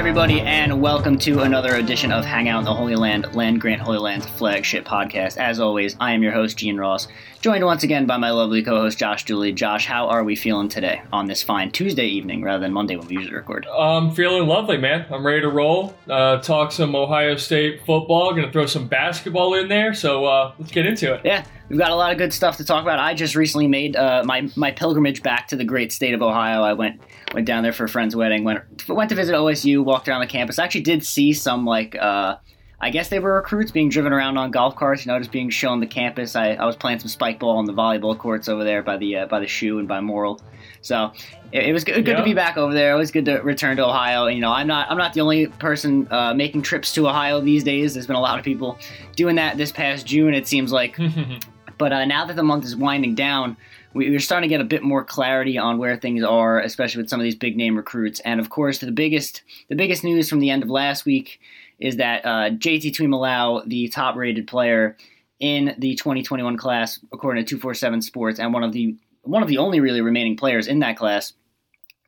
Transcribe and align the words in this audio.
everybody, 0.00 0.40
and 0.40 0.80
welcome 0.80 1.18
to 1.18 1.40
another 1.40 1.74
edition 1.74 2.10
of 2.10 2.24
Hangout 2.24 2.60
in 2.60 2.64
the 2.64 2.72
Holy 2.72 2.96
Land, 2.96 3.34
Land 3.34 3.60
Grant 3.60 3.82
Holy 3.82 3.98
Land's 3.98 4.24
flagship 4.24 4.86
podcast. 4.86 5.36
As 5.36 5.60
always, 5.60 5.94
I 6.00 6.12
am 6.12 6.22
your 6.22 6.32
host, 6.32 6.56
Gene 6.56 6.78
Ross, 6.78 7.06
joined 7.42 7.66
once 7.66 7.82
again 7.82 8.06
by 8.06 8.16
my 8.16 8.30
lovely 8.30 8.62
co 8.62 8.80
host, 8.80 8.96
Josh 8.96 9.26
Dooley. 9.26 9.52
Josh, 9.52 9.84
how 9.84 10.08
are 10.08 10.24
we 10.24 10.36
feeling 10.36 10.70
today 10.70 11.02
on 11.12 11.26
this 11.26 11.42
fine 11.42 11.70
Tuesday 11.70 12.06
evening 12.06 12.42
rather 12.42 12.60
than 12.60 12.72
Monday 12.72 12.96
when 12.96 13.08
we 13.08 13.16
usually 13.16 13.34
record? 13.34 13.66
I'm 13.66 14.10
feeling 14.12 14.48
lovely, 14.48 14.78
man. 14.78 15.04
I'm 15.10 15.24
ready 15.24 15.42
to 15.42 15.50
roll. 15.50 15.94
Uh, 16.08 16.38
talk 16.38 16.72
some 16.72 16.96
Ohio 16.96 17.36
State 17.36 17.80
football. 17.84 18.30
Going 18.30 18.46
to 18.46 18.52
throw 18.52 18.64
some 18.64 18.88
basketball 18.88 19.52
in 19.52 19.68
there, 19.68 19.92
so 19.92 20.24
uh, 20.24 20.54
let's 20.58 20.72
get 20.72 20.86
into 20.86 21.12
it. 21.12 21.20
Yeah, 21.26 21.44
we've 21.70 21.78
got 21.78 21.90
a 21.90 21.94
lot 21.96 22.12
of 22.12 22.18
good 22.18 22.32
stuff 22.34 22.58
to 22.58 22.64
talk 22.64 22.82
about. 22.82 22.98
I 22.98 23.14
just 23.14 23.34
recently 23.34 23.68
made 23.68 23.96
uh, 23.96 24.22
my 24.26 24.50
my 24.56 24.70
pilgrimage 24.70 25.22
back 25.22 25.48
to 25.48 25.56
the 25.56 25.64
great 25.64 25.92
state 25.92 26.12
of 26.12 26.20
Ohio. 26.20 26.62
I 26.62 26.74
went 26.74 27.00
went 27.32 27.46
down 27.46 27.62
there 27.62 27.72
for 27.72 27.84
a 27.84 27.88
friend's 27.88 28.14
wedding. 28.14 28.44
went 28.44 28.60
went 28.88 29.08
to 29.08 29.14
visit 29.16 29.34
OSU. 29.34 29.82
Walked 29.82 30.08
around 30.08 30.20
the 30.20 30.26
campus. 30.26 30.58
I 30.58 30.64
actually 30.64 30.82
did 30.82 31.04
see 31.04 31.32
some 31.32 31.64
like. 31.64 31.96
Uh, 31.96 32.36
I 32.82 32.88
guess 32.88 33.10
they 33.10 33.18
were 33.18 33.34
recruits 33.34 33.70
being 33.70 33.90
driven 33.90 34.10
around 34.10 34.38
on 34.38 34.50
golf 34.50 34.74
carts, 34.74 35.04
you 35.04 35.12
know, 35.12 35.18
just 35.18 35.30
being 35.30 35.50
shown 35.50 35.80
the 35.80 35.86
campus. 35.86 36.34
I, 36.34 36.52
I 36.52 36.64
was 36.64 36.76
playing 36.76 36.98
some 37.00 37.08
spike 37.08 37.38
ball 37.38 37.58
on 37.58 37.66
the 37.66 37.74
volleyball 37.74 38.16
courts 38.16 38.48
over 38.48 38.64
there 38.64 38.82
by 38.82 38.96
the 38.96 39.16
uh, 39.18 39.26
by 39.26 39.38
the 39.38 39.46
shoe 39.46 39.78
and 39.80 39.86
by 39.86 40.00
Morrill. 40.00 40.40
So 40.80 41.12
it, 41.52 41.64
it 41.64 41.72
was 41.74 41.84
good, 41.84 41.96
good 42.06 42.12
Yeah. 42.12 42.16
to 42.16 42.24
be 42.24 42.32
back 42.32 42.56
over 42.56 42.72
there. 42.72 42.94
It 42.94 42.96
was 42.96 43.10
good 43.10 43.26
to 43.26 43.40
return 43.42 43.76
to 43.76 43.84
Ohio. 43.86 44.28
You 44.28 44.40
know, 44.40 44.50
I'm 44.50 44.66
not 44.66 44.90
I'm 44.90 44.96
not 44.96 45.12
the 45.12 45.20
only 45.20 45.48
person 45.48 46.08
uh, 46.10 46.32
making 46.32 46.62
trips 46.62 46.90
to 46.94 47.06
Ohio 47.06 47.42
these 47.42 47.62
days. 47.64 47.92
There's 47.92 48.06
been 48.06 48.16
a 48.16 48.20
lot 48.20 48.38
of 48.38 48.46
people 48.46 48.78
doing 49.14 49.36
that 49.36 49.58
this 49.58 49.70
past 49.72 50.06
June. 50.06 50.32
It 50.32 50.48
seems 50.48 50.72
like 50.72 50.96
but 51.80 51.94
uh, 51.94 52.04
now 52.04 52.26
that 52.26 52.36
the 52.36 52.42
month 52.42 52.66
is 52.66 52.76
winding 52.76 53.14
down, 53.14 53.56
we, 53.94 54.10
we're 54.10 54.20
starting 54.20 54.46
to 54.46 54.52
get 54.54 54.60
a 54.60 54.68
bit 54.68 54.82
more 54.82 55.02
clarity 55.02 55.56
on 55.56 55.78
where 55.78 55.96
things 55.96 56.22
are, 56.22 56.60
especially 56.60 57.00
with 57.00 57.08
some 57.08 57.18
of 57.18 57.24
these 57.24 57.34
big 57.34 57.56
name 57.56 57.74
recruits. 57.74 58.20
And 58.20 58.38
of 58.38 58.50
course, 58.50 58.80
the 58.80 58.92
biggest 58.92 59.42
the 59.70 59.76
biggest 59.76 60.04
news 60.04 60.28
from 60.28 60.40
the 60.40 60.50
end 60.50 60.62
of 60.62 60.68
last 60.68 61.06
week 61.06 61.40
is 61.78 61.96
that 61.96 62.26
uh, 62.26 62.50
JT 62.50 62.92
Tuimoloau, 62.92 63.66
the 63.66 63.88
top 63.88 64.14
rated 64.14 64.46
player 64.46 64.98
in 65.38 65.74
the 65.78 65.94
2021 65.94 66.58
class, 66.58 67.00
according 67.14 67.46
to 67.46 67.48
247 67.48 68.02
Sports, 68.02 68.38
and 68.38 68.52
one 68.52 68.62
of 68.62 68.72
the 68.72 68.94
one 69.22 69.42
of 69.42 69.48
the 69.48 69.56
only 69.56 69.80
really 69.80 70.02
remaining 70.02 70.36
players 70.36 70.66
in 70.66 70.80
that 70.80 70.98
class, 70.98 71.32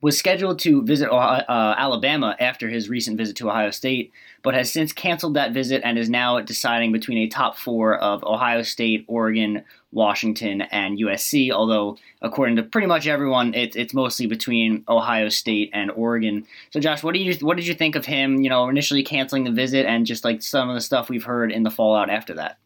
was 0.02 0.18
scheduled 0.18 0.58
to 0.58 0.82
visit 0.82 1.08
Ohio, 1.08 1.44
uh, 1.48 1.74
Alabama 1.78 2.36
after 2.40 2.68
his 2.68 2.88
recent 2.88 3.16
visit 3.16 3.36
to 3.36 3.48
Ohio 3.48 3.70
State, 3.70 4.12
but 4.42 4.52
has 4.52 4.70
since 4.70 4.92
canceled 4.92 5.34
that 5.34 5.52
visit 5.52 5.80
and 5.84 5.96
is 5.96 6.10
now 6.10 6.40
deciding 6.40 6.90
between 6.90 7.18
a 7.18 7.28
top 7.28 7.56
four 7.56 7.96
of 7.96 8.24
Ohio 8.24 8.62
State, 8.62 9.04
Oregon, 9.06 9.62
Washington, 9.92 10.62
and 10.62 10.98
USC. 10.98 11.52
Although, 11.52 11.96
according 12.20 12.56
to 12.56 12.64
pretty 12.64 12.88
much 12.88 13.06
everyone, 13.06 13.54
it, 13.54 13.76
it's 13.76 13.94
mostly 13.94 14.26
between 14.26 14.84
Ohio 14.88 15.28
State 15.28 15.70
and 15.72 15.90
Oregon. 15.92 16.44
So, 16.70 16.80
Josh, 16.80 17.04
what 17.04 17.14
do 17.14 17.20
you 17.20 17.34
what 17.46 17.56
did 17.56 17.68
you 17.68 17.74
think 17.74 17.94
of 17.94 18.04
him? 18.04 18.42
You 18.42 18.50
know, 18.50 18.68
initially 18.68 19.04
canceling 19.04 19.44
the 19.44 19.52
visit 19.52 19.86
and 19.86 20.04
just 20.04 20.24
like 20.24 20.42
some 20.42 20.68
of 20.68 20.74
the 20.74 20.80
stuff 20.80 21.08
we've 21.08 21.24
heard 21.24 21.52
in 21.52 21.62
the 21.62 21.70
fallout 21.70 22.10
after 22.10 22.34
that. 22.34 22.58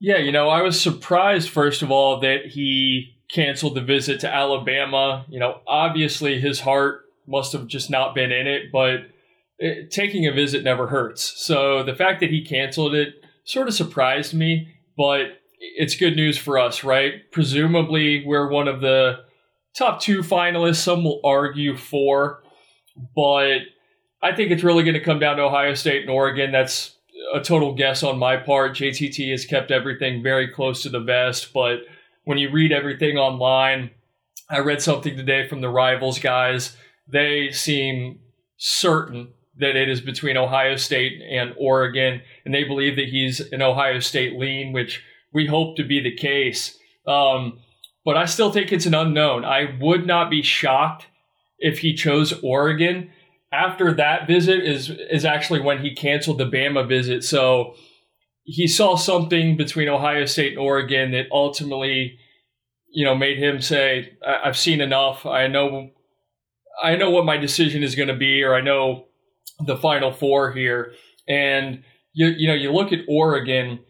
Yeah, 0.00 0.16
you 0.16 0.32
know, 0.32 0.48
I 0.48 0.62
was 0.62 0.80
surprised, 0.80 1.50
first 1.50 1.82
of 1.82 1.90
all, 1.90 2.18
that 2.20 2.46
he 2.46 3.14
canceled 3.32 3.74
the 3.74 3.80
visit 3.80 4.20
to 4.20 4.32
Alabama. 4.32 5.24
You 5.28 5.40
know, 5.40 5.60
obviously 5.66 6.40
his 6.40 6.60
heart 6.60 7.02
must 7.26 7.52
have 7.52 7.66
just 7.66 7.90
not 7.90 8.14
been 8.14 8.30
in 8.32 8.46
it, 8.46 8.70
but 8.72 9.06
it, 9.58 9.90
taking 9.90 10.26
a 10.26 10.32
visit 10.32 10.64
never 10.64 10.86
hurts. 10.86 11.22
So 11.36 11.82
the 11.82 11.94
fact 11.94 12.20
that 12.20 12.30
he 12.30 12.44
canceled 12.44 12.94
it 12.94 13.14
sort 13.44 13.68
of 13.68 13.74
surprised 13.74 14.34
me, 14.34 14.68
but 14.96 15.38
it's 15.58 15.96
good 15.96 16.16
news 16.16 16.36
for 16.36 16.58
us, 16.58 16.84
right? 16.84 17.30
Presumably, 17.30 18.24
we're 18.26 18.50
one 18.50 18.68
of 18.68 18.80
the 18.80 19.20
top 19.76 20.00
two 20.00 20.20
finalists. 20.20 20.76
Some 20.76 21.04
will 21.04 21.20
argue 21.24 21.76
four, 21.76 22.42
but 23.14 23.60
I 24.22 24.34
think 24.34 24.50
it's 24.50 24.64
really 24.64 24.82
going 24.82 24.94
to 24.94 25.00
come 25.00 25.18
down 25.18 25.36
to 25.36 25.44
Ohio 25.44 25.74
State 25.74 26.02
and 26.02 26.10
Oregon. 26.10 26.52
That's 26.52 26.96
a 27.32 27.40
total 27.40 27.74
guess 27.74 28.02
on 28.02 28.18
my 28.18 28.36
part. 28.36 28.72
JTT 28.72 29.30
has 29.30 29.46
kept 29.46 29.70
everything 29.70 30.22
very 30.22 30.48
close 30.48 30.82
to 30.82 30.88
the 30.88 31.00
vest, 31.00 31.52
but 31.52 31.80
when 32.24 32.38
you 32.38 32.50
read 32.50 32.72
everything 32.72 33.16
online, 33.16 33.90
I 34.48 34.58
read 34.58 34.82
something 34.82 35.16
today 35.16 35.48
from 35.48 35.60
the 35.60 35.68
rivals 35.68 36.18
guys. 36.18 36.76
They 37.08 37.50
seem 37.50 38.20
certain 38.56 39.32
that 39.58 39.76
it 39.76 39.88
is 39.88 40.00
between 40.00 40.36
Ohio 40.36 40.76
State 40.76 41.20
and 41.30 41.54
Oregon, 41.58 42.22
and 42.44 42.54
they 42.54 42.64
believe 42.64 42.96
that 42.96 43.08
he's 43.08 43.40
an 43.52 43.62
Ohio 43.62 43.98
State 43.98 44.38
lean, 44.38 44.72
which 44.72 45.02
we 45.32 45.46
hope 45.46 45.76
to 45.76 45.84
be 45.84 46.00
the 46.00 46.14
case. 46.14 46.78
Um, 47.06 47.58
but 48.04 48.16
I 48.16 48.24
still 48.24 48.52
think 48.52 48.72
it's 48.72 48.86
an 48.86 48.94
unknown. 48.94 49.44
I 49.44 49.76
would 49.80 50.06
not 50.06 50.30
be 50.30 50.42
shocked 50.42 51.06
if 51.58 51.78
he 51.78 51.94
chose 51.94 52.32
Oregon. 52.42 53.10
After 53.52 53.92
that 53.94 54.26
visit 54.26 54.64
is 54.64 54.90
is 54.90 55.24
actually 55.24 55.60
when 55.60 55.82
he 55.82 55.94
canceled 55.94 56.38
the 56.38 56.46
Bama 56.46 56.88
visit. 56.88 57.22
So 57.22 57.74
he 58.44 58.66
saw 58.66 58.96
something 58.96 59.56
between 59.56 59.88
Ohio 59.88 60.24
State 60.26 60.52
and 60.52 60.60
Oregon 60.60 61.12
that 61.12 61.26
ultimately, 61.30 62.18
you 62.90 63.04
know, 63.04 63.14
made 63.14 63.38
him 63.38 63.60
say, 63.60 64.12
I- 64.26 64.40
"I've 64.44 64.56
seen 64.56 64.80
enough. 64.80 65.24
I 65.26 65.46
know, 65.46 65.90
I 66.82 66.96
know 66.96 67.10
what 67.10 67.24
my 67.24 67.36
decision 67.36 67.82
is 67.82 67.94
going 67.94 68.08
to 68.08 68.14
be, 68.14 68.42
or 68.42 68.54
I 68.54 68.60
know 68.60 69.06
the 69.64 69.76
Final 69.76 70.12
Four 70.12 70.52
here." 70.52 70.94
And 71.28 71.84
you 72.12 72.28
you 72.28 72.48
know, 72.48 72.54
you 72.54 72.72
look 72.72 72.92
at 72.92 73.04
Oregon. 73.08 73.80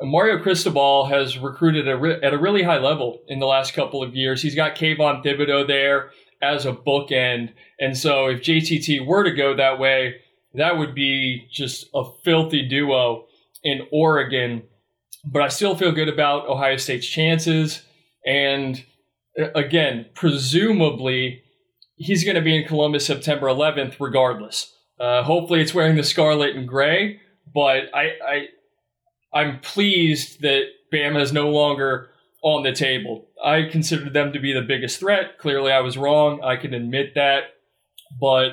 Mario 0.00 0.38
Cristobal 0.40 1.06
has 1.06 1.38
recruited 1.38 1.88
a 1.88 1.96
re- 1.96 2.20
at 2.22 2.32
a 2.32 2.38
really 2.38 2.62
high 2.62 2.78
level 2.78 3.20
in 3.26 3.40
the 3.40 3.46
last 3.46 3.74
couple 3.74 4.00
of 4.02 4.14
years. 4.14 4.40
He's 4.40 4.54
got 4.54 4.76
Kayvon 4.76 5.24
Thibodeaux 5.24 5.66
there 5.66 6.10
as 6.40 6.64
a 6.64 6.72
bookend, 6.72 7.52
and 7.80 7.96
so 7.98 8.28
if 8.28 8.40
JTT 8.40 9.04
were 9.04 9.24
to 9.24 9.32
go 9.32 9.56
that 9.56 9.80
way, 9.80 10.20
that 10.54 10.78
would 10.78 10.94
be 10.94 11.48
just 11.50 11.88
a 11.94 12.04
filthy 12.24 12.62
duo 12.62 13.24
in 13.68 13.86
Oregon. 13.92 14.62
But 15.24 15.42
I 15.42 15.48
still 15.48 15.76
feel 15.76 15.92
good 15.92 16.08
about 16.08 16.48
Ohio 16.48 16.76
State's 16.76 17.06
chances. 17.06 17.82
And 18.26 18.84
uh, 19.38 19.50
again, 19.54 20.06
presumably, 20.14 21.42
he's 21.96 22.24
going 22.24 22.36
to 22.36 22.42
be 22.42 22.56
in 22.56 22.66
Columbus 22.66 23.06
September 23.06 23.46
11th, 23.46 23.96
regardless. 24.00 24.74
Uh, 24.98 25.22
hopefully, 25.22 25.60
it's 25.60 25.74
wearing 25.74 25.96
the 25.96 26.04
scarlet 26.04 26.56
and 26.56 26.66
gray. 26.66 27.20
But 27.52 27.94
I, 27.94 28.12
I, 28.26 28.46
I'm 29.32 29.60
pleased 29.60 30.42
that 30.42 30.64
Bama 30.92 31.20
is 31.20 31.32
no 31.32 31.50
longer 31.50 32.10
on 32.42 32.62
the 32.62 32.72
table. 32.72 33.28
I 33.42 33.64
considered 33.64 34.12
them 34.12 34.32
to 34.32 34.38
be 34.38 34.52
the 34.52 34.62
biggest 34.62 35.00
threat. 35.00 35.38
Clearly, 35.38 35.72
I 35.72 35.80
was 35.80 35.98
wrong. 35.98 36.42
I 36.42 36.56
can 36.56 36.74
admit 36.74 37.14
that. 37.14 37.54
But 38.20 38.52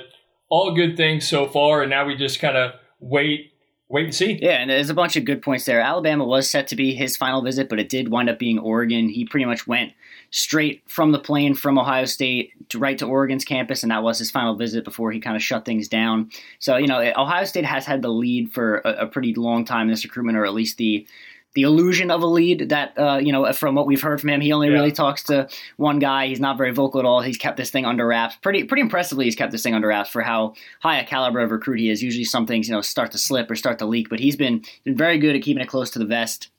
all 0.49 0.75
good 0.75 0.97
things 0.97 1.27
so 1.27 1.47
far, 1.47 1.81
and 1.81 1.89
now 1.89 2.05
we 2.05 2.15
just 2.15 2.39
kind 2.39 2.57
of 2.57 2.73
wait, 2.99 3.51
wait 3.95 4.03
and 4.03 4.13
see. 4.13 4.37
Yeah, 4.41 4.57
and 4.57 4.69
there's 4.69 4.89
a 4.89 4.93
bunch 4.93 5.15
of 5.15 5.23
good 5.23 5.41
points 5.41 5.63
there. 5.63 5.79
Alabama 5.79 6.25
was 6.25 6.49
set 6.49 6.67
to 6.67 6.75
be 6.75 6.93
his 6.93 7.15
final 7.15 7.41
visit, 7.41 7.69
but 7.69 7.79
it 7.79 7.87
did 7.87 8.09
wind 8.09 8.29
up 8.29 8.37
being 8.37 8.59
Oregon. 8.59 9.07
He 9.07 9.23
pretty 9.23 9.45
much 9.45 9.67
went 9.67 9.93
straight 10.31 10.83
from 10.85 11.13
the 11.13 11.17
plane 11.17 11.55
from 11.55 11.79
Ohio 11.79 12.03
State 12.03 12.51
to 12.67 12.77
right 12.77 12.97
to 12.97 13.05
Oregon's 13.05 13.45
campus, 13.45 13.83
and 13.83 13.91
that 13.93 14.03
was 14.03 14.19
his 14.19 14.29
final 14.29 14.53
visit 14.53 14.83
before 14.83 15.13
he 15.13 15.21
kind 15.21 15.37
of 15.37 15.41
shut 15.41 15.63
things 15.63 15.87
down. 15.87 16.29
So, 16.59 16.75
you 16.75 16.87
know, 16.87 16.99
Ohio 17.15 17.45
State 17.45 17.63
has 17.63 17.85
had 17.85 18.01
the 18.01 18.09
lead 18.09 18.51
for 18.51 18.79
a, 18.79 19.03
a 19.03 19.07
pretty 19.07 19.33
long 19.33 19.63
time 19.63 19.83
in 19.83 19.91
this 19.91 20.03
recruitment, 20.03 20.37
or 20.37 20.45
at 20.45 20.53
least 20.53 20.77
the 20.77 21.07
the 21.55 21.63
illusion 21.63 22.11
of 22.11 22.21
a 22.21 22.25
lead 22.27 22.69
that 22.69 22.97
uh, 22.97 23.17
you 23.17 23.31
know 23.31 23.51
from 23.53 23.75
what 23.75 23.87
we've 23.87 24.01
heard 24.01 24.21
from 24.21 24.29
him 24.29 24.41
he 24.41 24.51
only 24.53 24.67
Yeah. 24.67 24.73
really 24.75 24.91
talks 24.91 25.23
to 25.23 25.47
one 25.77 25.99
guy. 25.99 26.27
He's 26.27 26.39
not 26.39 26.57
very 26.57 26.71
vocal 26.71 26.99
at 26.99 27.05
all. 27.05 27.21
He's 27.21 27.37
kept 27.37 27.57
this 27.57 27.71
thing 27.71 27.85
under 27.85 28.05
wraps. 28.05 28.35
Pretty 28.41 28.63
pretty 28.65 28.81
impressively 28.81 29.25
he's 29.25 29.35
kept 29.35 29.51
this 29.51 29.63
thing 29.63 29.73
under 29.73 29.87
wraps 29.87 30.09
for 30.09 30.21
how 30.21 30.53
high 30.81 30.99
a 30.99 31.05
caliber 31.05 31.39
of 31.39 31.51
recruit 31.51 31.79
he 31.79 31.89
is. 31.89 32.03
Usually 32.03 32.25
some 32.25 32.45
things 32.45 32.67
you 32.67 32.75
know 32.75 32.81
start 32.81 33.11
to 33.11 33.17
slip 33.17 33.49
or 33.49 33.55
start 33.55 33.79
to 33.79 33.85
leak 33.85 34.09
but 34.09 34.19
he's 34.19 34.35
been 34.35 34.63
been 34.83 34.95
very 34.97 35.17
good 35.17 35.35
at 35.35 35.41
keeping 35.41 35.63
it 35.63 35.67
close 35.67 35.89
to 35.91 35.99
the 35.99 36.05
vest 36.05 36.49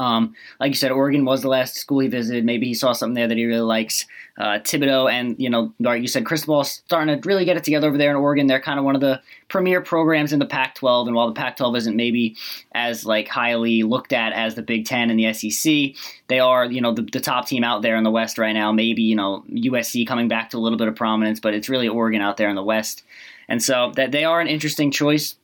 um, 0.00 0.34
like 0.58 0.70
you 0.70 0.76
said, 0.76 0.92
Oregon 0.92 1.26
was 1.26 1.42
the 1.42 1.48
last 1.48 1.76
school 1.76 1.98
he 1.98 2.08
visited. 2.08 2.42
Maybe 2.42 2.66
he 2.66 2.72
saw 2.72 2.92
something 2.92 3.12
there 3.12 3.28
that 3.28 3.36
he 3.36 3.44
really 3.44 3.60
likes. 3.60 4.06
Uh, 4.38 4.58
Thibodeaux 4.58 5.12
and 5.12 5.38
you 5.38 5.50
know, 5.50 5.74
like 5.78 6.00
you 6.00 6.08
said, 6.08 6.24
Cristobal's 6.24 6.70
starting 6.86 7.20
to 7.20 7.28
really 7.28 7.44
get 7.44 7.58
it 7.58 7.64
together 7.64 7.86
over 7.86 7.98
there 7.98 8.08
in 8.08 8.16
Oregon. 8.16 8.46
They're 8.46 8.62
kind 8.62 8.78
of 8.78 8.86
one 8.86 8.94
of 8.94 9.02
the 9.02 9.20
premier 9.48 9.82
programs 9.82 10.32
in 10.32 10.38
the 10.38 10.46
Pac-12, 10.46 11.08
and 11.08 11.14
while 11.14 11.26
the 11.26 11.34
Pac-12 11.34 11.76
isn't 11.76 11.96
maybe 11.96 12.34
as 12.72 13.04
like 13.04 13.28
highly 13.28 13.82
looked 13.82 14.14
at 14.14 14.32
as 14.32 14.54
the 14.54 14.62
Big 14.62 14.86
Ten 14.86 15.10
and 15.10 15.18
the 15.18 15.34
SEC, 15.34 15.94
they 16.28 16.40
are 16.40 16.64
you 16.64 16.80
know 16.80 16.94
the, 16.94 17.02
the 17.02 17.20
top 17.20 17.46
team 17.46 17.62
out 17.62 17.82
there 17.82 17.96
in 17.96 18.04
the 18.04 18.10
West 18.10 18.38
right 18.38 18.54
now. 18.54 18.72
Maybe 18.72 19.02
you 19.02 19.16
know 19.16 19.44
USC 19.52 20.06
coming 20.06 20.28
back 20.28 20.48
to 20.50 20.56
a 20.56 20.60
little 20.60 20.78
bit 20.78 20.88
of 20.88 20.96
prominence, 20.96 21.40
but 21.40 21.52
it's 21.52 21.68
really 21.68 21.88
Oregon 21.88 22.22
out 22.22 22.38
there 22.38 22.48
in 22.48 22.56
the 22.56 22.64
West, 22.64 23.02
and 23.48 23.62
so 23.62 23.92
that 23.96 24.12
they 24.12 24.24
are 24.24 24.40
an 24.40 24.46
interesting 24.46 24.90
choice. 24.90 25.36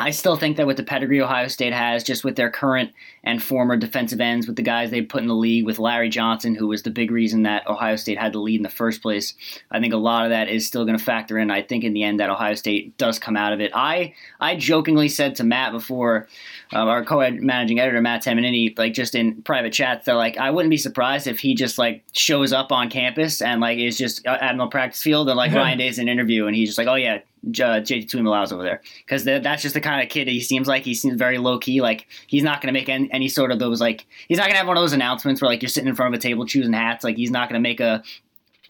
I 0.00 0.12
still 0.12 0.36
think 0.36 0.56
that 0.56 0.66
with 0.68 0.76
the 0.76 0.84
pedigree 0.84 1.20
Ohio 1.20 1.48
State 1.48 1.72
has, 1.72 2.04
just 2.04 2.22
with 2.22 2.36
their 2.36 2.50
current 2.50 2.92
and 3.24 3.42
former 3.42 3.76
defensive 3.76 4.20
ends, 4.20 4.46
with 4.46 4.54
the 4.54 4.62
guys 4.62 4.90
they 4.90 5.02
put 5.02 5.22
in 5.22 5.28
the 5.28 5.34
league, 5.34 5.66
with 5.66 5.80
Larry 5.80 6.08
Johnson, 6.08 6.54
who 6.54 6.68
was 6.68 6.84
the 6.84 6.90
big 6.90 7.10
reason 7.10 7.42
that 7.42 7.66
Ohio 7.66 7.96
State 7.96 8.16
had 8.16 8.32
the 8.32 8.38
lead 8.38 8.60
in 8.60 8.62
the 8.62 8.68
first 8.68 9.02
place, 9.02 9.34
I 9.72 9.80
think 9.80 9.92
a 9.92 9.96
lot 9.96 10.22
of 10.22 10.30
that 10.30 10.48
is 10.48 10.64
still 10.64 10.84
going 10.84 10.96
to 10.96 11.04
factor 11.04 11.36
in. 11.36 11.50
I 11.50 11.62
think 11.62 11.82
in 11.82 11.94
the 11.94 12.04
end 12.04 12.20
that 12.20 12.30
Ohio 12.30 12.54
State 12.54 12.96
does 12.96 13.18
come 13.18 13.36
out 13.36 13.52
of 13.52 13.60
it. 13.60 13.72
I 13.74 14.14
I 14.38 14.54
jokingly 14.54 15.08
said 15.08 15.34
to 15.36 15.44
Matt 15.44 15.72
before, 15.72 16.28
um, 16.72 16.86
our 16.86 17.04
co-managing 17.04 17.80
editor 17.80 18.00
Matt 18.00 18.22
Tamanini, 18.22 18.78
like 18.78 18.94
just 18.94 19.16
in 19.16 19.42
private 19.42 19.72
chats, 19.72 20.06
that 20.06 20.14
like 20.14 20.36
I 20.38 20.52
wouldn't 20.52 20.70
be 20.70 20.76
surprised 20.76 21.26
if 21.26 21.40
he 21.40 21.56
just 21.56 21.76
like 21.76 22.04
shows 22.12 22.52
up 22.52 22.70
on 22.70 22.88
campus 22.88 23.42
and 23.42 23.60
like 23.60 23.78
is 23.78 23.98
just 23.98 24.24
at 24.26 24.42
on 24.42 24.58
the 24.58 24.66
practice 24.68 25.02
field 25.02 25.28
and 25.28 25.36
like 25.36 25.52
Ryan 25.52 25.78
Day's 25.78 25.98
an 25.98 26.08
interview 26.08 26.46
and 26.46 26.54
he's 26.54 26.68
just 26.68 26.78
like, 26.78 26.86
oh 26.86 26.94
yeah, 26.94 27.18
uh, 27.46 27.80
JT 27.80 28.06
Tuimoloau 28.10 28.52
over 28.52 28.62
there 28.62 28.80
because 28.98 29.24
that's 29.24 29.62
just 29.62 29.74
the 29.74 29.80
kind 29.80 30.02
of 30.02 30.08
kid 30.08 30.28
he 30.28 30.40
seems 30.40 30.68
like. 30.68 30.84
He 30.84 30.94
seems 30.94 31.16
very 31.16 31.38
low 31.38 31.58
key. 31.58 31.80
Like 31.80 32.06
he's 32.26 32.42
not 32.42 32.60
going 32.60 32.72
to 32.72 32.78
make 32.78 32.88
any, 32.88 33.10
any, 33.12 33.28
sort 33.28 33.52
of 33.52 33.58
those 33.58 33.80
like 33.80 34.06
he's 34.28 34.38
not 34.38 34.44
going 34.44 34.54
to 34.54 34.58
have 34.58 34.66
one 34.66 34.76
of 34.76 34.82
those 34.82 34.92
announcements 34.92 35.40
where 35.40 35.48
like 35.48 35.62
you're 35.62 35.68
sitting 35.68 35.88
in 35.88 35.94
front 35.94 36.14
of 36.14 36.18
a 36.18 36.22
table 36.22 36.46
choosing 36.46 36.72
hats. 36.72 37.04
Like 37.04 37.16
he's 37.16 37.30
not 37.30 37.48
going 37.48 37.62
to 37.62 37.68
make 37.68 37.80
a 37.80 38.02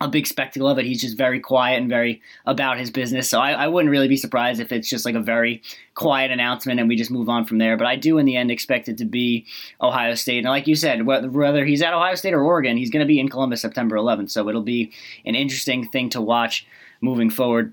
a 0.01 0.09
big 0.09 0.27
spectacle 0.27 0.69
of 0.69 0.79
it. 0.79 0.85
He's 0.85 1.01
just 1.01 1.17
very 1.17 1.41
quiet 1.41 1.81
and 1.81 1.89
very 1.89 2.23
about 2.47 2.79
his 2.79 2.91
business. 2.91 3.29
So 3.29 3.41
I, 3.41 3.53
I, 3.53 3.67
wouldn't 3.67 3.91
really 3.91 4.07
be 4.07 4.17
surprised 4.17 4.61
if 4.61 4.71
it's 4.71 4.89
just 4.89 5.05
like 5.05 5.17
a 5.17 5.21
very 5.21 5.61
quiet 5.95 6.31
announcement 6.31 6.79
and 6.79 6.89
we 6.89 6.95
just 6.95 7.11
move 7.11 7.29
on 7.29 7.45
from 7.45 7.59
there. 7.59 7.77
But 7.77 7.89
I 7.89 7.97
do, 7.97 8.19
in 8.19 8.25
the 8.25 8.37
end, 8.37 8.51
expect 8.51 8.89
it 8.89 8.99
to 8.99 9.05
be 9.05 9.45
Ohio 9.81 10.15
State. 10.15 10.39
And 10.39 10.49
like 10.49 10.69
you 10.69 10.77
said, 10.77 11.05
whether 11.05 11.65
he's 11.65 11.83
at 11.83 11.95
Ohio 11.95 12.15
State 12.15 12.35
or 12.35 12.43
Oregon, 12.43 12.77
he's 12.77 12.91
going 12.91 13.05
to 13.05 13.09
be 13.09 13.19
in 13.19 13.29
Columbus 13.29 13.61
September 13.61 13.97
11th. 13.97 14.31
So 14.31 14.49
it'll 14.49 14.63
be 14.63 14.93
an 15.25 15.35
interesting 15.35 15.89
thing 15.89 16.11
to 16.11 16.21
watch 16.21 16.65
moving 17.01 17.31
forward. 17.31 17.73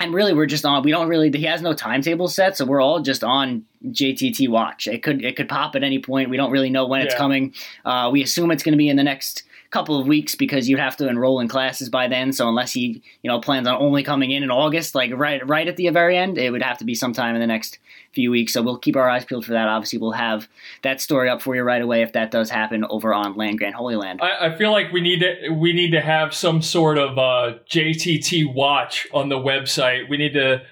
And 0.00 0.14
really, 0.14 0.32
we're 0.32 0.46
just 0.46 0.64
on. 0.64 0.82
We 0.82 0.90
don't 0.90 1.08
really. 1.08 1.30
He 1.30 1.44
has 1.44 1.60
no 1.60 1.74
timetable 1.74 2.26
set, 2.26 2.56
so 2.56 2.64
we're 2.64 2.80
all 2.80 3.00
just 3.00 3.22
on 3.22 3.66
JTT 3.86 4.48
watch. 4.48 4.88
It 4.88 5.02
could 5.02 5.22
it 5.22 5.36
could 5.36 5.48
pop 5.48 5.76
at 5.76 5.82
any 5.82 5.98
point. 5.98 6.30
We 6.30 6.38
don't 6.38 6.50
really 6.50 6.70
know 6.70 6.86
when 6.86 7.00
yeah. 7.00 7.06
it's 7.06 7.14
coming. 7.14 7.52
Uh, 7.84 8.08
we 8.10 8.22
assume 8.22 8.50
it's 8.50 8.62
going 8.62 8.72
to 8.72 8.78
be 8.78 8.88
in 8.88 8.96
the 8.96 9.02
next 9.02 9.42
couple 9.70 10.00
of 10.00 10.06
weeks 10.06 10.34
because 10.34 10.68
you'd 10.68 10.80
have 10.80 10.96
to 10.96 11.08
enroll 11.08 11.38
in 11.38 11.46
classes 11.46 11.88
by 11.88 12.08
then. 12.08 12.32
So 12.32 12.48
unless 12.48 12.72
he, 12.72 13.02
you 13.22 13.30
know, 13.30 13.40
plans 13.40 13.68
on 13.68 13.80
only 13.80 14.02
coming 14.02 14.32
in 14.32 14.42
in 14.42 14.50
August, 14.50 14.96
like 14.96 15.12
right 15.14 15.46
right 15.46 15.66
at 15.68 15.76
the 15.76 15.88
very 15.90 16.16
end, 16.16 16.38
it 16.38 16.50
would 16.50 16.62
have 16.62 16.78
to 16.78 16.84
be 16.84 16.94
sometime 16.94 17.36
in 17.36 17.40
the 17.40 17.46
next 17.46 17.78
few 18.12 18.32
weeks. 18.32 18.52
So 18.52 18.62
we'll 18.62 18.78
keep 18.78 18.96
our 18.96 19.08
eyes 19.08 19.24
peeled 19.24 19.44
for 19.44 19.52
that. 19.52 19.68
Obviously, 19.68 20.00
we'll 20.00 20.12
have 20.12 20.48
that 20.82 21.00
story 21.00 21.28
up 21.28 21.40
for 21.40 21.54
you 21.54 21.62
right 21.62 21.80
away 21.80 22.02
if 22.02 22.12
that 22.14 22.32
does 22.32 22.50
happen 22.50 22.84
over 22.90 23.14
on 23.14 23.36
Land 23.36 23.58
Grant 23.58 23.76
Holy 23.76 23.94
Land. 23.94 24.20
I, 24.20 24.48
I 24.48 24.58
feel 24.58 24.72
like 24.72 24.92
we 24.92 25.00
need 25.00 25.20
to 25.20 25.50
we 25.50 25.72
need 25.72 25.92
to 25.92 26.00
have 26.00 26.34
some 26.34 26.62
sort 26.62 26.98
of 26.98 27.16
uh, 27.16 27.58
JTT 27.70 28.52
watch 28.52 29.06
on 29.12 29.28
the 29.28 29.38
website. 29.38 30.08
We 30.08 30.16
need 30.16 30.32
to 30.32 30.62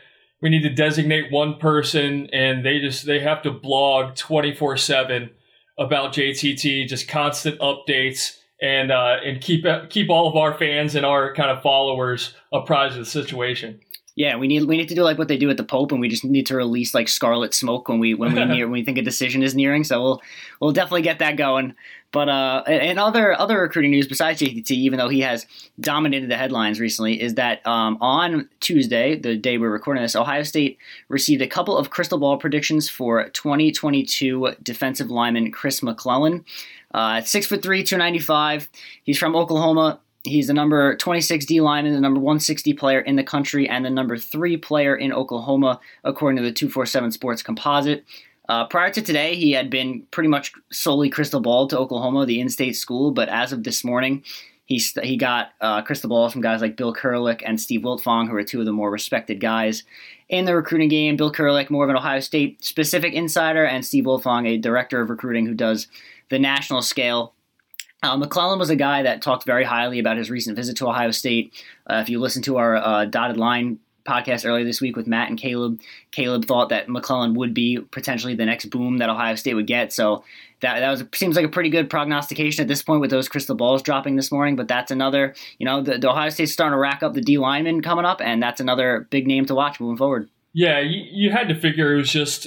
we 0.43 0.51
need 0.51 0.63
to 0.63 0.71
designate 0.71 1.31
one 1.31 1.59
person 1.59 2.29
and 2.33 2.67
they 2.67 2.81
just 2.81 3.07
they 3.07 3.21
have 3.21 3.43
to 3.43 3.53
blog 3.53 4.15
24/7 4.15 5.31
about 5.79 6.13
JTT, 6.13 6.89
just 6.89 7.07
constant 7.07 7.61
updates 7.61 8.38
and 8.61 8.91
uh, 8.91 9.17
and 9.25 9.41
keep 9.41 9.65
keep 9.91 10.11
all 10.11 10.29
of 10.29 10.37
our 10.37 10.53
fans 10.55 10.95
and 10.95 11.07
our 11.07 11.35
kind 11.35 11.51
of 11.51 11.63
followers 11.63 12.35
apprised 12.53 12.95
of 12.95 13.05
the 13.05 13.11
situation. 13.11 13.81
Yeah, 14.19 14.35
we 14.35 14.49
need 14.49 14.65
we 14.65 14.77
need 14.77 14.89
to 14.89 14.97
do 14.97 15.05
like 15.05 15.17
what 15.17 15.29
they 15.29 15.37
do 15.37 15.49
at 15.49 15.59
the 15.59 15.63
Pope, 15.63 15.93
and 15.93 16.01
we 16.01 16.09
just 16.09 16.25
need 16.25 16.47
to 16.47 16.57
release 16.57 16.93
like 16.93 17.07
scarlet 17.07 17.55
smoke 17.55 17.89
when 17.89 18.01
we 18.01 18.15
when 18.15 18.35
we 18.35 18.45
near 18.57 18.67
when 18.67 18.73
we 18.73 18.85
think 18.85 18.99
a 18.99 19.03
decision 19.03 19.45
is 19.45 19.55
nearing. 19.55 19.85
So 19.85 20.03
we'll 20.03 20.23
we'll 20.59 20.73
definitely 20.73 21.03
get 21.03 21.21
that 21.21 21.37
going. 21.37 21.77
But 22.11 22.29
uh, 22.29 22.65
and 22.67 22.99
other 22.99 23.39
other 23.39 23.61
recruiting 23.61 23.93
news 23.93 24.09
besides 24.09 24.41
JTT, 24.41 24.73
even 24.73 24.99
though 24.99 25.09
he 25.09 25.21
has 25.21 25.47
dominated 25.79 26.29
the 26.29 26.37
headlines 26.37 26.81
recently, 26.81 27.23
is 27.23 27.37
that 27.37 27.65
um, 27.65 27.97
on 28.01 28.49
Tuesday, 28.59 29.17
the 29.17 29.37
day 29.37 29.57
we're 29.57 29.71
recording 29.71 30.03
this, 30.03 30.17
Ohio 30.17 30.43
State 30.43 30.79
received 31.07 31.41
a 31.41 31.47
couple 31.47 31.79
of 31.79 31.91
crystal 31.91 32.19
ball 32.19 32.39
predictions 32.39 32.89
for 32.89 33.29
2022 33.29 34.57
defensive 34.65 35.13
lineman 35.13 35.53
Chris 35.53 35.81
McClellan. 35.81 36.45
Uh, 36.93 37.21
six 37.21 37.47
foot 37.47 37.63
three, 37.63 37.85
295. 37.85 38.69
He's 39.05 39.17
from 39.17 39.37
Oklahoma. 39.37 40.01
He's 40.25 40.49
the 40.49 40.55
number 40.55 40.97
26 40.97 41.47
D 41.47 41.61
lineman, 41.61 41.95
the 41.95 42.01
number 42.01 42.21
160 42.21 42.73
player 42.75 43.01
in 43.01 43.17
the 43.17 43.23
country, 43.23 43.69
and 43.69 43.85
the 43.85 43.91
number 43.91 44.17
three 44.17 44.57
player 44.57 44.97
in 44.97 45.13
Oklahoma, 45.13 45.81
according 46.05 46.37
to 46.39 46.43
the 46.43 46.53
247 46.53 47.13
Sports 47.13 47.43
Composite. 47.43 48.05
Uh, 48.49 48.67
prior 48.67 48.91
to 48.91 49.03
today, 49.03 49.35
he 49.35 49.53
had 49.53 49.71
been 49.71 50.03
pretty 50.11 50.29
much 50.29 50.53
solely 50.73 51.11
crystal 51.11 51.41
ball 51.41 51.69
to 51.69 51.79
Oklahoma, 51.79 52.25
the 52.25 52.41
in-state 52.41 52.77
school. 52.77 53.11
But 53.11 53.29
as 53.29 53.53
of 53.53 53.63
this 53.63 53.85
morning, 53.85 54.25
he 54.65 54.83
he 55.03 55.17
got 55.17 55.53
uh, 55.61 55.83
crystal 55.83 56.11
ball 56.11 56.29
from 56.29 56.41
guys 56.41 56.61
like 56.61 56.77
Bill 56.77 56.95
Kurelic 56.95 57.43
and 57.45 57.61
Steve 57.61 57.83
Wiltfong, 57.83 58.29
who 58.29 58.37
are 58.37 58.45
two 58.45 58.61
of 58.61 58.67
the 58.67 58.73
more 58.73 58.91
respected 58.91 59.41
guys 59.41 59.83
in 60.29 60.45
the 60.45 60.55
recruiting 60.57 60.89
game. 60.89 61.17
Bill 61.17 61.33
Kurelic, 61.33 61.71
more 61.71 61.85
of 61.85 61.91
an 61.91 61.97
Ohio 61.97 62.21
State 62.21 62.63
specific 62.65 63.15
insider, 63.15 63.65
and 63.65 63.85
Steve 63.85 64.05
Wiltfong, 64.05 64.47
a 64.47 64.59
director 64.59 65.01
of 65.01 65.11
recruiting 65.11 65.47
who 65.47 65.55
does 65.55 65.87
the 66.29 66.39
national 66.39 66.83
scale. 66.83 67.35
Uh, 68.03 68.17
McClellan 68.17 68.59
was 68.59 68.71
a 68.71 68.77
guy 68.77 69.03
that 69.03 69.23
talked 69.23 69.45
very 69.45 69.65
highly 69.65 69.99
about 69.99 70.17
his 70.17 70.31
recent 70.31 70.57
visit 70.57 70.77
to 70.77 70.87
Ohio 70.87 71.11
State. 71.11 71.53
Uh, 71.91 71.97
if 71.97 72.09
you 72.09 72.21
listen 72.21 72.43
to 72.43 72.57
our 72.59 72.77
uh, 72.77 73.05
dotted 73.07 73.37
line 73.37 73.81
podcast 74.07 74.47
earlier 74.47 74.65
this 74.65 74.81
week 74.81 74.97
with 74.97 75.07
Matt 75.07 75.29
and 75.29 75.39
Caleb, 75.39 75.81
Caleb 76.13 76.47
thought 76.47 76.71
that 76.71 76.89
McClellan 76.89 77.35
would 77.35 77.53
be 77.53 77.79
potentially 77.91 78.35
the 78.35 78.47
next 78.47 78.67
boom 78.67 78.99
that 78.99 79.11
Ohio 79.11 79.35
State 79.35 79.55
would 79.55 79.67
get. 79.67 79.93
So 79.93 80.25
that 80.61 80.81
that 80.81 80.91
was 80.91 81.05
seems 81.13 81.37
like 81.37 81.45
a 81.45 81.51
pretty 81.51 81.71
good 81.71 81.91
prognostication 81.91 82.63
at 82.63 82.69
this 82.69 82.83
point 82.83 83.01
with 83.01 83.11
those 83.11 83.29
crystal 83.29 83.55
balls 83.55 83.83
dropping 83.83 84.17
this 84.17 84.33
morning. 84.33 84.57
But 84.57 84.69
that's 84.69 84.91
another, 84.91 85.35
you 85.59 85.67
know, 85.67 85.83
the, 85.83 85.99
the 85.99 86.11
Ohio 86.11 86.31
State's 86.31 86.53
starting 86.53 86.73
to 86.73 86.79
rack 86.79 87.03
up 87.03 87.15
the 87.15 87.21
D 87.21 87.37
lineman 87.37 87.83
coming 87.83 88.05
up, 88.05 88.21
and 88.23 88.43
that's 88.43 88.61
another 88.61 89.07
big 89.11 89.27
name 89.27 89.45
to 89.47 89.55
watch 89.55 89.79
moving 89.81 89.99
forward. 89.99 90.31
Yeah, 90.55 90.81
you, 90.81 91.05
you 91.11 91.31
had 91.31 91.49
to 91.49 91.55
figure 91.55 91.95
it 91.95 91.99
was 91.99 92.11
just 92.11 92.47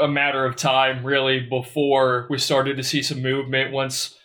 a 0.00 0.08
matter 0.08 0.44
of 0.44 0.56
time, 0.56 1.04
really, 1.04 1.40
before 1.40 2.26
we 2.28 2.38
started 2.38 2.76
to 2.76 2.82
see 2.82 3.02
some 3.02 3.22
movement. 3.22 3.72
Once 3.72 4.17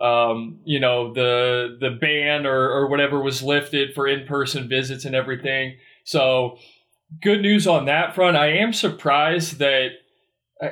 um, 0.00 0.60
you 0.64 0.80
know 0.80 1.12
the 1.12 1.76
the 1.80 1.90
ban 1.90 2.46
or, 2.46 2.70
or 2.70 2.88
whatever 2.88 3.20
was 3.20 3.42
lifted 3.42 3.94
for 3.94 4.06
in 4.06 4.26
person 4.26 4.68
visits 4.68 5.04
and 5.04 5.14
everything. 5.14 5.76
So 6.04 6.58
good 7.22 7.42
news 7.42 7.66
on 7.66 7.86
that 7.86 8.14
front. 8.14 8.36
I 8.36 8.52
am 8.52 8.72
surprised 8.72 9.58
that 9.58 9.90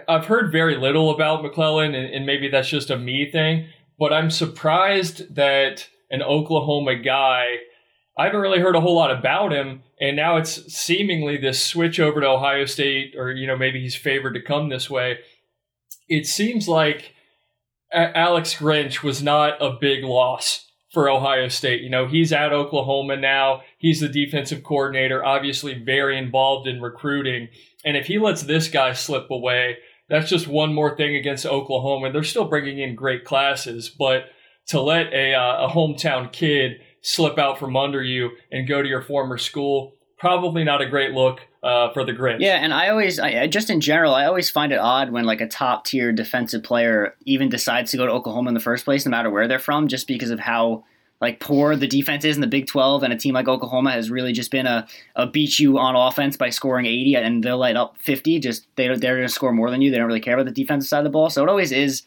I've 0.09 0.27
heard 0.27 0.53
very 0.53 0.77
little 0.77 1.11
about 1.11 1.43
McClellan, 1.43 1.95
and, 1.95 2.13
and 2.15 2.27
maybe 2.27 2.49
that's 2.49 2.69
just 2.69 2.91
a 2.91 2.99
me 2.99 3.31
thing. 3.31 3.69
But 3.99 4.13
I'm 4.13 4.31
surprised 4.31 5.35
that 5.35 5.89
an 6.11 6.23
Oklahoma 6.23 6.97
guy 6.97 7.57
I 8.19 8.25
haven't 8.25 8.41
really 8.41 8.59
heard 8.59 8.75
a 8.75 8.81
whole 8.81 8.97
lot 8.97 9.13
about 9.17 9.53
him, 9.53 9.85
and 10.01 10.17
now 10.17 10.39
it's 10.39 10.75
seemingly 10.75 11.37
this 11.37 11.65
switch 11.65 12.01
over 12.01 12.21
to 12.21 12.27
Ohio 12.27 12.65
State, 12.65 13.15
or 13.17 13.31
you 13.31 13.47
know 13.47 13.57
maybe 13.57 13.81
he's 13.81 13.95
favored 13.95 14.35
to 14.35 14.43
come 14.43 14.69
this 14.69 14.91
way. 14.91 15.19
It 16.09 16.27
seems 16.27 16.67
like 16.67 17.13
Alex 17.93 18.55
Grinch 18.55 19.03
was 19.03 19.23
not 19.23 19.63
a 19.63 19.77
big 19.81 20.05
loss 20.05 20.67
for 20.93 21.09
Ohio 21.09 21.49
State. 21.49 21.83
You 21.83 21.91
know 21.91 22.07
he's 22.07 22.33
at 22.33 22.53
Oklahoma 22.53 23.17
now. 23.17 23.63
He's 23.79 24.01
the 24.01 24.09
defensive 24.09 24.63
coordinator, 24.63 25.25
obviously 25.25 25.75
very 25.75 26.19
involved 26.19 26.67
in 26.67 26.81
recruiting, 26.81 27.49
and 27.85 27.97
if 27.97 28.07
he 28.07 28.19
lets 28.19 28.43
this 28.43 28.69
guy 28.69 28.93
slip 28.93 29.31
away, 29.31 29.79
that's 30.09 30.31
just 30.31 30.47
one 30.49 30.75
more 30.75 30.97
thing 30.97 31.15
against 31.17 31.47
Oklahoma. 31.47 32.11
They're 32.11 32.25
still 32.25 32.49
bringing 32.49 32.79
in 32.79 32.95
great 32.95 33.25
classes, 33.25 33.89
but 33.89 34.25
to 34.69 34.81
let 34.81 35.13
a, 35.13 35.35
uh, 35.35 35.67
a 35.67 35.71
hometown 35.71 36.33
kid 36.33 36.81
slip 37.03 37.39
out 37.39 37.59
from 37.59 37.77
under 37.77 38.03
you 38.03 38.31
and 38.51 38.69
go 38.69 38.83
to 38.83 38.89
your 38.89 39.03
former 39.03 39.39
school. 39.39 39.95
Probably 40.19 40.65
not 40.65 40.81
a 40.81 40.87
great 40.89 41.13
look 41.13 41.41
uh, 41.63 41.93
for 41.93 42.05
the 42.05 42.13
Grinch. 42.13 42.41
Yeah, 42.41 42.57
and 42.57 42.75
I 42.75 42.89
always, 42.89 43.21
I, 43.21 43.47
just 43.47 43.71
in 43.71 43.81
general, 43.81 44.15
I 44.15 44.27
always 44.27 44.51
find 44.51 44.73
it 44.73 44.79
odd 44.79 45.11
when 45.11 45.25
like 45.25 45.41
a 45.41 45.47
top 45.47 45.85
tier 45.85 46.13
defensive 46.13 46.63
player 46.63 47.15
even 47.25 47.49
decides 47.49 47.93
to 47.93 47.97
go 47.97 48.07
to 48.07 48.13
Oklahoma 48.13 48.49
in 48.49 48.55
the 48.55 48.61
first 48.61 48.85
place, 48.85 49.05
no 49.05 49.11
matter 49.11 49.31
where 49.31 49.47
they're 49.47 49.59
from, 49.59 49.87
just 49.89 50.07
because 50.07 50.31
of 50.31 50.41
how 50.41 50.85
like 51.21 51.41
poor 51.41 51.75
the 51.75 51.89
defense 51.89 52.25
is 52.25 52.37
in 52.37 52.41
the 52.41 52.47
Big 52.47 52.67
12, 52.67 53.03
and 53.03 53.13
a 53.13 53.17
team 53.17 53.35
like 53.35 53.49
Oklahoma 53.49 53.91
has 53.93 54.11
really 54.11 54.33
just 54.33 54.51
been 54.51 54.67
a, 54.67 54.87
a 55.17 55.27
beat 55.27 55.59
you 55.59 55.79
on 55.79 55.97
offense 55.97 56.37
by 56.37 56.51
scoring 56.51 56.87
80, 56.87 57.17
and 57.17 57.45
they'll 57.45 57.59
light 57.59 57.77
up 57.77 57.97
50. 57.99 58.39
Just 58.41 58.67
they 58.77 58.87
they're 58.87 59.17
going 59.17 59.23
to 59.23 59.29
score 59.29 59.53
more 59.53 59.71
than 59.71 59.83
you. 59.83 59.91
They 59.91 59.99
don't 59.99 60.07
really 60.07 60.21
care 60.21 60.35
about 60.35 60.47
the 60.47 60.53
defensive 60.53 60.89
side 60.89 60.99
of 60.99 61.05
the 61.05 61.11
ball. 61.11 61.31
So 61.31 61.43
it 61.43 61.49
always 61.49 61.73
is 61.73 62.03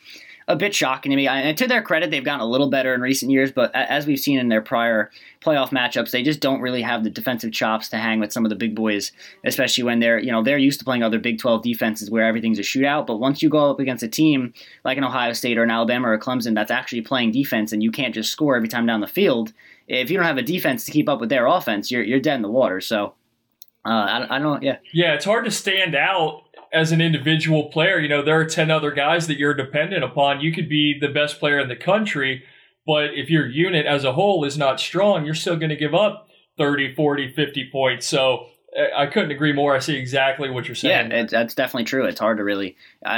a 0.52 0.56
bit 0.56 0.76
shocking 0.76 1.12
to 1.12 1.16
me. 1.16 1.28
And 1.28 1.58
to 1.58 1.68
their 1.68 1.82
credit, 1.82 2.12
they've 2.12 2.24
gotten 2.24 2.42
a 2.42 2.46
little 2.46 2.70
better 2.70 2.94
in 2.94 3.00
recent 3.02 3.32
years, 3.32 3.52
but 3.52 3.74
as 3.74 4.06
we've 4.06 4.20
seen 4.20 4.38
in 4.38 4.50
their 4.50 4.62
prior 4.62 5.10
playoff 5.42 5.70
matchups, 5.70 6.12
they 6.12 6.24
just 6.24 6.42
don't 6.42 6.60
really 6.60 6.82
have 6.82 7.04
the 7.04 7.10
defensive 7.10 7.54
chops 7.54 7.88
to 7.90 7.98
hang 7.98 8.20
with 8.20 8.34
some 8.34 8.46
of 8.46 8.50
the 8.50 8.56
big 8.56 8.76
boys, 8.76 9.14
especially 9.46 9.86
when 9.86 10.00
they're 10.00 10.20
you 10.20 10.32
know 10.32 10.44
they're 10.44 10.58
used 10.58 10.80
to 10.80 10.86
playing 10.86 11.04
other 11.04 11.20
Big 11.20 11.40
12 11.40 11.64
defenses 11.64 12.12
where 12.12 12.26
everything's 12.26 12.60
a 12.60 12.64
shootout. 12.64 13.08
But 13.08 13.18
once 13.18 13.42
you 13.42 13.50
go 13.50 13.72
up 13.72 13.80
against 13.80 14.04
a 14.04 14.10
team 14.10 14.54
like 14.84 14.98
an 14.98 15.06
Ohio 15.06 15.34
State 15.34 15.58
or 15.58 15.64
an 15.64 15.72
Alabama 15.72 16.10
or 16.10 16.14
a 16.14 16.20
Clemson 16.20 16.54
that's 16.54 16.72
actually 16.72 17.02
playing 17.02 17.32
defense 17.32 17.72
and 17.72 17.82
you 17.82 17.92
can't 17.92 18.14
just 18.14 18.32
score 18.32 18.56
every 18.58 18.68
time 18.68 18.86
down 18.86 19.00
the 19.00 19.08
field, 19.08 19.54
if 19.88 20.12
you 20.12 20.18
don't 20.18 20.26
have 20.26 20.38
a 20.38 20.44
defense 20.44 20.84
to 20.86 20.92
keep 20.92 21.08
up 21.08 21.22
with 21.22 21.30
their 21.30 21.48
offense, 21.48 21.90
you're 21.90 22.04
you're 22.04 22.20
dead 22.20 22.36
in 22.36 22.42
the 22.42 22.52
water. 22.52 22.82
So. 22.82 23.14
Uh, 23.84 23.90
I, 23.90 24.36
I 24.36 24.40
don't. 24.40 24.62
Yeah. 24.62 24.78
Yeah, 24.94 25.16
it's 25.16 25.26
hard 25.26 25.44
to 25.46 25.50
stand 25.50 25.96
out 25.96 26.44
as 26.74 26.92
an 26.92 27.02
individual 27.02 27.66
player, 27.66 28.00
you 28.00 28.08
know, 28.08 28.24
there 28.24 28.40
are 28.40 28.46
10 28.46 28.72
other 28.72 28.92
guys 28.92 29.28
that 29.28 29.38
you're 29.38 29.54
dependent 29.54 30.04
upon. 30.04 30.42
You 30.42 30.54
could 30.54 30.70
be 30.70 30.98
the 31.00 31.10
best 31.10 31.40
player 31.40 31.60
in 31.60 31.68
the 31.68 31.76
country, 31.76 32.44
but 32.86 33.14
if 33.14 33.30
your 33.30 33.46
unit 33.48 33.86
as 33.86 34.04
a 34.04 34.14
whole 34.14 34.44
is 34.46 34.58
not 34.58 34.80
strong, 34.80 35.26
you're 35.26 35.36
still 35.36 35.58
going 35.58 35.70
to 35.70 35.76
give 35.76 35.94
up 35.94 36.30
30, 36.58 36.96
40, 36.96 37.34
50 37.34 37.70
points. 37.72 38.08
So 38.08 38.48
eh, 38.76 38.88
I 38.96 39.06
couldn't 39.08 39.32
agree 39.32 39.52
more. 39.52 39.76
I 39.76 39.80
see 39.80 39.98
exactly 39.98 40.50
what 40.50 40.68
you're 40.68 40.76
saying. 40.76 41.12
Yeah, 41.12 41.26
that's 41.26 41.56
definitely 41.56 41.84
true. 41.84 42.06
It's 42.06 42.20
hard 42.20 42.38
to 42.38 42.44
really, 42.44 42.78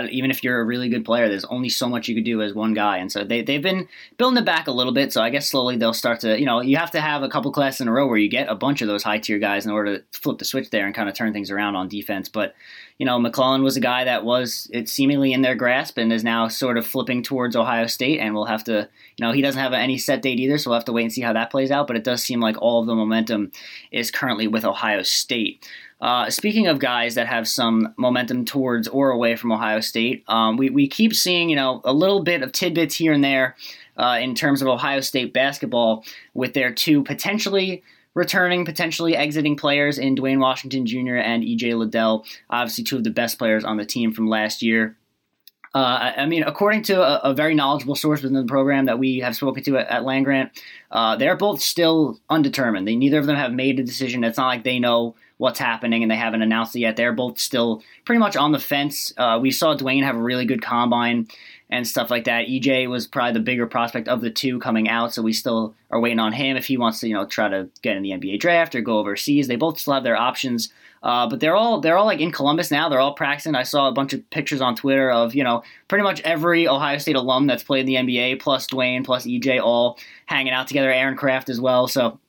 even 0.10 0.31
if 0.31 0.43
you're 0.43 0.60
a 0.60 0.65
really 0.65 0.89
good 0.89 1.05
player, 1.05 1.29
there's 1.29 1.45
only 1.45 1.69
so 1.69 1.88
much 1.88 2.07
you 2.07 2.15
could 2.15 2.25
do 2.25 2.41
as 2.41 2.53
one 2.53 2.74
guy. 2.74 2.98
And 2.98 3.12
so 3.12 3.24
they, 3.24 3.43
they've 3.43 3.62
been 3.62 3.88
building 4.17 4.41
it 4.41 4.45
back 4.45 4.67
a 4.67 4.72
little 4.72 4.93
bit. 4.93 5.13
So 5.13 5.22
I 5.22 5.29
guess 5.29 5.48
slowly 5.48 5.77
they'll 5.77 5.93
start 5.93 6.22
to, 6.22 6.39
you 6.39 6.45
know, 6.45 6.60
you 6.62 6.77
have 6.77 6.91
to 6.91 7.01
have 7.01 7.22
a 7.22 7.29
couple 7.29 7.51
classes 7.51 7.81
in 7.81 7.88
a 7.88 7.91
row 7.91 8.07
where 8.07 8.17
you 8.17 8.29
get 8.29 8.50
a 8.50 8.55
bunch 8.55 8.81
of 8.81 8.88
those 8.88 9.03
high 9.03 9.19
tier 9.19 9.39
guys 9.39 9.65
in 9.65 9.72
order 9.72 10.00
to 10.00 10.19
flip 10.19 10.39
the 10.39 10.45
switch 10.45 10.72
there 10.72 10.88
and 10.88 10.95
kind 10.95 11.07
of 11.07 11.15
turn 11.15 11.33
things 11.33 11.51
around 11.51 11.75
on 11.75 11.88
defense. 11.88 12.29
But 12.29 12.55
you 12.97 13.05
know, 13.05 13.19
McClellan 13.19 13.63
was 13.63 13.75
a 13.75 13.81
guy 13.81 14.03
that 14.03 14.23
was 14.23 14.69
it's 14.71 14.91
seemingly 14.91 15.33
in 15.33 15.41
their 15.41 15.55
grasp 15.55 15.97
and 15.97 16.13
is 16.13 16.23
now 16.23 16.47
sort 16.47 16.77
of 16.77 16.85
flipping 16.85 17.23
towards 17.23 17.55
Ohio 17.55 17.88
State, 17.88 18.19
and 18.19 18.33
we'll 18.33 18.45
have 18.45 18.63
to, 18.65 18.88
you 19.17 19.25
know, 19.25 19.31
he 19.31 19.41
doesn't 19.41 19.62
have 19.62 19.73
any 19.73 19.97
set 19.97 20.21
date 20.21 20.39
either, 20.39 20.57
so 20.57 20.69
we'll 20.69 20.79
have 20.79 20.85
to 20.85 20.93
wait 20.93 21.03
and 21.03 21.13
see 21.13 21.21
how 21.21 21.33
that 21.33 21.51
plays 21.51 21.71
out. 21.71 21.88
But 21.88 21.95
it 21.95 22.03
does 22.03 22.23
seem 22.23 22.39
like 22.39 22.62
all 22.62 22.81
of 22.81 22.88
the 22.88 22.95
momentum 22.95 23.51
is 23.91 24.12
currently 24.12 24.47
with 24.47 24.65
Ohio 24.65 25.01
State. 25.01 25.67
Uh, 26.01 26.29
speaking 26.29 26.67
of 26.67 26.79
guys 26.79 27.15
that 27.15 27.27
have 27.27 27.47
some 27.47 27.93
momentum 27.97 28.43
towards 28.43 28.89
or 28.89 29.12
away 29.12 29.38
from 29.38 29.53
Ohio 29.53 29.79
State, 29.79 30.23
um, 30.27 30.57
we, 30.57 30.69
we 30.69 30.85
keep 30.85 31.15
seeing, 31.15 31.50
you 31.50 31.55
know, 31.55 31.79
a 31.85 31.93
little 31.93 32.21
bit 32.21 32.41
of 32.41 32.51
tidbits 32.51 32.95
here 32.95 33.13
and 33.13 33.23
there 33.23 33.55
uh, 33.95 34.19
in 34.21 34.35
terms 34.35 34.62
of 34.62 34.67
Ohio 34.67 35.00
State 35.00 35.33
basketball 35.33 36.03
with 36.33 36.53
their 36.53 36.73
two 36.73 37.03
potentially 37.03 37.83
returning, 38.13 38.65
potentially 38.65 39.15
exiting 39.15 39.55
players 39.55 39.98
in 39.98 40.15
Duane 40.15 40.39
Washington 40.39 40.86
Jr. 40.86 41.15
and 41.15 41.43
EJ 41.43 41.77
Liddell, 41.77 42.25
obviously 42.50 42.84
two 42.84 42.98
of 42.98 43.03
the 43.03 43.10
best 43.10 43.38
players 43.38 43.63
on 43.63 43.77
the 43.77 43.86
team 43.86 44.13
from 44.13 44.27
last 44.27 44.62
year. 44.62 44.98
Uh, 45.75 46.13
I 46.17 46.27
mean, 46.27 46.43
according 46.43 46.84
to 46.84 47.01
a, 47.01 47.32
a, 47.32 47.34
very 47.34 47.55
knowledgeable 47.55 47.96
source 47.96 48.22
within 48.22 48.39
the 48.39 48.48
program 48.48 48.86
that 48.86 49.00
we 49.00 49.22
have 49.22 49.36
spoken 49.36 49.63
to 49.63 49.79
at, 49.79 49.88
at 49.88 50.03
Land 50.03 50.25
Grant, 50.25 50.51
uh, 50.91 51.15
they're 51.15 51.36
both 51.36 51.63
still 51.63 52.20
undetermined. 52.29 52.88
They 52.88 52.96
neither 52.96 53.17
of 53.17 53.25
them 53.25 53.38
have 53.38 53.51
made 53.51 53.79
a 53.79 53.84
decision. 53.84 54.24
It's 54.24 54.38
not 54.38 54.46
like 54.46 54.63
they 54.63 54.77
know 54.77 55.15
what's 55.37 55.59
happening 55.59 56.03
and 56.03 56.11
they 56.11 56.15
haven't 56.15 56.41
announced 56.41 56.75
it 56.75 56.79
yet. 56.79 56.95
They're 56.95 57.13
both 57.13 57.39
still 57.39 57.83
pretty 58.05 58.19
much 58.19 58.35
on 58.35 58.51
the 58.51 58.59
fence. 58.59 59.13
Uh, 59.17 59.39
we 59.41 59.51
saw 59.51 59.73
Duane 59.73 60.03
have 60.03 60.15
a 60.15 60.21
really 60.21 60.45
good 60.45 60.61
combine 60.61 61.27
and 61.69 61.87
stuff 61.87 62.11
like 62.11 62.25
that. 62.25 62.47
EJ 62.47 62.87
was 62.87 63.07
probably 63.07 63.33
the 63.33 63.39
bigger 63.39 63.65
prospect 63.65 64.07
of 64.07 64.21
the 64.21 64.29
two 64.29 64.59
coming 64.59 64.87
out, 64.89 65.11
so 65.11 65.23
we 65.23 65.33
still 65.33 65.73
are 65.89 65.99
waiting 65.99 66.19
on 66.19 66.31
him 66.31 66.55
if 66.55 66.65
he 66.65 66.77
wants 66.77 66.99
to, 66.99 67.07
you 67.07 67.15
know, 67.15 67.25
try 67.25 67.49
to 67.49 67.67
get 67.81 67.97
in 67.97 68.03
the 68.03 68.11
NBA 68.11 68.39
draft 68.39 68.75
or 68.75 68.81
go 68.81 68.99
overseas. 68.99 69.47
They 69.47 69.55
both 69.55 69.79
still 69.79 69.95
have 69.95 70.03
their 70.03 70.15
options, 70.15 70.71
uh, 71.01 71.27
but 71.27 71.39
they're 71.39 71.55
all 71.55 71.81
they're 71.81 71.97
all 71.97 72.05
like 72.05 72.19
in 72.19 72.31
Columbus 72.31 72.69
now. 72.69 72.89
They're 72.89 72.99
all 72.99 73.15
practicing. 73.15 73.55
I 73.55 73.63
saw 73.63 73.87
a 73.87 73.91
bunch 73.91 74.13
of 74.13 74.29
pictures 74.29 74.61
on 74.61 74.75
Twitter 74.75 75.09
of 75.09 75.33
you 75.33 75.43
know 75.43 75.63
pretty 75.87 76.03
much 76.03 76.21
every 76.21 76.67
Ohio 76.67 76.99
State 76.99 77.15
alum 77.15 77.47
that's 77.47 77.63
played 77.63 77.89
in 77.89 78.05
the 78.07 78.13
NBA, 78.13 78.39
plus 78.39 78.67
Duane, 78.67 79.03
plus 79.03 79.25
EJ, 79.25 79.59
all 79.59 79.97
hanging 80.27 80.53
out 80.53 80.67
together. 80.67 80.91
Aaron 80.91 81.17
Craft 81.17 81.49
as 81.49 81.59
well. 81.59 81.87
So 81.87 82.19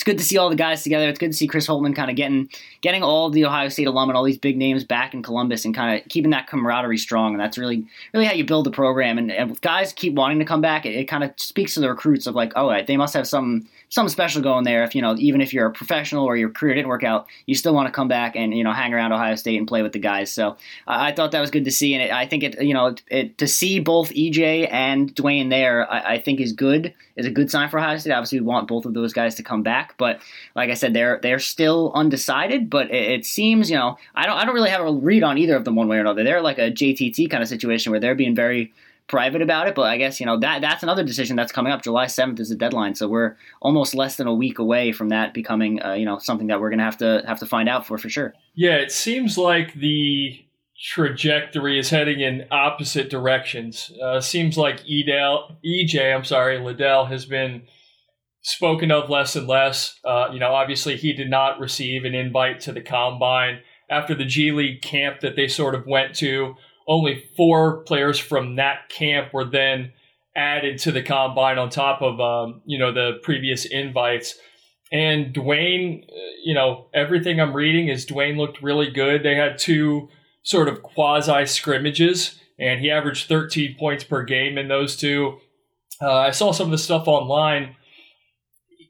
it's 0.00 0.04
good 0.06 0.16
to 0.16 0.24
see 0.24 0.38
all 0.38 0.48
the 0.48 0.56
guys 0.56 0.82
together. 0.82 1.10
It's 1.10 1.18
good 1.18 1.32
to 1.32 1.36
see 1.36 1.46
Chris 1.46 1.66
Holtmann 1.66 1.94
kind 1.94 2.08
of 2.08 2.16
getting 2.16 2.48
getting 2.80 3.02
all 3.02 3.28
the 3.28 3.44
Ohio 3.44 3.68
State 3.68 3.86
alum 3.86 4.08
and 4.08 4.16
all 4.16 4.24
these 4.24 4.38
big 4.38 4.56
names 4.56 4.82
back 4.82 5.12
in 5.12 5.22
Columbus 5.22 5.66
and 5.66 5.74
kind 5.74 6.00
of 6.00 6.08
keeping 6.08 6.30
that 6.30 6.46
camaraderie 6.46 6.96
strong. 6.96 7.34
And 7.34 7.40
that's 7.40 7.58
really 7.58 7.84
really 8.14 8.24
how 8.24 8.32
you 8.32 8.46
build 8.46 8.64
the 8.64 8.70
program. 8.70 9.18
And, 9.18 9.30
and 9.30 9.60
guys 9.60 9.92
keep 9.92 10.14
wanting 10.14 10.38
to 10.38 10.46
come 10.46 10.62
back, 10.62 10.86
it, 10.86 10.94
it 10.94 11.04
kind 11.04 11.22
of 11.22 11.34
speaks 11.36 11.74
to 11.74 11.80
the 11.80 11.90
recruits 11.90 12.26
of 12.26 12.34
like, 12.34 12.54
oh, 12.56 12.74
they 12.82 12.96
must 12.96 13.12
have 13.12 13.28
some 13.28 13.68
something 13.90 14.10
special 14.10 14.40
going 14.40 14.64
there. 14.64 14.84
If 14.84 14.94
you 14.94 15.02
know, 15.02 15.16
even 15.18 15.40
if 15.40 15.52
you're 15.52 15.66
a 15.66 15.72
professional 15.72 16.24
or 16.24 16.36
your 16.36 16.48
career 16.48 16.74
didn't 16.74 16.88
work 16.88 17.04
out, 17.04 17.26
you 17.46 17.54
still 17.54 17.74
want 17.74 17.86
to 17.86 17.92
come 17.92 18.08
back 18.08 18.36
and 18.36 18.56
you 18.56 18.64
know 18.64 18.72
hang 18.72 18.94
around 18.94 19.12
Ohio 19.12 19.34
State 19.34 19.58
and 19.58 19.68
play 19.68 19.82
with 19.82 19.92
the 19.92 19.98
guys. 19.98 20.30
So 20.30 20.56
I 20.86 21.12
thought 21.12 21.32
that 21.32 21.40
was 21.40 21.50
good 21.50 21.64
to 21.64 21.70
see, 21.70 21.92
and 21.94 22.02
it, 22.02 22.12
I 22.12 22.26
think 22.26 22.42
it 22.42 22.62
you 22.62 22.72
know 22.72 22.94
it, 23.08 23.36
to 23.38 23.46
see 23.46 23.80
both 23.80 24.10
EJ 24.10 24.68
and 24.70 25.14
Duane 25.14 25.50
there, 25.50 25.90
I, 25.90 26.14
I, 26.14 26.20
think 26.20 26.40
is 26.40 26.52
good. 26.52 26.94
Is 27.16 27.26
a 27.26 27.30
good 27.30 27.50
sign 27.50 27.68
for 27.68 27.78
Ohio 27.78 27.98
State. 27.98 28.12
Obviously, 28.12 28.40
we 28.40 28.46
want 28.46 28.68
both 28.68 28.86
of 28.86 28.94
those 28.94 29.12
guys 29.12 29.34
to 29.34 29.42
come 29.42 29.62
back, 29.62 29.96
but 29.98 30.20
like 30.54 30.70
I 30.70 30.74
said, 30.74 30.94
they're 30.94 31.18
they're 31.22 31.40
still 31.40 31.92
undecided. 31.94 32.70
But 32.70 32.90
it, 32.90 33.10
it 33.10 33.26
seems 33.26 33.68
you 33.70 33.76
know 33.76 33.98
I 34.14 34.26
don't 34.26 34.38
I 34.38 34.44
don't 34.44 34.54
really 34.54 34.70
have 34.70 34.86
a 34.86 34.92
read 34.92 35.24
on 35.24 35.36
either 35.36 35.56
of 35.56 35.64
them 35.64 35.74
one 35.74 35.88
way 35.88 35.96
or 35.96 36.00
another. 36.00 36.22
They're 36.22 36.40
like 36.40 36.58
a 36.58 36.70
JTT 36.70 37.28
kind 37.30 37.42
of 37.42 37.48
situation 37.48 37.90
where 37.90 38.00
they're 38.00 38.14
being 38.14 38.36
very 38.36 38.72
private 39.10 39.42
about 39.42 39.66
it. 39.66 39.74
But 39.74 39.82
I 39.82 39.98
guess 39.98 40.20
you 40.20 40.26
know 40.26 40.38
that 40.38 40.60
that's 40.60 40.82
another 40.82 41.04
decision 41.04 41.36
that's 41.36 41.52
coming 41.52 41.72
up. 41.72 41.82
July 41.82 42.06
seventh 42.06 42.40
is 42.40 42.48
the 42.48 42.54
deadline, 42.54 42.94
so 42.94 43.08
we're 43.08 43.36
almost 43.60 43.94
less 43.94 44.16
than 44.16 44.26
a 44.26 44.34
week 44.34 44.58
away 44.58 44.92
from 44.92 45.10
that 45.10 45.34
becoming 45.34 45.82
uh, 45.82 45.92
you 45.92 46.06
know 46.06 46.18
something 46.18 46.46
that 46.46 46.60
we're 46.60 46.70
gonna 46.70 46.84
have 46.84 46.98
to 46.98 47.22
have 47.26 47.40
to 47.40 47.46
find 47.46 47.68
out 47.68 47.86
for 47.86 47.98
for 47.98 48.08
sure. 48.08 48.32
Yeah, 48.54 48.76
it 48.76 48.92
seems 48.92 49.36
like 49.36 49.74
the 49.74 50.44
trajectory 50.82 51.78
is 51.78 51.90
heading 51.90 52.20
in 52.20 52.46
opposite 52.50 53.10
directions. 53.10 53.92
Uh, 54.02 54.20
seems 54.20 54.56
like 54.56 54.82
Edel, 54.88 55.58
EJ, 55.64 56.14
I'm 56.14 56.24
sorry, 56.24 56.58
Liddell 56.58 57.06
has 57.06 57.26
been 57.26 57.62
spoken 58.42 58.90
of 58.90 59.10
less 59.10 59.36
and 59.36 59.46
less. 59.46 59.98
Uh, 60.04 60.28
you 60.32 60.38
know, 60.38 60.54
obviously 60.54 60.96
he 60.96 61.12
did 61.12 61.28
not 61.28 61.60
receive 61.60 62.04
an 62.04 62.14
invite 62.14 62.60
to 62.60 62.72
the 62.72 62.80
combine 62.80 63.60
after 63.90 64.14
the 64.14 64.24
G 64.24 64.52
League 64.52 64.80
camp 64.80 65.20
that 65.20 65.36
they 65.36 65.48
sort 65.48 65.74
of 65.74 65.86
went 65.86 66.14
to 66.16 66.54
only 66.86 67.24
four 67.36 67.78
players 67.84 68.18
from 68.18 68.56
that 68.56 68.88
camp 68.88 69.32
were 69.32 69.44
then 69.44 69.92
added 70.36 70.78
to 70.78 70.92
the 70.92 71.02
combine 71.02 71.58
on 71.58 71.70
top 71.70 72.02
of 72.02 72.20
um, 72.20 72.62
you 72.64 72.78
know 72.78 72.92
the 72.92 73.18
previous 73.22 73.64
invites. 73.64 74.38
And 74.92 75.32
Duane, 75.32 76.04
uh, 76.08 76.16
you 76.44 76.52
know, 76.52 76.86
everything 76.92 77.40
I'm 77.40 77.54
reading 77.54 77.88
is 77.88 78.04
Duane 78.04 78.36
looked 78.36 78.60
really 78.60 78.90
good. 78.90 79.22
They 79.22 79.36
had 79.36 79.58
two 79.58 80.08
sort 80.42 80.68
of 80.68 80.82
quasi 80.82 81.46
scrimmages, 81.46 82.40
and 82.58 82.80
he 82.80 82.90
averaged 82.90 83.28
13 83.28 83.76
points 83.78 84.04
per 84.04 84.24
game 84.24 84.58
in 84.58 84.68
those 84.68 84.96
two. 84.96 85.38
Uh, 86.02 86.12
I 86.12 86.30
saw 86.30 86.52
some 86.52 86.66
of 86.66 86.70
the 86.72 86.78
stuff 86.78 87.06
online. 87.06 87.76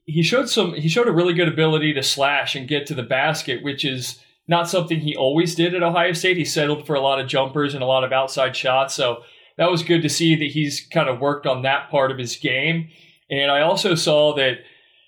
He 0.07 0.23
showed 0.23 0.49
some. 0.49 0.75
He 0.75 0.89
showed 0.89 1.09
a 1.09 1.13
really 1.13 1.35
good 1.35 1.49
ability 1.49 1.93
to 1.95 2.03
slash 2.03 2.55
and 2.55 2.67
get 2.67 2.87
to 2.87 2.95
the 2.95 3.03
basket, 3.03 3.63
which 3.63 3.85
is 3.85 4.21
not 4.51 4.69
something 4.69 4.99
he 4.99 5.15
always 5.15 5.55
did 5.55 5.77
at 5.77 5.83
Ohio 5.85 6.13
State. 6.13 6.37
He 6.37 6.45
settled 6.45 6.85
for 6.85 6.97
a 6.97 7.01
lot 7.01 7.21
of 7.21 7.29
jumpers 7.29 7.73
and 7.73 7.85
a 7.85 7.87
lot 7.87 8.03
of 8.03 8.13
outside 8.13 8.57
shots. 8.57 8.95
So 8.95 9.23
that 9.57 9.71
was 9.71 9.85
good 9.85 10.03
to 10.03 10.09
see 10.09 10.35
that 10.35 10.51
he's 10.51 10.85
kind 10.93 11.09
of 11.09 11.21
worked 11.21 11.47
on 11.47 11.63
that 11.63 11.89
part 11.89 12.11
of 12.11 12.19
his 12.19 12.35
game. 12.35 12.89
And 13.31 13.53
I 13.53 13.61
also 13.61 13.95
saw 13.95 14.35
that 14.35 14.55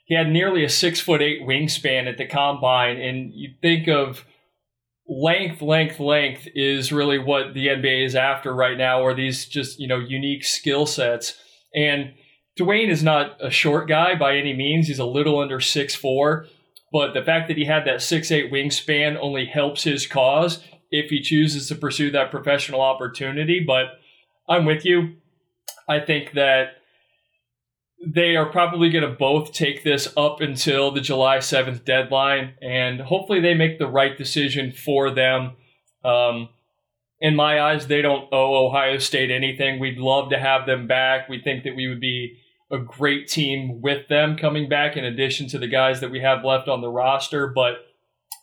he 0.04 0.14
had 0.14 0.30
nearly 0.30 0.64
a 0.64 0.68
six 0.68 1.00
foot 1.00 1.20
eight 1.20 1.42
wingspan 1.42 2.08
at 2.08 2.18
the 2.18 2.26
combine. 2.26 3.00
And 3.00 3.32
you 3.34 3.50
think 3.60 3.88
of 3.88 4.24
length, 5.08 5.60
length, 5.60 5.98
length 5.98 6.46
is 6.54 6.92
really 6.92 7.18
what 7.18 7.52
the 7.52 7.66
NBA 7.66 8.06
is 8.06 8.14
after 8.14 8.54
right 8.54 8.78
now, 8.78 9.02
or 9.02 9.12
these 9.12 9.46
just, 9.46 9.80
you 9.80 9.88
know, 9.88 9.98
unique 9.98 10.44
skill 10.44 10.86
sets. 10.86 11.36
And 11.74 12.14
Duane 12.56 12.90
is 12.90 13.02
not 13.02 13.44
a 13.44 13.50
short 13.50 13.88
guy 13.88 14.14
by 14.14 14.36
any 14.36 14.54
means. 14.54 14.86
He's 14.86 15.00
a 15.00 15.04
little 15.04 15.40
under 15.40 15.58
six 15.58 15.96
four 15.96 16.46
but 16.92 17.14
the 17.14 17.22
fact 17.22 17.48
that 17.48 17.56
he 17.56 17.64
had 17.64 17.86
that 17.86 18.02
six 18.02 18.30
eight 18.30 18.52
wingspan 18.52 19.16
only 19.20 19.46
helps 19.46 19.84
his 19.84 20.06
cause 20.06 20.62
if 20.90 21.08
he 21.10 21.20
chooses 21.20 21.66
to 21.68 21.74
pursue 21.74 22.10
that 22.10 22.30
professional 22.30 22.82
opportunity. 22.82 23.64
But 23.66 23.86
I'm 24.48 24.66
with 24.66 24.84
you. 24.84 25.14
I 25.88 26.00
think 26.00 26.32
that 26.32 26.76
they 28.04 28.36
are 28.36 28.46
probably 28.46 28.90
going 28.90 29.08
to 29.08 29.16
both 29.16 29.52
take 29.52 29.84
this 29.84 30.12
up 30.16 30.40
until 30.40 30.90
the 30.90 31.00
July 31.00 31.38
7th 31.38 31.84
deadline, 31.84 32.54
and 32.60 33.00
hopefully 33.00 33.40
they 33.40 33.54
make 33.54 33.78
the 33.78 33.86
right 33.86 34.18
decision 34.18 34.72
for 34.72 35.10
them. 35.10 35.52
Um, 36.04 36.48
in 37.20 37.36
my 37.36 37.60
eyes, 37.60 37.86
they 37.86 38.02
don't 38.02 38.28
owe 38.32 38.66
Ohio 38.66 38.98
State 38.98 39.30
anything. 39.30 39.78
We'd 39.78 39.98
love 39.98 40.30
to 40.30 40.38
have 40.38 40.66
them 40.66 40.88
back. 40.88 41.28
We 41.28 41.40
think 41.40 41.62
that 41.62 41.76
we 41.76 41.86
would 41.86 42.00
be 42.00 42.38
a 42.72 42.78
great 42.78 43.28
team 43.28 43.82
with 43.82 44.08
them 44.08 44.36
coming 44.36 44.68
back 44.68 44.96
in 44.96 45.04
addition 45.04 45.46
to 45.48 45.58
the 45.58 45.68
guys 45.68 46.00
that 46.00 46.10
we 46.10 46.20
have 46.20 46.44
left 46.44 46.68
on 46.68 46.80
the 46.80 46.88
roster, 46.88 47.46
but 47.46 47.86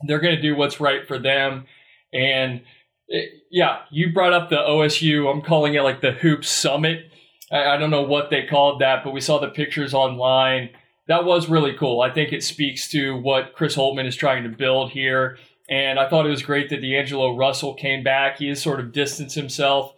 they're 0.03 0.19
going 0.19 0.35
to 0.35 0.41
do 0.41 0.55
what's 0.55 0.79
right 0.79 1.07
for 1.07 1.17
them. 1.17 1.65
And 2.13 2.61
it, 3.07 3.43
yeah, 3.49 3.79
you 3.89 4.13
brought 4.13 4.33
up 4.33 4.49
the 4.49 4.57
OSU, 4.57 5.29
I'm 5.29 5.41
calling 5.41 5.73
it 5.73 5.81
like 5.81 6.01
the 6.01 6.11
Hoop 6.11 6.45
Summit. 6.45 7.11
I, 7.51 7.71
I 7.71 7.77
don't 7.77 7.89
know 7.89 8.03
what 8.03 8.29
they 8.29 8.45
called 8.45 8.81
that, 8.81 9.03
but 9.03 9.13
we 9.13 9.21
saw 9.21 9.39
the 9.39 9.49
pictures 9.49 9.95
online. 9.95 10.69
That 11.07 11.25
was 11.25 11.49
really 11.49 11.73
cool. 11.73 12.01
I 12.01 12.11
think 12.11 12.31
it 12.31 12.43
speaks 12.43 12.87
to 12.91 13.17
what 13.17 13.55
Chris 13.55 13.75
Holtmann 13.75 14.05
is 14.05 14.15
trying 14.15 14.43
to 14.43 14.49
build 14.49 14.91
here. 14.91 15.37
And 15.67 15.99
I 15.99 16.07
thought 16.07 16.27
it 16.27 16.29
was 16.29 16.43
great 16.43 16.69
that 16.69 16.81
D'Angelo 16.81 17.35
Russell 17.35 17.73
came 17.73 18.03
back. 18.03 18.37
He 18.37 18.49
has 18.49 18.61
sort 18.61 18.79
of 18.79 18.91
distanced 18.91 19.35
himself 19.35 19.93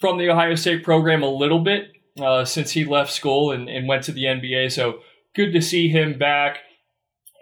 from 0.00 0.16
the 0.16 0.30
Ohio 0.30 0.54
State 0.54 0.82
program 0.82 1.22
a 1.22 1.28
little 1.28 1.60
bit 1.60 1.95
uh, 2.20 2.44
since 2.44 2.72
he 2.72 2.84
left 2.84 3.12
school 3.12 3.50
and, 3.50 3.68
and 3.68 3.88
went 3.88 4.04
to 4.04 4.12
the 4.12 4.24
NBA. 4.24 4.72
So 4.72 5.00
good 5.34 5.52
to 5.52 5.60
see 5.60 5.88
him 5.88 6.18
back. 6.18 6.58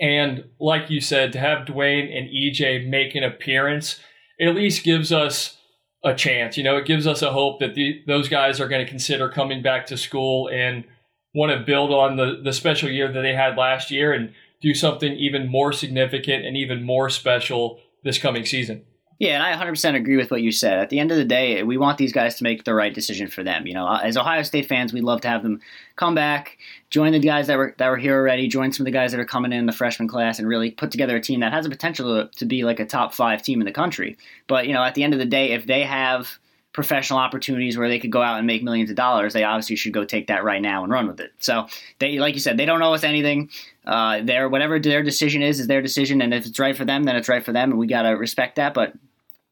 And 0.00 0.44
like 0.58 0.90
you 0.90 1.00
said, 1.00 1.32
to 1.32 1.38
have 1.38 1.66
Duane 1.66 2.08
and 2.08 2.28
EJ 2.28 2.88
make 2.88 3.14
an 3.14 3.22
appearance 3.22 4.00
at 4.40 4.54
least 4.54 4.84
gives 4.84 5.12
us 5.12 5.58
a 6.02 6.14
chance. 6.14 6.56
You 6.56 6.64
know, 6.64 6.76
it 6.76 6.86
gives 6.86 7.06
us 7.06 7.22
a 7.22 7.32
hope 7.32 7.60
that 7.60 7.74
the, 7.74 8.02
those 8.06 8.28
guys 8.28 8.60
are 8.60 8.68
going 8.68 8.84
to 8.84 8.90
consider 8.90 9.28
coming 9.28 9.62
back 9.62 9.86
to 9.86 9.96
school 9.96 10.48
and 10.48 10.84
want 11.34 11.52
to 11.52 11.64
build 11.64 11.92
on 11.92 12.16
the, 12.16 12.40
the 12.42 12.52
special 12.52 12.90
year 12.90 13.10
that 13.10 13.20
they 13.22 13.34
had 13.34 13.56
last 13.56 13.90
year 13.90 14.12
and 14.12 14.32
do 14.60 14.74
something 14.74 15.12
even 15.12 15.48
more 15.48 15.72
significant 15.72 16.44
and 16.44 16.56
even 16.56 16.82
more 16.82 17.08
special 17.10 17.80
this 18.02 18.18
coming 18.18 18.44
season. 18.44 18.84
Yeah, 19.24 19.42
and 19.42 19.42
I 19.42 19.56
100% 19.56 19.94
agree 19.94 20.18
with 20.18 20.30
what 20.30 20.42
you 20.42 20.52
said. 20.52 20.78
At 20.78 20.90
the 20.90 20.98
end 20.98 21.10
of 21.10 21.16
the 21.16 21.24
day, 21.24 21.62
we 21.62 21.78
want 21.78 21.96
these 21.96 22.12
guys 22.12 22.34
to 22.34 22.44
make 22.44 22.64
the 22.64 22.74
right 22.74 22.92
decision 22.92 23.26
for 23.26 23.42
them. 23.42 23.66
You 23.66 23.72
know, 23.72 23.86
uh, 23.86 24.00
as 24.02 24.18
Ohio 24.18 24.42
State 24.42 24.66
fans, 24.66 24.92
we'd 24.92 25.02
love 25.02 25.22
to 25.22 25.28
have 25.28 25.42
them 25.42 25.62
come 25.96 26.14
back, 26.14 26.58
join 26.90 27.12
the 27.12 27.18
guys 27.18 27.46
that 27.46 27.56
were 27.56 27.74
that 27.78 27.88
were 27.88 27.96
here 27.96 28.18
already, 28.18 28.48
join 28.48 28.70
some 28.70 28.84
of 28.84 28.84
the 28.84 28.90
guys 28.90 29.12
that 29.12 29.20
are 29.20 29.24
coming 29.24 29.54
in 29.54 29.64
the 29.64 29.72
freshman 29.72 30.08
class, 30.08 30.38
and 30.38 30.46
really 30.46 30.72
put 30.72 30.90
together 30.90 31.16
a 31.16 31.22
team 31.22 31.40
that 31.40 31.54
has 31.54 31.64
a 31.64 31.70
potential 31.70 32.26
to, 32.26 32.38
to 32.38 32.44
be 32.44 32.64
like 32.64 32.80
a 32.80 32.84
top 32.84 33.14
five 33.14 33.40
team 33.40 33.62
in 33.62 33.64
the 33.64 33.72
country. 33.72 34.18
But 34.46 34.66
you 34.66 34.74
know, 34.74 34.84
at 34.84 34.94
the 34.94 35.02
end 35.02 35.14
of 35.14 35.18
the 35.18 35.24
day, 35.24 35.52
if 35.52 35.64
they 35.64 35.84
have 35.84 36.38
professional 36.74 37.18
opportunities 37.18 37.78
where 37.78 37.88
they 37.88 38.00
could 38.00 38.12
go 38.12 38.20
out 38.20 38.36
and 38.36 38.46
make 38.46 38.62
millions 38.62 38.90
of 38.90 38.96
dollars, 38.96 39.32
they 39.32 39.44
obviously 39.44 39.76
should 39.76 39.94
go 39.94 40.04
take 40.04 40.26
that 40.26 40.44
right 40.44 40.60
now 40.60 40.82
and 40.82 40.92
run 40.92 41.06
with 41.06 41.20
it. 41.20 41.32
So 41.38 41.66
they, 41.98 42.18
like 42.18 42.34
you 42.34 42.40
said, 42.40 42.58
they 42.58 42.66
don't 42.66 42.82
owe 42.82 42.92
us 42.92 43.04
anything. 43.04 43.48
Uh, 43.86 44.20
their 44.22 44.50
whatever 44.50 44.78
their 44.78 45.02
decision 45.02 45.40
is 45.40 45.60
is 45.60 45.66
their 45.66 45.80
decision, 45.80 46.20
and 46.20 46.34
if 46.34 46.44
it's 46.44 46.58
right 46.58 46.76
for 46.76 46.84
them, 46.84 47.04
then 47.04 47.16
it's 47.16 47.28
right 47.28 47.42
for 47.42 47.52
them, 47.52 47.70
and 47.70 47.78
we 47.78 47.86
gotta 47.86 48.14
respect 48.18 48.56
that. 48.56 48.74
But 48.74 48.92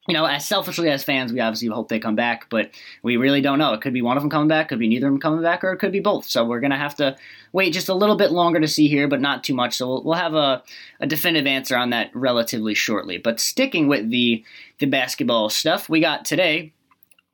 you 0.07 0.13
know, 0.13 0.25
as 0.25 0.45
selfishly 0.45 0.89
as 0.89 1.03
fans, 1.03 1.31
we 1.31 1.39
obviously 1.39 1.69
hope 1.69 1.87
they 1.87 1.99
come 1.99 2.15
back, 2.15 2.47
but 2.49 2.71
we 3.03 3.15
really 3.15 3.39
don't 3.39 3.57
know. 3.57 3.73
It 3.73 3.79
could 3.79 3.93
be 3.93 4.01
one 4.01 4.17
of 4.17 4.23
them 4.23 4.29
coming 4.29 4.49
back, 4.49 4.67
could 4.67 4.79
be 4.79 4.89
neither 4.89 5.07
of 5.07 5.13
them 5.13 5.21
coming 5.21 5.41
back, 5.41 5.63
or 5.63 5.71
it 5.71 5.77
could 5.77 5.93
be 5.93 6.01
both. 6.01 6.25
So 6.25 6.43
we're 6.43 6.59
gonna 6.59 6.77
have 6.77 6.95
to 6.95 7.15
wait 7.53 7.71
just 7.71 7.87
a 7.87 7.93
little 7.93 8.17
bit 8.17 8.31
longer 8.31 8.59
to 8.59 8.67
see 8.67 8.89
here, 8.89 9.07
but 9.07 9.21
not 9.21 9.45
too 9.45 9.53
much. 9.53 9.77
So 9.77 9.87
we'll, 9.87 10.03
we'll 10.03 10.15
have 10.15 10.33
a, 10.33 10.61
a 10.99 11.07
definitive 11.07 11.47
answer 11.47 11.77
on 11.77 11.91
that 11.91 12.11
relatively 12.13 12.73
shortly. 12.73 13.17
But 13.17 13.39
sticking 13.39 13.87
with 13.87 14.09
the 14.09 14.43
the 14.79 14.87
basketball 14.87 15.49
stuff, 15.49 15.87
we 15.87 16.01
got 16.01 16.25
today, 16.25 16.73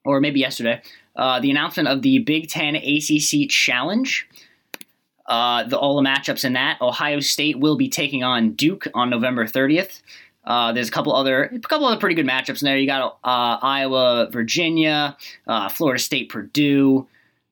or 0.04 0.20
maybe 0.20 0.38
yesterday, 0.38 0.80
uh, 1.16 1.40
the 1.40 1.50
announcement 1.50 1.88
of 1.88 2.02
the 2.02 2.20
Big 2.20 2.48
Ten 2.48 2.76
ACC 2.76 3.48
Challenge. 3.48 4.28
Uh, 5.26 5.62
the, 5.62 5.78
all 5.78 5.94
the 5.94 6.02
matchups 6.02 6.44
in 6.44 6.54
that. 6.54 6.80
Ohio 6.80 7.20
State 7.20 7.60
will 7.60 7.76
be 7.76 7.88
taking 7.88 8.24
on 8.24 8.50
Duke 8.54 8.88
on 8.94 9.10
November 9.10 9.46
30th. 9.46 10.02
Uh, 10.44 10.72
there's 10.72 10.88
a 10.88 10.92
couple 10.92 11.14
other, 11.14 11.44
a 11.44 11.58
couple 11.60 11.86
other 11.86 12.00
pretty 12.00 12.14
good 12.14 12.26
matchups 12.26 12.62
in 12.62 12.66
there. 12.66 12.78
You 12.78 12.86
got 12.86 13.18
uh, 13.24 13.58
Iowa, 13.62 14.28
Virginia, 14.30 15.16
uh, 15.46 15.68
Florida 15.68 16.02
State, 16.02 16.30
Purdue, 16.30 17.06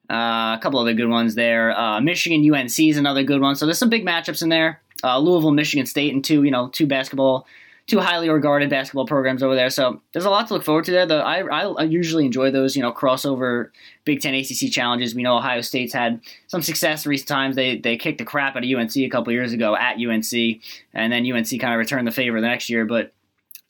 uh, 0.09 0.57
a 0.57 0.59
couple 0.61 0.79
other 0.79 0.93
good 0.93 1.07
ones 1.07 1.35
there. 1.35 1.77
Uh, 1.77 2.01
Michigan, 2.01 2.41
UNC 2.51 2.79
is 2.79 2.97
another 2.97 3.23
good 3.23 3.41
one. 3.41 3.55
So 3.55 3.65
there's 3.65 3.77
some 3.77 3.89
big 3.89 4.05
matchups 4.05 4.41
in 4.41 4.49
there. 4.49 4.81
Louisville, 5.03 5.51
Michigan 5.51 5.85
State, 5.85 6.13
and 6.13 6.25
two, 6.25 6.43
you 6.43 6.51
know, 6.51 6.67
two 6.69 6.85
basketball 6.85 7.47
two 7.89 7.99
highly 7.99 8.29
regarded 8.29 8.69
basketball 8.69 9.05
programs 9.05 9.41
over 9.41 9.55
there. 9.55 9.69
So 9.69 10.01
there's 10.13 10.25
a 10.25 10.29
lot 10.29 10.47
to 10.47 10.53
look 10.53 10.63
forward 10.63 10.85
to 10.85 10.91
there. 10.91 11.05
The, 11.05 11.15
I, 11.15 11.39
I, 11.39 11.63
I, 11.65 11.83
usually 11.83 12.25
enjoy 12.25 12.51
those, 12.51 12.75
you 12.75 12.81
know, 12.81 12.93
crossover 12.93 13.71
Big 14.05 14.21
Ten 14.21 14.33
ACC 14.35 14.71
challenges. 14.71 15.15
We 15.15 15.23
know 15.23 15.37
Ohio 15.37 15.61
State's 15.61 15.93
had 15.93 16.21
some 16.47 16.61
success 16.61 17.05
recent 17.05 17.27
times. 17.27 17.55
They 17.55 17.77
they 17.77 17.97
kicked 17.97 18.19
the 18.19 18.25
crap 18.25 18.55
out 18.55 18.63
of 18.63 18.69
UNC 18.69 18.95
a 18.95 19.09
couple 19.09 19.33
years 19.33 19.51
ago 19.51 19.75
at 19.75 19.97
UNC, 19.97 20.61
and 20.93 21.11
then 21.11 21.29
UNC 21.29 21.49
kind 21.59 21.73
of 21.73 21.79
returned 21.79 22.07
the 22.07 22.11
favor 22.11 22.39
the 22.39 22.47
next 22.47 22.69
year. 22.69 22.85
But 22.85 23.11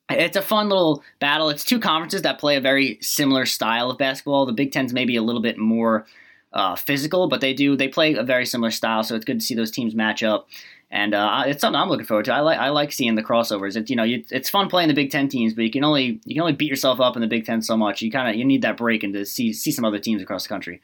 it's 0.10 0.38
a 0.38 0.42
fun 0.42 0.70
little 0.70 1.04
battle. 1.20 1.50
It's 1.50 1.64
two 1.64 1.80
conferences 1.80 2.24
that 2.24 2.40
play 2.40 2.56
a 2.56 2.62
very 2.62 2.98
similar 3.02 3.46
style 3.46 3.90
of 3.90 3.98
basketball. 3.98 4.46
The 4.46 4.54
Big 4.54 4.72
Ten's 4.72 4.94
maybe 4.94 5.16
a 5.16 5.24
little 5.24 5.42
bit 5.42 5.58
more 5.58 6.06
uh, 6.52 6.76
physical, 6.76 7.28
but 7.28 7.42
they 7.42 7.54
do 7.54 7.76
they 7.76 7.88
play 7.88 8.16
a 8.16 8.24
very 8.24 8.46
similar 8.46 8.72
style. 8.72 9.04
So 9.04 9.16
it's 9.16 9.26
good 9.26 9.40
to 9.40 9.46
see 9.46 9.56
those 9.56 9.72
teams 9.72 9.96
match 9.96 10.24
up 10.24 10.48
and 10.92 11.14
uh, 11.14 11.44
it's 11.46 11.62
something 11.62 11.80
I'm 11.80 11.90
looking 11.90 12.06
forward 12.06 12.26
to. 12.26 12.34
I 12.34 12.40
like 12.40 12.58
I 12.60 12.70
like 12.70 12.92
seeing 12.92 13.16
the 13.16 13.24
crossovers. 13.24 13.76
It's 13.76 13.90
you 13.90 13.96
know 13.96 14.04
you, 14.04 14.24
it's 14.32 14.50
fun 14.50 14.70
playing 14.70 14.88
the 14.88 14.96
Big 14.96 15.12
Ten 15.12 15.28
teams, 15.28 15.54
but 15.54 15.64
you 15.64 15.72
can 15.72 15.84
only 15.84 16.20
you 16.26 16.36
can 16.36 16.42
only 16.42 16.54
beat 16.54 16.70
yourself 16.70 17.00
up 17.00 17.16
in 17.16 17.22
the 17.22 17.28
Big 17.28 17.46
Ten 17.46 17.62
so 17.62 17.78
much. 17.78 18.02
You 18.02 18.12
kind 18.12 18.30
of 18.30 18.36
you 18.36 18.46
need 18.46 18.64
that 18.64 18.78
break 18.78 19.04
and 19.04 19.14
to 19.14 19.26
see 19.26 19.54
see 19.54 19.72
some 19.72 19.86
other 19.86 20.00
teams 20.00 20.22
across 20.22 20.44
the 20.44 20.50
country. 20.50 20.82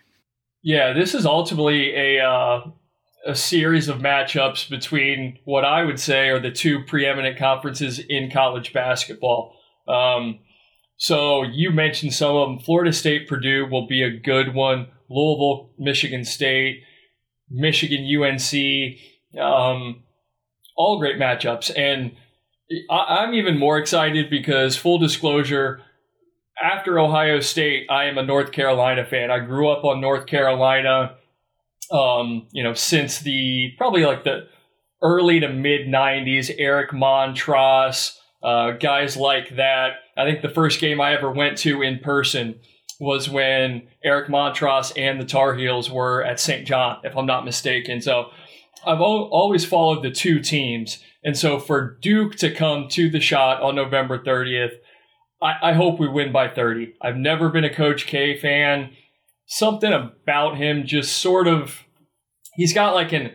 Yeah, 0.62 0.94
this 0.94 1.14
is 1.16 1.26
ultimately 1.26 1.96
a 1.96 2.24
uh, 2.24 2.62
a 3.26 3.36
series 3.36 3.88
of 3.88 3.98
matchups 3.98 4.70
between 4.70 5.40
what 5.46 5.66
I 5.66 5.84
would 5.84 6.00
say 6.00 6.30
are 6.30 6.40
the 6.40 6.52
two 6.52 6.84
preeminent 6.84 7.38
conferences 7.38 8.00
in 8.00 8.30
college 8.30 8.74
basketball. 8.74 9.56
Um, 9.88 10.40
so 10.98 11.44
you 11.44 11.72
mentioned 11.72 12.14
some 12.14 12.36
of 12.36 12.48
them. 12.48 12.60
Florida 12.60 12.94
State, 12.94 13.28
Purdue 13.28 13.68
will 13.70 13.88
be 13.88 14.04
a 14.04 14.16
good 14.16 14.54
one. 14.54 14.88
Louisville, 15.10 15.72
Michigan 15.78 16.24
State, 16.24 16.84
Michigan, 17.50 18.06
UNC. 18.06 18.98
Um, 19.40 20.04
all 20.76 21.00
great 21.00 21.18
matchups. 21.18 21.72
And 21.78 22.12
I, 22.90 23.22
I'm 23.22 23.34
even 23.34 23.58
more 23.58 23.78
excited 23.78 24.30
because, 24.30 24.76
full 24.76 24.98
disclosure, 24.98 25.82
after 26.62 27.00
Ohio 27.00 27.40
State, 27.40 27.88
I 27.90 28.06
am 28.06 28.18
a 28.18 28.24
North 28.24 28.52
Carolina 28.52 29.06
fan. 29.06 29.32
I 29.32 29.40
grew 29.40 29.70
up 29.70 29.84
on 29.84 30.00
North 30.02 30.26
Carolina, 30.26 31.16
um, 31.92 32.48
you 32.52 32.64
know, 32.64 32.74
since 32.74 33.20
the 33.20 33.74
probably 33.78 34.06
like 34.06 34.24
the 34.24 34.48
early 35.02 35.40
to 35.40 35.50
mid 35.50 35.88
90s, 35.88 36.54
Eric 36.58 36.92
Montross, 36.92 38.18
uh, 38.42 38.72
guys 38.72 39.18
like 39.18 39.56
that. 39.58 39.94
I 40.18 40.24
think 40.24 40.42
the 40.42 40.50
first 40.50 40.80
game 40.80 41.02
I 41.02 41.14
ever 41.14 41.32
went 41.32 41.58
to 41.60 41.82
in 41.82 42.00
person 42.00 42.56
was 43.00 43.30
when 43.30 43.88
Eric 44.04 44.30
Montross 44.30 44.98
and 44.98 45.20
the 45.20 45.26
Tar 45.26 45.56
Heels 45.56 45.92
were 45.92 46.24
at 46.24 46.40
St. 46.40 46.66
John, 46.66 47.00
if 47.04 47.18
I'm 47.18 47.26
not 47.26 47.44
mistaken. 47.44 48.02
So 48.02 48.30
I've 48.86 49.02
always 49.02 49.66
followed 49.66 50.04
the 50.04 50.12
two 50.12 50.40
teams, 50.40 51.04
and 51.24 51.38
so 51.38 51.60
for 51.60 51.98
Duke 52.02 52.36
to 52.38 52.54
come 52.54 52.88
to 52.90 53.10
the 53.10 53.20
Schott 53.20 53.62
on 53.62 53.76
November 53.76 54.20
30th, 54.20 54.74
I, 55.42 55.72
I 55.72 55.74
hope 55.74 56.00
we 56.00 56.08
win 56.08 56.32
by 56.32 56.48
30. 56.48 56.94
I've 57.02 57.18
never 57.18 57.50
been 57.50 57.64
a 57.64 57.74
Coach 57.74 58.06
K 58.06 58.38
fan. 58.38 58.92
Something 59.48 59.94
about 59.94 60.58
him 60.58 60.86
just 60.86 61.22
sort 61.22 61.48
of 61.48 61.84
he's 62.56 62.74
got 62.74 62.96
like 62.96 63.14
an 63.14 63.32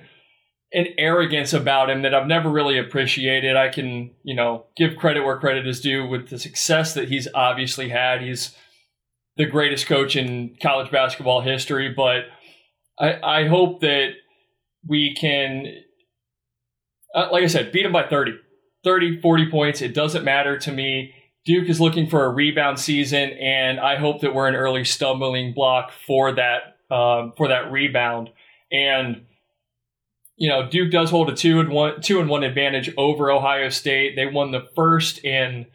an 0.72 0.86
arrogance 0.98 1.52
about 1.52 1.90
him 1.90 2.02
that 2.02 2.14
I've 2.14 2.28
never 2.28 2.48
really 2.48 2.78
appreciated. 2.78 3.56
I 3.56 3.70
can, 3.70 4.12
you 4.22 4.36
know, 4.36 4.66
give 4.76 4.96
credit 4.96 5.24
where 5.24 5.38
credit 5.38 5.66
is 5.66 5.80
due 5.80 6.06
with 6.06 6.28
the 6.28 6.38
success 6.38 6.94
that 6.94 7.08
he's 7.08 7.26
obviously 7.34 7.88
had. 7.88 8.22
He's 8.22 8.54
the 9.36 9.46
greatest 9.46 9.86
coach 9.86 10.14
in 10.14 10.56
college 10.62 10.90
basketball 10.92 11.40
history, 11.40 11.92
but 11.92 12.26
I, 13.00 13.40
I 13.40 13.48
hope 13.48 13.80
that 13.80 14.10
we 14.86 15.14
can, 15.14 15.66
uh, 17.14 17.28
like 17.30 17.44
I 17.44 17.48
said, 17.48 17.72
beat 17.72 17.82
them 17.82 17.92
by 17.92 18.06
30, 18.06 18.32
30, 18.84 19.20
40 19.20 19.50
points. 19.50 19.82
It 19.82 19.94
doesn't 19.94 20.24
matter 20.24 20.58
to 20.58 20.72
me. 20.72 21.14
Duke 21.44 21.68
is 21.68 21.80
looking 21.80 22.08
for 22.08 22.24
a 22.24 22.28
rebound 22.28 22.78
season, 22.78 23.30
and 23.30 23.80
I 23.80 23.96
hope 23.96 24.20
that 24.20 24.34
we're 24.34 24.48
an 24.48 24.54
early 24.54 24.84
stumbling 24.84 25.52
block 25.52 25.90
for 26.06 26.32
that 26.32 26.76
um, 26.90 27.32
for 27.36 27.48
that 27.48 27.70
rebound. 27.70 28.30
And 28.70 29.26
you 30.36 30.48
know, 30.48 30.68
Duke 30.68 30.90
does 30.90 31.10
hold 31.10 31.28
a 31.30 31.34
two 31.34 31.60
and 31.60 31.70
one 31.70 32.00
two 32.00 32.20
and 32.20 32.28
one 32.28 32.42
advantage 32.42 32.92
over 32.96 33.30
Ohio 33.30 33.68
State. 33.68 34.16
They 34.16 34.26
won 34.26 34.50
the 34.50 34.66
first 34.74 35.24
and 35.24 35.66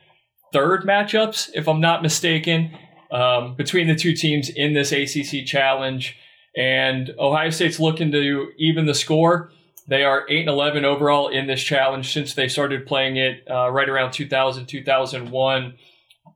third 0.53 0.83
matchups, 0.83 1.49
if 1.53 1.67
I'm 1.67 1.81
not 1.81 2.01
mistaken, 2.01 2.77
um, 3.11 3.55
between 3.55 3.87
the 3.87 3.95
two 3.95 4.13
teams 4.13 4.49
in 4.49 4.73
this 4.73 4.91
ACC 4.91 5.45
challenge. 5.45 6.17
And 6.57 7.13
Ohio 7.19 7.49
State's 7.49 7.79
looking 7.79 8.11
to 8.11 8.51
even 8.57 8.85
the 8.85 8.95
score. 8.95 9.51
They 9.87 10.03
are 10.03 10.25
8 10.27 10.41
and 10.41 10.49
11 10.49 10.85
overall 10.85 11.27
in 11.27 11.47
this 11.47 11.61
challenge 11.61 12.11
since 12.13 12.33
they 12.33 12.47
started 12.47 12.87
playing 12.87 13.17
it 13.17 13.43
uh, 13.49 13.69
right 13.69 13.89
around 13.89 14.11
2000, 14.13 14.65
2001. 14.65 15.73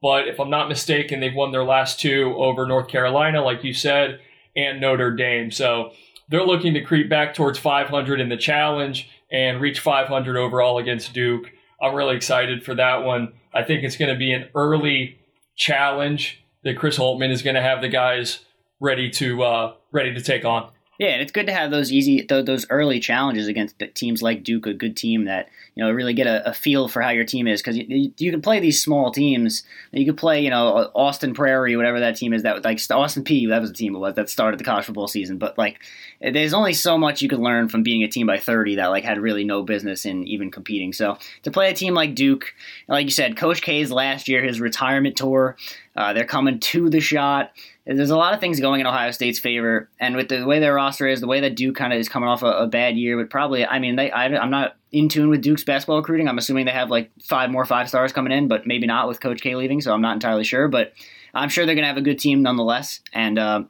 But 0.02 0.28
if 0.28 0.40
I'm 0.40 0.50
not 0.50 0.70
mistaken, 0.70 1.20
they've 1.20 1.34
won 1.34 1.52
their 1.52 1.64
last 1.64 2.00
two 2.00 2.36
over 2.38 2.68
North 2.68 2.88
Carolina, 2.88 3.42
like 3.42 3.64
you 3.64 3.74
said, 3.74 4.20
and 4.56 4.80
Notre 4.80 5.12
Dame. 5.16 5.52
So 5.52 5.92
they're 6.30 6.46
looking 6.46 6.74
to 6.76 6.82
creep 6.82 7.10
back 7.10 7.34
towards 7.34 7.58
500 7.60 8.20
in 8.20 8.30
the 8.30 8.38
challenge 8.38 9.10
and 9.32 9.60
reach 9.60 9.80
500 9.80 10.38
overall 10.38 10.78
against 10.78 11.14
Duke. 11.14 11.52
I'm 11.82 11.96
really 11.96 12.16
excited 12.16 12.64
for 12.64 12.76
that 12.76 13.04
one. 13.04 13.34
I 13.54 13.64
think 13.64 13.84
it's 13.84 13.98
going 13.98 14.14
to 14.14 14.20
be 14.20 14.32
an 14.32 14.50
early 14.54 15.20
challenge 15.56 16.44
that 16.64 16.78
Chris 16.78 16.98
Holtmann 16.98 17.32
is 17.32 17.42
going 17.42 17.56
to 17.56 17.62
have 17.62 17.82
the 17.82 17.90
guys 17.90 18.46
ready 18.80 19.10
to 19.12 19.44
uh, 19.44 19.74
ready 19.92 20.14
to 20.14 20.22
take 20.22 20.46
on. 20.46 20.70
Yeah, 21.00 21.12
and 21.12 21.22
it's 21.22 21.32
good 21.32 21.48
to 21.48 21.54
have 21.54 21.72
those 21.72 21.94
easy, 21.94 22.26
those 22.28 22.66
early 22.70 23.00
challenges 23.00 23.48
against 23.48 23.82
teams 23.96 24.22
like 24.22 24.44
Duke, 24.44 24.68
a 24.68 24.74
good 24.74 24.98
team 24.98 25.26
that 25.26 25.48
you 25.74 25.82
know 25.82 25.90
really 25.92 26.14
get 26.14 26.28
a, 26.28 26.50
a 26.50 26.54
feel 26.54 26.90
for 26.90 27.02
how 27.02 27.12
your 27.12 27.24
team 27.24 27.48
is 27.48 27.62
because 27.62 27.78
you, 27.78 28.12
you, 28.18 28.32
can 28.32 28.42
play 28.42 28.60
these 28.60 28.84
small 28.84 29.10
teams. 29.10 29.64
You 29.94 30.06
can 30.06 30.18
play, 30.18 30.44
you 30.44 30.50
know, 30.50 30.92
Austin 30.94 31.34
Prairie, 31.34 31.78
whatever 31.78 32.02
that 32.02 32.18
team 32.18 32.34
is. 32.34 32.44
That 32.44 32.66
like 32.66 32.82
Austin 32.92 33.24
Peay, 33.24 33.48
that 33.48 33.62
was 33.62 33.70
the 33.72 33.78
team 33.78 33.98
that 34.14 34.30
started 34.30 34.60
the 34.60 34.66
college 34.66 34.84
football 34.84 35.08
season. 35.08 35.38
But 35.38 35.58
like, 35.58 35.80
there's 36.20 36.54
only 36.54 36.74
so 36.74 36.98
much 36.98 37.22
you 37.22 37.30
can 37.30 37.42
learn 37.42 37.70
from 37.70 37.82
being 37.82 38.04
a 38.04 38.10
team 38.10 38.28
by 38.28 38.38
30 38.38 38.76
that 38.76 38.88
like 38.88 39.06
had 39.06 39.20
really 39.20 39.46
no 39.46 39.64
business 39.64 40.04
in 40.04 40.28
even 40.28 40.52
competing. 40.52 40.92
So 40.92 41.18
to 41.44 41.52
play 41.52 41.72
a 41.72 41.74
team 41.74 41.94
like 41.94 42.14
Duke, 42.14 42.54
like 42.90 43.06
you 43.06 43.12
said, 43.12 43.38
Coach 43.38 43.62
K's 43.62 43.90
last 43.90 44.28
year, 44.28 44.44
his 44.44 44.60
retirement 44.60 45.16
tour, 45.16 45.56
uh, 45.96 46.12
they're 46.12 46.26
coming 46.26 46.60
to 46.60 46.90
the 46.90 47.00
Schott 47.00 47.54
there's 47.98 48.10
a 48.12 48.18
lot 48.18 48.34
of 48.34 48.40
things 48.40 48.60
going 48.60 48.82
in 48.82 48.88
Ohio 48.88 49.12
State's 49.12 49.40
favor, 49.40 49.90
and 50.00 50.16
with 50.16 50.30
the 50.30 50.46
way 50.46 50.60
their 50.60 50.76
roster 50.76 51.08
is, 51.08 51.22
the 51.22 51.28
way 51.28 51.42
that 51.42 51.56
Duke 51.56 51.76
kind 51.76 51.92
of 51.92 52.00
is 52.00 52.08
coming 52.08 52.30
off 52.30 52.44
a, 52.44 52.48
a, 52.48 52.68
bad 52.68 52.98
year, 52.98 53.18
but 53.18 53.30
probably, 53.30 53.66
I 53.66 53.80
mean, 53.80 53.96
they, 53.96 54.12
I, 54.12 54.26
am 54.26 54.52
not 54.52 54.76
in 54.92 55.10
tune 55.10 55.30
with 55.30 55.42
Duke's 55.42 55.64
basketball 55.64 55.98
recruiting. 55.98 56.28
I'm 56.28 56.38
assuming 56.38 56.66
they 56.66 56.72
have 56.72 56.92
like 56.92 57.10
five 57.24 57.50
more 57.50 57.66
five 57.66 57.90
stars 57.90 58.14
coming 58.14 58.32
in, 58.32 58.48
but 58.48 58.68
maybe 58.68 58.86
not 58.86 59.08
with 59.08 59.22
Coach 59.22 59.42
K 59.42 59.56
leaving, 59.56 59.82
so 59.82 59.94
I'm 59.94 60.02
not 60.02 60.14
entirely 60.14 60.44
sure. 60.44 60.68
But 60.68 60.94
I'm 61.34 61.50
sure 61.50 61.66
they're 61.66 61.76
going 61.76 61.84
to 61.84 61.90
have 61.90 61.98
a 61.98 62.02
good 62.02 62.20
team 62.20 62.42
nonetheless, 62.44 63.02
and 63.12 63.40
uh, 63.40 63.64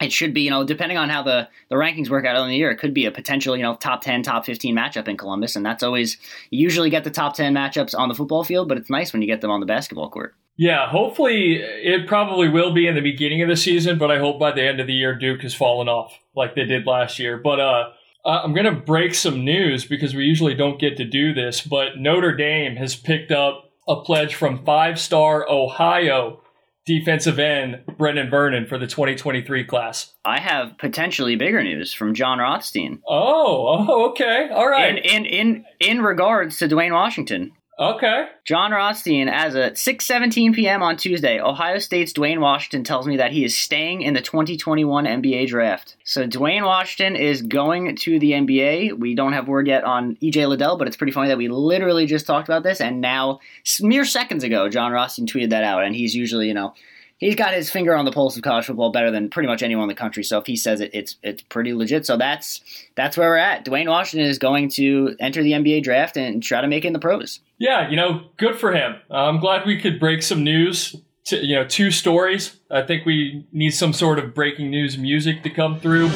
it 0.00 0.12
should 0.12 0.32
be, 0.32 0.42
you 0.42 0.50
know, 0.50 0.64
depending 0.64 0.96
on 0.96 1.10
how 1.10 1.22
the, 1.22 1.48
the 1.68 1.76
rankings 1.76 2.08
work 2.08 2.24
out 2.24 2.36
in 2.36 2.48
the 2.48 2.56
year, 2.56 2.70
it 2.70 2.78
could 2.78 2.94
be 2.94 3.04
a 3.04 3.10
potential, 3.10 3.54
you 3.54 3.62
know, 3.62 3.76
top 3.76 4.00
10, 4.00 4.22
top 4.22 4.46
15 4.46 4.74
matchup 4.74 5.06
in 5.06 5.18
Columbus. 5.18 5.56
And 5.56 5.66
that's 5.66 5.82
always, 5.82 6.16
you 6.48 6.60
usually 6.60 6.88
get 6.88 7.04
the 7.04 7.10
top 7.10 7.34
10 7.34 7.54
matchups 7.54 7.94
on 7.96 8.08
the 8.08 8.14
football 8.14 8.42
field, 8.42 8.68
but 8.68 8.78
it's 8.78 8.88
nice 8.88 9.12
when 9.12 9.20
you 9.20 9.28
get 9.28 9.42
them 9.42 9.50
on 9.50 9.60
the 9.60 9.66
basketball 9.66 10.08
court. 10.08 10.34
Yeah, 10.60 10.90
hopefully 10.90 11.54
it 11.54 12.06
probably 12.06 12.50
will 12.50 12.74
be 12.74 12.86
in 12.86 12.94
the 12.94 13.00
beginning 13.00 13.40
of 13.40 13.48
the 13.48 13.56
season, 13.56 13.96
but 13.96 14.10
I 14.10 14.18
hope 14.18 14.38
by 14.38 14.52
the 14.52 14.62
end 14.62 14.78
of 14.78 14.86
the 14.86 14.92
year 14.92 15.14
Duke 15.14 15.40
has 15.40 15.54
fallen 15.54 15.88
off 15.88 16.12
like 16.36 16.54
they 16.54 16.66
did 16.66 16.86
last 16.86 17.18
year. 17.18 17.38
But 17.38 17.60
uh, 17.60 17.88
I'm 18.26 18.52
going 18.52 18.66
to 18.66 18.78
break 18.78 19.14
some 19.14 19.42
news 19.42 19.86
because 19.86 20.14
we 20.14 20.24
usually 20.24 20.52
don't 20.52 20.78
get 20.78 20.98
to 20.98 21.04
do 21.06 21.32
this, 21.32 21.62
but 21.62 21.96
Notre 21.96 22.36
Dame 22.36 22.76
has 22.76 22.94
picked 22.94 23.32
up 23.32 23.70
a 23.88 24.02
pledge 24.02 24.34
from 24.34 24.62
five 24.62 25.00
star 25.00 25.48
Ohio 25.48 26.42
defensive 26.84 27.38
end 27.38 27.80
Brenan 27.98 28.30
Vernon 28.30 28.66
for 28.66 28.76
the 28.76 28.86
2023 28.86 29.64
class. 29.64 30.12
I 30.26 30.40
have 30.40 30.76
potentially 30.76 31.36
bigger 31.36 31.62
news 31.62 31.94
from 31.94 32.12
Jon 32.12 32.38
Rothstein. 32.38 33.00
Oh, 33.08 33.86
oh 33.88 34.10
okay. 34.10 34.50
All 34.52 34.68
right. 34.68 34.98
In 34.98 35.24
in 35.24 35.24
in, 35.24 35.64
in 35.80 36.02
regards 36.02 36.58
to 36.58 36.68
Duane 36.68 36.92
Washington. 36.92 37.52
Okay. 37.80 38.26
Jon 38.44 38.72
Rothstein, 38.72 39.28
as 39.28 39.54
a 39.54 39.70
6:17 39.70 40.54
p.m. 40.54 40.82
on 40.82 40.98
Tuesday, 40.98 41.40
Ohio 41.40 41.78
State's 41.78 42.12
Duane 42.12 42.42
Washington 42.42 42.84
tells 42.84 43.06
me 43.06 43.16
that 43.16 43.32
he 43.32 43.42
is 43.42 43.56
staying 43.56 44.02
in 44.02 44.12
the 44.12 44.20
2021 44.20 45.06
NBA 45.06 45.48
draft. 45.48 45.96
So 46.04 46.26
Duane 46.26 46.64
Washington 46.64 47.16
is 47.16 47.40
going 47.40 47.96
to 47.96 48.18
the 48.18 48.32
NBA. 48.32 48.98
We 48.98 49.14
don't 49.14 49.32
have 49.32 49.48
word 49.48 49.66
yet 49.66 49.84
on 49.84 50.16
EJ 50.16 50.46
Liddell, 50.46 50.76
but 50.76 50.88
it's 50.88 50.96
pretty 50.98 51.12
funny 51.12 51.28
that 51.28 51.38
we 51.38 51.48
literally 51.48 52.04
just 52.04 52.26
talked 52.26 52.48
about 52.48 52.64
this, 52.64 52.82
and 52.82 53.00
now 53.00 53.40
mere 53.80 54.04
seconds 54.04 54.44
ago, 54.44 54.68
Jon 54.68 54.92
Rothstein 54.92 55.26
tweeted 55.26 55.48
that 55.48 55.64
out, 55.64 55.82
and 55.82 55.96
he's 55.96 56.14
usually, 56.14 56.48
you 56.48 56.54
know, 56.54 56.74
he's 57.20 57.36
got 57.36 57.54
his 57.54 57.70
finger 57.70 57.94
on 57.94 58.04
the 58.04 58.10
pulse 58.10 58.36
of 58.36 58.42
college 58.42 58.66
football 58.66 58.90
better 58.90 59.10
than 59.10 59.30
pretty 59.30 59.46
much 59.46 59.62
anyone 59.62 59.84
in 59.84 59.88
the 59.88 59.94
country. 59.94 60.24
So 60.24 60.38
if 60.38 60.46
he 60.46 60.56
says 60.56 60.80
it, 60.80 60.90
it's 60.92 61.16
it's 61.22 61.42
pretty 61.42 61.72
legit. 61.72 62.04
So 62.04 62.16
that's 62.16 62.60
that's 62.96 63.16
where 63.16 63.28
we're 63.28 63.36
at. 63.36 63.64
Duane 63.64 63.88
Washington 63.88 64.28
is 64.28 64.38
going 64.38 64.70
to 64.70 65.14
enter 65.20 65.42
the 65.42 65.52
NBA 65.52 65.84
draft 65.84 66.16
and 66.16 66.42
try 66.42 66.60
to 66.60 66.66
make 66.66 66.84
it 66.84 66.88
in 66.88 66.92
the 66.92 66.98
pros. 66.98 67.40
Yeah, 67.58 67.88
you 67.88 67.96
know, 67.96 68.22
good 68.38 68.58
for 68.58 68.72
him. 68.72 68.96
Uh, 69.10 69.14
I'm 69.14 69.38
glad 69.38 69.66
we 69.66 69.80
could 69.80 70.00
break 70.00 70.22
some 70.22 70.42
news. 70.42 70.96
To, 71.26 71.36
you 71.36 71.54
know, 71.54 71.66
two 71.66 71.90
stories. 71.90 72.56
I 72.70 72.80
think 72.80 73.04
we 73.04 73.46
need 73.52 73.70
some 73.70 73.92
sort 73.92 74.18
of 74.18 74.34
breaking 74.34 74.70
news 74.70 74.96
music 74.96 75.42
to 75.42 75.50
come 75.50 75.78
through. 75.78 76.08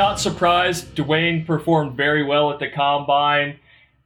Not 0.00 0.18
surprised. 0.18 0.94
Duane 0.94 1.44
performed 1.44 1.94
very 1.94 2.24
well 2.24 2.50
at 2.50 2.58
the 2.58 2.70
combine, 2.70 3.58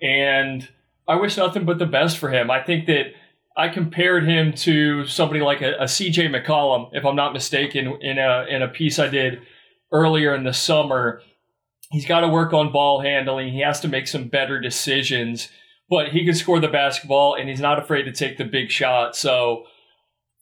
and 0.02 0.68
I 1.06 1.14
wish 1.14 1.36
nothing 1.36 1.64
but 1.64 1.78
the 1.78 1.86
best 1.86 2.18
for 2.18 2.30
him. 2.30 2.50
I 2.50 2.60
think 2.60 2.86
that 2.86 3.12
I 3.56 3.68
compared 3.68 4.28
him 4.28 4.54
to 4.54 5.06
somebody 5.06 5.40
like 5.40 5.62
a, 5.62 5.74
a 5.74 5.84
CJ 5.84 6.34
McCollum, 6.34 6.90
if 6.94 7.04
I'm 7.04 7.14
not 7.14 7.32
mistaken, 7.32 7.96
in 8.00 8.18
a 8.18 8.44
in 8.48 8.60
a 8.60 8.66
piece 8.66 8.98
I 8.98 9.06
did 9.06 9.42
earlier 9.92 10.34
in 10.34 10.42
the 10.42 10.52
summer. 10.52 11.22
He's 11.92 12.06
got 12.06 12.22
to 12.22 12.28
work 12.28 12.52
on 12.52 12.72
ball 12.72 13.00
handling. 13.00 13.52
He 13.52 13.60
has 13.60 13.78
to 13.82 13.88
make 13.88 14.08
some 14.08 14.26
better 14.26 14.60
decisions, 14.60 15.48
but 15.88 16.08
he 16.08 16.24
can 16.24 16.34
score 16.34 16.58
the 16.58 16.66
basketball, 16.66 17.36
and 17.36 17.48
he's 17.48 17.60
not 17.60 17.78
afraid 17.78 18.02
to 18.02 18.12
take 18.12 18.36
the 18.36 18.44
big 18.44 18.68
shot. 18.68 19.14
So 19.14 19.66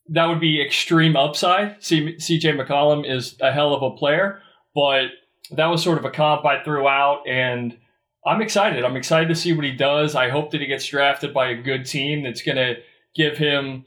that 0.09 0.25
would 0.29 0.41
be 0.41 0.63
extreme 0.63 1.15
upside. 1.15 1.79
CJ 1.81 2.59
McCollum 2.59 3.07
is 3.07 3.37
a 3.43 3.53
hell 3.53 3.75
of 3.75 3.83
a 3.83 3.95
player, 3.95 4.41
but 4.75 5.09
that 5.51 5.67
was 5.67 5.83
sort 5.83 5.99
of 5.99 6.05
a 6.05 6.11
comp 6.11 6.45
I 6.45 6.63
threw 6.63 6.87
out, 6.89 7.27
and 7.27 7.77
I'm 8.25 8.41
excited. 8.41 8.85
I'm 8.85 8.97
excited 8.97 9.29
to 9.29 9.35
see 9.35 9.53
what 9.53 9.65
he 9.65 9.73
does. 9.73 10.15
I 10.15 10.29
hope 10.29 10.53
that 10.53 10.61
he 10.61 10.67
gets 10.67 10.87
drafted 10.87 11.35
by 11.35 11.49
a 11.49 11.63
good 11.63 11.85
team 11.85 12.23
that's 12.23 12.43
going 12.43 12.57
to 12.57 12.77
give 13.15 13.37
him 13.37 13.85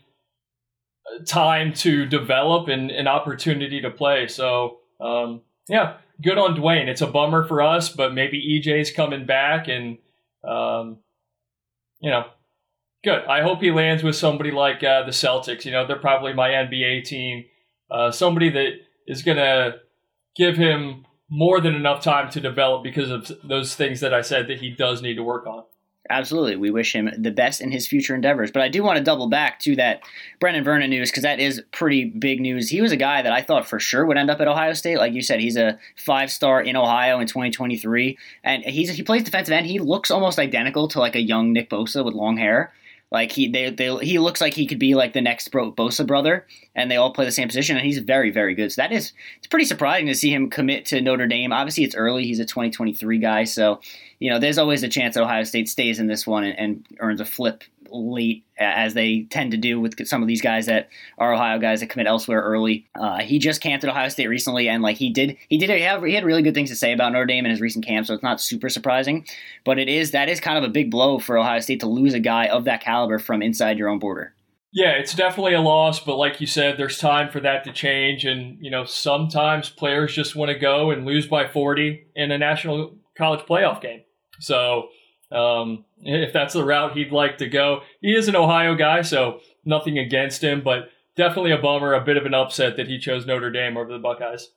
time 1.25 1.73
to 1.73 2.05
develop 2.05 2.67
and 2.67 2.91
an 2.91 3.07
opportunity 3.07 3.81
to 3.81 3.89
play. 3.89 4.27
So, 4.27 4.79
um, 4.99 5.41
yeah, 5.69 5.97
good 6.21 6.37
on 6.37 6.55
Duane. 6.55 6.89
It's 6.89 7.01
a 7.01 7.07
bummer 7.07 7.47
for 7.47 7.61
us, 7.61 7.89
but 7.89 8.13
maybe 8.13 8.61
EJ's 8.61 8.91
coming 8.91 9.25
back, 9.25 9.67
and 9.67 9.97
um, 10.43 10.97
you 12.01 12.11
know, 12.11 12.25
good. 13.03 13.23
I 13.25 13.41
hope 13.41 13.61
he 13.61 13.71
lands 13.71 14.03
with 14.03 14.15
somebody 14.15 14.51
like 14.51 14.83
uh, 14.83 15.03
the 15.03 15.11
Celtics. 15.11 15.65
You 15.65 15.71
know, 15.71 15.87
they're 15.87 15.97
probably 15.97 16.33
my 16.33 16.49
NBA 16.49 17.05
team. 17.05 17.45
Uh, 17.89 18.11
somebody 18.11 18.49
that 18.49 18.73
is 19.07 19.21
going 19.21 19.37
to 19.37 19.75
give 20.35 20.57
him 20.57 21.05
more 21.29 21.59
than 21.59 21.75
enough 21.75 22.03
time 22.03 22.29
to 22.31 22.39
develop 22.39 22.83
because 22.83 23.09
of 23.09 23.31
those 23.43 23.75
things 23.75 23.99
that 23.99 24.13
I 24.13 24.21
said 24.21 24.47
that 24.47 24.59
he 24.59 24.69
does 24.69 25.01
need 25.01 25.15
to 25.15 25.23
work 25.23 25.47
on. 25.47 25.63
Absolutely. 26.09 26.55
We 26.55 26.69
wish 26.69 26.93
him 26.93 27.09
the 27.17 27.31
best 27.31 27.61
in 27.61 27.71
his 27.71 27.87
future 27.87 28.13
endeavors. 28.13 28.51
But 28.51 28.61
I 28.61 28.69
do 28.69 28.83
want 28.83 28.97
to 28.97 29.03
double 29.03 29.27
back 29.27 29.59
to 29.61 29.75
that 29.77 30.03
Brenan 30.39 30.63
Vernon 30.63 30.91
news 30.91 31.09
because 31.09 31.23
that 31.23 31.39
is 31.39 31.63
pretty 31.71 32.05
big 32.05 32.39
news. 32.39 32.69
He 32.69 32.79
was 32.79 32.91
a 32.91 32.97
guy 32.97 33.23
that 33.23 33.33
I 33.33 33.41
thought 33.41 33.67
for 33.67 33.79
sure 33.79 34.05
would 34.05 34.17
end 34.17 34.29
up 34.29 34.39
at 34.39 34.47
Ohio 34.47 34.73
State. 34.73 34.99
Like 34.99 35.13
you 35.13 35.23
said, 35.23 35.39
he's 35.39 35.57
a 35.57 35.79
five 35.97 36.31
star 36.31 36.61
in 36.61 36.75
Ohio 36.75 37.19
in 37.19 37.25
2023. 37.25 38.17
And 38.43 38.63
he's 38.63 38.91
he 38.91 39.01
plays 39.01 39.23
defensive 39.23 39.53
end. 39.53 39.65
He 39.65 39.79
looks 39.79 40.11
almost 40.11 40.37
identical 40.37 40.87
to 40.89 40.99
like 40.99 41.15
a 41.15 41.21
young 41.21 41.53
Nick 41.53 41.71
Bosa 41.71 42.05
with 42.05 42.13
long 42.13 42.37
hair. 42.37 42.71
Like 43.15 43.31
he 43.31 43.47
they, 43.47 43.69
they 43.69 43.95
he 44.05 44.19
looks 44.19 44.41
like 44.41 44.53
he 44.53 44.67
could 44.67 44.77
be 44.77 44.93
like 44.93 45.13
the 45.13 45.21
next 45.21 45.49
Bosa 45.49 46.05
brother, 46.05 46.45
and 46.75 46.91
they 46.91 46.97
all 46.97 47.13
play 47.13 47.23
the 47.23 47.31
same 47.31 47.47
position, 47.47 47.77
and 47.77 47.85
he's 47.85 47.99
very 47.99 48.29
very 48.29 48.53
good. 48.53 48.73
So 48.73 48.81
that 48.81 48.91
is 48.91 49.13
it's 49.37 49.47
pretty 49.47 49.63
surprising 49.63 50.07
to 50.07 50.15
see 50.15 50.33
him 50.33 50.49
commit 50.49 50.83
to 50.87 50.99
Notre 50.99 51.25
Dame. 51.25 51.53
Obviously, 51.53 51.85
it's 51.85 51.95
early; 51.95 52.25
he's 52.25 52.39
a 52.39 52.45
2023 52.45 53.17
guy, 53.19 53.45
so 53.45 53.79
you 54.19 54.29
know 54.29 54.37
there's 54.37 54.57
always 54.57 54.83
a 54.83 54.89
chance 54.89 55.15
that 55.15 55.23
Ohio 55.23 55.45
State 55.45 55.69
stays 55.69 55.97
in 55.97 56.07
this 56.07 56.27
one 56.27 56.43
and, 56.43 56.59
and 56.59 56.85
earns 56.99 57.21
a 57.21 57.25
flip 57.25 57.63
late, 57.89 58.45
as 58.57 58.93
they 58.93 59.27
tend 59.29 59.51
to 59.51 59.57
do 59.57 59.79
with 59.79 60.07
some 60.07 60.21
of 60.21 60.27
these 60.27 60.41
guys 60.41 60.65
that 60.65 60.89
are 61.17 61.33
Ohio 61.33 61.59
guys 61.59 61.79
that 61.79 61.89
commit 61.89 62.07
elsewhere 62.07 62.41
early. 62.41 62.87
Uh, 62.99 63.19
he 63.19 63.39
just 63.39 63.61
camped 63.61 63.83
at 63.83 63.89
Ohio 63.89 64.09
State 64.09 64.27
recently, 64.27 64.69
and 64.69 64.83
like 64.83 64.97
he 64.97 65.09
did, 65.09 65.37
he 65.49 65.57
did, 65.57 65.69
had, 65.69 66.03
he 66.03 66.13
had 66.13 66.25
really 66.25 66.41
good 66.41 66.53
things 66.53 66.69
to 66.69 66.75
say 66.75 66.91
about 66.93 67.11
Notre 67.11 67.25
Dame 67.25 67.45
in 67.45 67.51
his 67.51 67.61
recent 67.61 67.85
camp, 67.85 68.07
so 68.07 68.13
it's 68.13 68.23
not 68.23 68.41
super 68.41 68.69
surprising. 68.69 69.25
But 69.63 69.79
it 69.79 69.89
is 69.89 70.11
that 70.11 70.29
is 70.29 70.39
kind 70.39 70.57
of 70.57 70.63
a 70.63 70.69
big 70.69 70.91
blow 70.91 71.19
for 71.19 71.37
Ohio 71.37 71.59
State 71.59 71.79
to 71.81 71.87
lose 71.87 72.13
a 72.13 72.19
guy 72.19 72.47
of 72.47 72.65
that 72.65 72.81
caliber 72.81 73.19
from 73.19 73.41
inside 73.41 73.77
your 73.77 73.89
own 73.89 73.99
border. 73.99 74.35
Yeah, 74.75 74.91
it's 74.91 75.13
definitely 75.13 75.53
a 75.53 75.61
loss, 75.61 76.01
but 76.01 76.17
like 76.17 76.41
you 76.41 76.47
said, 76.47 76.77
there's 76.77 76.97
time 76.97 77.31
for 77.31 77.39
that 77.39 77.63
to 77.63 77.71
change. 77.71 78.25
And, 78.25 78.57
you 78.59 78.69
know, 78.69 78.83
sometimes 78.83 79.69
players 79.69 80.13
just 80.13 80.35
want 80.35 80.51
to 80.51 80.59
go 80.59 80.91
and 80.91 81.05
lose 81.05 81.27
by 81.27 81.47
40 81.47 82.07
in 82.13 82.29
a 82.29 82.37
national 82.37 82.97
college 83.17 83.45
playoff 83.45 83.81
game. 83.81 84.01
So 84.41 84.89
um, 85.31 85.85
if 86.01 86.33
that's 86.33 86.53
the 86.53 86.63
route 86.63 86.95
he'd 86.97 87.11
like 87.11 87.37
to 87.39 87.47
go. 87.47 87.81
He 88.01 88.15
is 88.15 88.27
an 88.27 88.35
Ohio 88.35 88.75
guy, 88.75 89.01
so 89.01 89.39
nothing 89.63 89.97
against 89.97 90.43
him, 90.43 90.61
but 90.63 90.89
definitely 91.15 91.51
a 91.51 91.57
bummer, 91.57 91.93
a 91.93 92.01
bit 92.01 92.17
of 92.17 92.25
an 92.25 92.33
upset 92.33 92.77
that 92.77 92.87
he 92.87 92.99
chose 92.99 93.25
Notre 93.25 93.51
Dame 93.51 93.77
over 93.77 93.91
the 93.91 93.99
Buckeyes. 93.99 94.49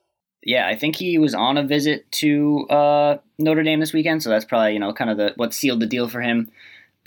Yeah, 0.43 0.69
I 0.69 0.77
think 0.77 0.97
he 0.97 1.19
was 1.19 1.35
on 1.35 1.59
a 1.59 1.65
visit 1.65 2.11
to 2.13 2.67
uh, 2.69 3.19
Notre 3.39 3.63
Dame 3.63 3.81
this 3.81 3.93
weekend, 3.93 4.23
so 4.23 4.31
that's 4.31 4.45
probably 4.45 4.75
you 4.75 4.79
know 4.79 4.93
kind 4.93 5.11
of 5.11 5.17
the 5.17 5.33
what 5.37 5.53
sealed 5.53 5.81
the 5.81 5.87
deal 5.87 6.09
for 6.09 6.21
him. 6.21 6.51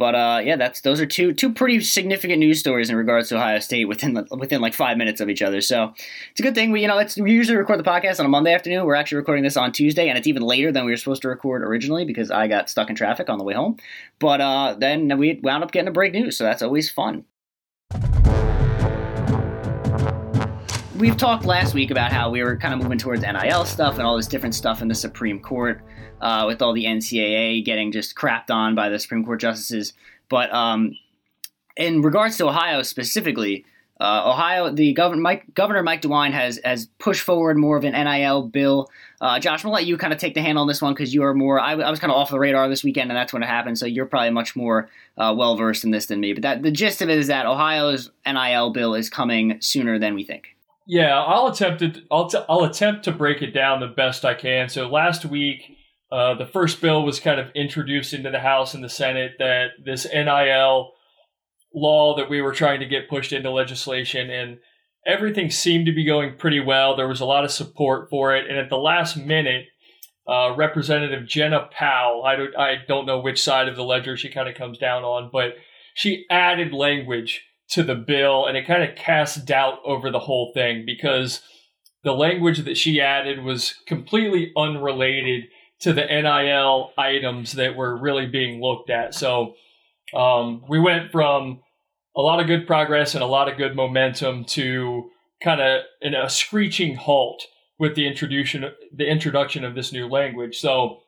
But 0.01 0.15
uh, 0.15 0.41
yeah, 0.43 0.55
that's 0.55 0.81
those 0.81 0.99
are 0.99 1.05
two 1.05 1.31
two 1.31 1.53
pretty 1.53 1.79
significant 1.81 2.39
news 2.39 2.59
stories 2.59 2.89
in 2.89 2.95
regards 2.95 3.29
to 3.29 3.35
Ohio 3.35 3.59
State 3.59 3.85
within 3.85 4.27
within 4.31 4.59
like 4.59 4.73
five 4.73 4.97
minutes 4.97 5.21
of 5.21 5.29
each 5.29 5.43
other. 5.43 5.61
So 5.61 5.93
it's 6.31 6.39
a 6.39 6.41
good 6.41 6.55
thing. 6.55 6.71
We 6.71 6.81
you 6.81 6.87
know 6.87 6.97
it's, 6.97 7.17
we 7.17 7.31
usually 7.31 7.55
record 7.55 7.77
the 7.77 7.83
podcast 7.83 8.19
on 8.19 8.25
a 8.25 8.29
Monday 8.29 8.51
afternoon. 8.51 8.83
We're 8.83 8.95
actually 8.95 9.17
recording 9.17 9.43
this 9.43 9.57
on 9.57 9.71
Tuesday, 9.71 10.09
and 10.09 10.17
it's 10.17 10.25
even 10.25 10.41
later 10.41 10.71
than 10.71 10.85
we 10.85 10.91
were 10.91 10.97
supposed 10.97 11.21
to 11.21 11.27
record 11.27 11.61
originally 11.61 12.03
because 12.03 12.31
I 12.31 12.47
got 12.47 12.67
stuck 12.67 12.89
in 12.89 12.95
traffic 12.95 13.29
on 13.29 13.37
the 13.37 13.43
way 13.43 13.53
home. 13.53 13.77
But 14.17 14.41
uh, 14.41 14.75
then 14.79 15.19
we 15.19 15.39
wound 15.43 15.63
up 15.63 15.71
getting 15.71 15.89
a 15.89 15.91
break 15.91 16.13
news, 16.13 16.35
so 16.35 16.45
that's 16.45 16.63
always 16.63 16.89
fun. 16.89 17.25
We've 21.01 21.17
talked 21.17 21.45
last 21.45 21.73
week 21.73 21.89
about 21.89 22.11
how 22.11 22.29
we 22.29 22.43
were 22.43 22.55
kind 22.55 22.75
of 22.75 22.79
moving 22.79 22.99
towards 22.99 23.23
NIL 23.23 23.65
stuff 23.65 23.95
and 23.95 24.03
all 24.03 24.15
this 24.15 24.27
different 24.27 24.53
stuff 24.53 24.83
in 24.83 24.87
the 24.87 24.93
Supreme 24.93 25.39
Court 25.39 25.81
uh, 26.21 26.43
with 26.45 26.61
all 26.61 26.73
the 26.73 26.85
NCAA 26.85 27.65
getting 27.65 27.91
just 27.91 28.13
crapped 28.13 28.51
on 28.51 28.75
by 28.75 28.87
the 28.87 28.99
Supreme 28.99 29.25
Court 29.25 29.41
justices. 29.41 29.93
But 30.29 30.53
um, 30.53 30.95
in 31.75 32.03
regards 32.03 32.37
to 32.37 32.47
Ohio 32.47 32.83
specifically, 32.83 33.65
uh, 33.99 34.29
Ohio, 34.29 34.71
the 34.71 34.93
governor 34.93 35.21
Mike, 35.21 35.51
Governor 35.55 35.81
Mike 35.81 36.03
DeWine 36.03 36.33
has 36.33 36.59
has 36.63 36.87
pushed 36.99 37.23
forward 37.23 37.57
more 37.57 37.77
of 37.77 37.83
an 37.83 37.93
NIL 37.93 38.43
bill. 38.43 38.87
Uh, 39.19 39.39
Josh, 39.39 39.61
I'm 39.61 39.69
gonna 39.69 39.73
let 39.73 39.85
you 39.87 39.97
kind 39.97 40.13
of 40.13 40.19
take 40.19 40.35
the 40.35 40.41
handle 40.43 40.61
on 40.61 40.67
this 40.67 40.83
one 40.83 40.93
because 40.93 41.15
you 41.15 41.23
are 41.23 41.33
more. 41.33 41.59
I, 41.59 41.71
I, 41.73 41.89
was 41.89 41.99
kind 41.99 42.11
of 42.11 42.17
off 42.17 42.29
the 42.29 42.39
radar 42.39 42.69
this 42.69 42.83
weekend, 42.83 43.09
and 43.09 43.17
that's 43.17 43.33
when 43.33 43.41
it 43.41 43.47
happened. 43.47 43.79
So 43.79 43.87
you're 43.87 44.05
probably 44.05 44.31
much 44.31 44.55
more 44.55 44.87
uh, 45.17 45.33
well 45.35 45.55
versed 45.55 45.83
in 45.83 45.89
this 45.89 46.07
than 46.07 46.19
me. 46.19 46.33
But 46.33 46.43
that 46.43 46.61
the 46.63 46.71
gist 46.71 47.01
of 47.01 47.09
it 47.09 47.17
is 47.17 47.27
that 47.27 47.47
Ohio's 47.47 48.11
NIL 48.25 48.71
bill 48.71 48.93
is 48.93 49.09
coming 49.09 49.57
sooner 49.61 49.97
than 49.97 50.13
we 50.13 50.23
think. 50.23 50.55
Yeah, 50.87 51.17
I'll 51.21 51.47
attempt 51.47 51.81
it. 51.81 51.99
I'll, 52.11 52.27
t- 52.27 52.43
I'll 52.49 52.63
attempt 52.63 53.05
to 53.05 53.11
break 53.11 53.41
it 53.41 53.51
down 53.51 53.79
the 53.79 53.87
best 53.87 54.25
I 54.25 54.33
can. 54.33 54.67
So 54.67 54.89
last 54.89 55.25
week, 55.25 55.61
uh, 56.11 56.33
the 56.35 56.45
first 56.45 56.81
bill 56.81 57.03
was 57.03 57.19
kind 57.19 57.39
of 57.39 57.47
introduced 57.55 58.13
into 58.13 58.31
the 58.31 58.39
House 58.39 58.73
and 58.73 58.83
the 58.83 58.89
Senate 58.89 59.33
that 59.39 59.69
this 59.83 60.05
NIL 60.11 60.91
law 61.73 62.15
that 62.17 62.29
we 62.29 62.41
were 62.41 62.51
trying 62.51 62.81
to 62.81 62.85
get 62.85 63.09
pushed 63.09 63.31
into 63.31 63.49
legislation 63.49 64.29
and 64.29 64.57
everything 65.05 65.49
seemed 65.49 65.85
to 65.85 65.93
be 65.93 66.05
going 66.05 66.37
pretty 66.37 66.59
well. 66.59 66.95
There 66.95 67.07
was 67.07 67.21
a 67.21 67.25
lot 67.25 67.45
of 67.45 67.51
support 67.51 68.09
for 68.09 68.35
it, 68.35 68.49
and 68.49 68.57
at 68.57 68.69
the 68.69 68.77
last 68.77 69.17
minute, 69.17 69.65
uh, 70.27 70.53
Representative 70.55 71.27
Jena 71.27 71.67
Powell, 71.71 72.23
I 72.23 72.35
don't, 72.35 72.57
I 72.57 72.75
don't 72.87 73.05
know 73.05 73.19
which 73.19 73.41
side 73.41 73.67
of 73.67 73.75
the 73.75 73.83
ledger 73.83 74.15
she 74.15 74.29
kind 74.29 74.47
of 74.47 74.55
comes 74.55 74.77
down 74.77 75.03
on, 75.03 75.29
but 75.31 75.55
she 75.95 76.25
added 76.29 76.73
language 76.73 77.43
to 77.71 77.83
the 77.83 77.95
bill, 77.95 78.45
and 78.45 78.57
it 78.57 78.67
kind 78.67 78.83
of 78.83 78.95
cast 78.95 79.45
doubt 79.45 79.79
over 79.85 80.11
the 80.11 80.19
whole 80.19 80.51
thing 80.53 80.83
because 80.85 81.41
the 82.03 82.13
language 82.13 82.59
that 82.65 82.77
she 82.77 82.99
added 82.99 83.43
was 83.43 83.75
completely 83.87 84.51
unrelated 84.57 85.45
to 85.79 85.93
the 85.93 86.05
NIL 86.05 86.91
items 86.97 87.53
that 87.53 87.75
were 87.75 87.97
really 87.97 88.25
being 88.25 88.61
looked 88.61 88.89
at. 88.89 89.15
So 89.15 89.55
um, 90.13 90.63
we 90.67 90.79
went 90.79 91.11
from 91.11 91.61
a 92.15 92.21
lot 92.21 92.39
of 92.39 92.47
good 92.47 92.67
progress 92.67 93.15
and 93.15 93.23
a 93.23 93.27
lot 93.27 93.49
of 93.49 93.57
good 93.57 93.75
momentum 93.75 94.45
to 94.45 95.09
kind 95.41 95.61
of 95.61 95.83
in 96.01 96.13
a 96.13 96.29
screeching 96.29 96.95
halt 96.95 97.43
with 97.79 97.95
the 97.95 98.05
introduction 98.05 98.65
the 98.93 99.09
introduction 99.09 99.63
of 99.63 99.75
this 99.75 99.91
new 99.91 100.07
language. 100.07 100.59
So 100.59 100.99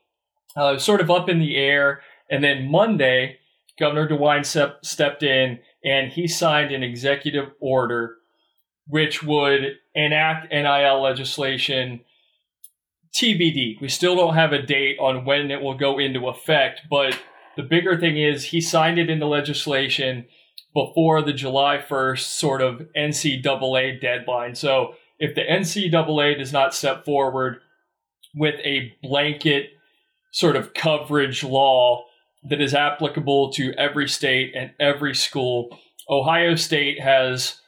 uh, 0.56 0.78
sort 0.78 1.02
of 1.02 1.12
up 1.12 1.30
in 1.30 1.40
the 1.40 1.56
air, 1.56 2.02
and 2.30 2.44
then 2.44 2.70
Monday, 2.70 3.38
Governor 3.78 4.08
DeWine 4.08 4.46
step, 4.46 4.84
stepped 4.84 5.24
in 5.24 5.60
and 5.84 6.12
he 6.12 6.28
signed 6.28 6.72
an 6.72 6.84
executive 6.84 7.52
order 7.60 8.16
which 8.88 9.24
would 9.24 9.78
enact 9.96 10.52
NIL 10.52 11.02
legislation 11.02 12.02
TBD. 13.14 13.80
We 13.80 13.88
still 13.88 14.16
don't 14.16 14.34
have 14.34 14.54
a 14.54 14.62
date 14.62 14.98
on 15.00 15.26
when 15.26 15.52
it 15.52 15.62
will 15.62 15.78
go 15.78 16.00
into 16.00 16.28
effect, 16.28 16.82
but 16.90 17.18
the 17.56 17.64
bigger 17.64 17.98
thing 17.98 18.18
is 18.18 18.46
he 18.46 18.60
signed 18.60 18.98
it 18.98 19.10
into 19.10 19.28
legislation 19.28 20.26
before 20.74 21.22
the 21.22 21.34
July 21.34 21.78
1st 21.78 22.20
sort 22.20 22.62
of 22.62 22.82
NCAA 22.98 24.02
deadline. 24.02 24.56
So 24.56 24.96
if 25.20 25.36
the 25.36 25.42
NCAA 25.42 26.38
does 26.38 26.52
not 26.52 26.74
step 26.74 27.06
forward 27.06 27.60
with 28.36 28.56
a 28.64 28.94
blanket 29.04 29.70
sort 30.32 30.56
of 30.56 30.74
coverage 30.74 31.44
law 31.44 32.06
that 32.50 32.62
is 32.62 32.74
applicable 32.74 33.52
to 33.54 33.74
every 33.74 34.08
state 34.08 34.54
and 34.56 34.72
every 34.80 35.16
school, 35.16 35.78
Ohio 36.10 36.56
State 36.56 37.00
has 37.00 37.60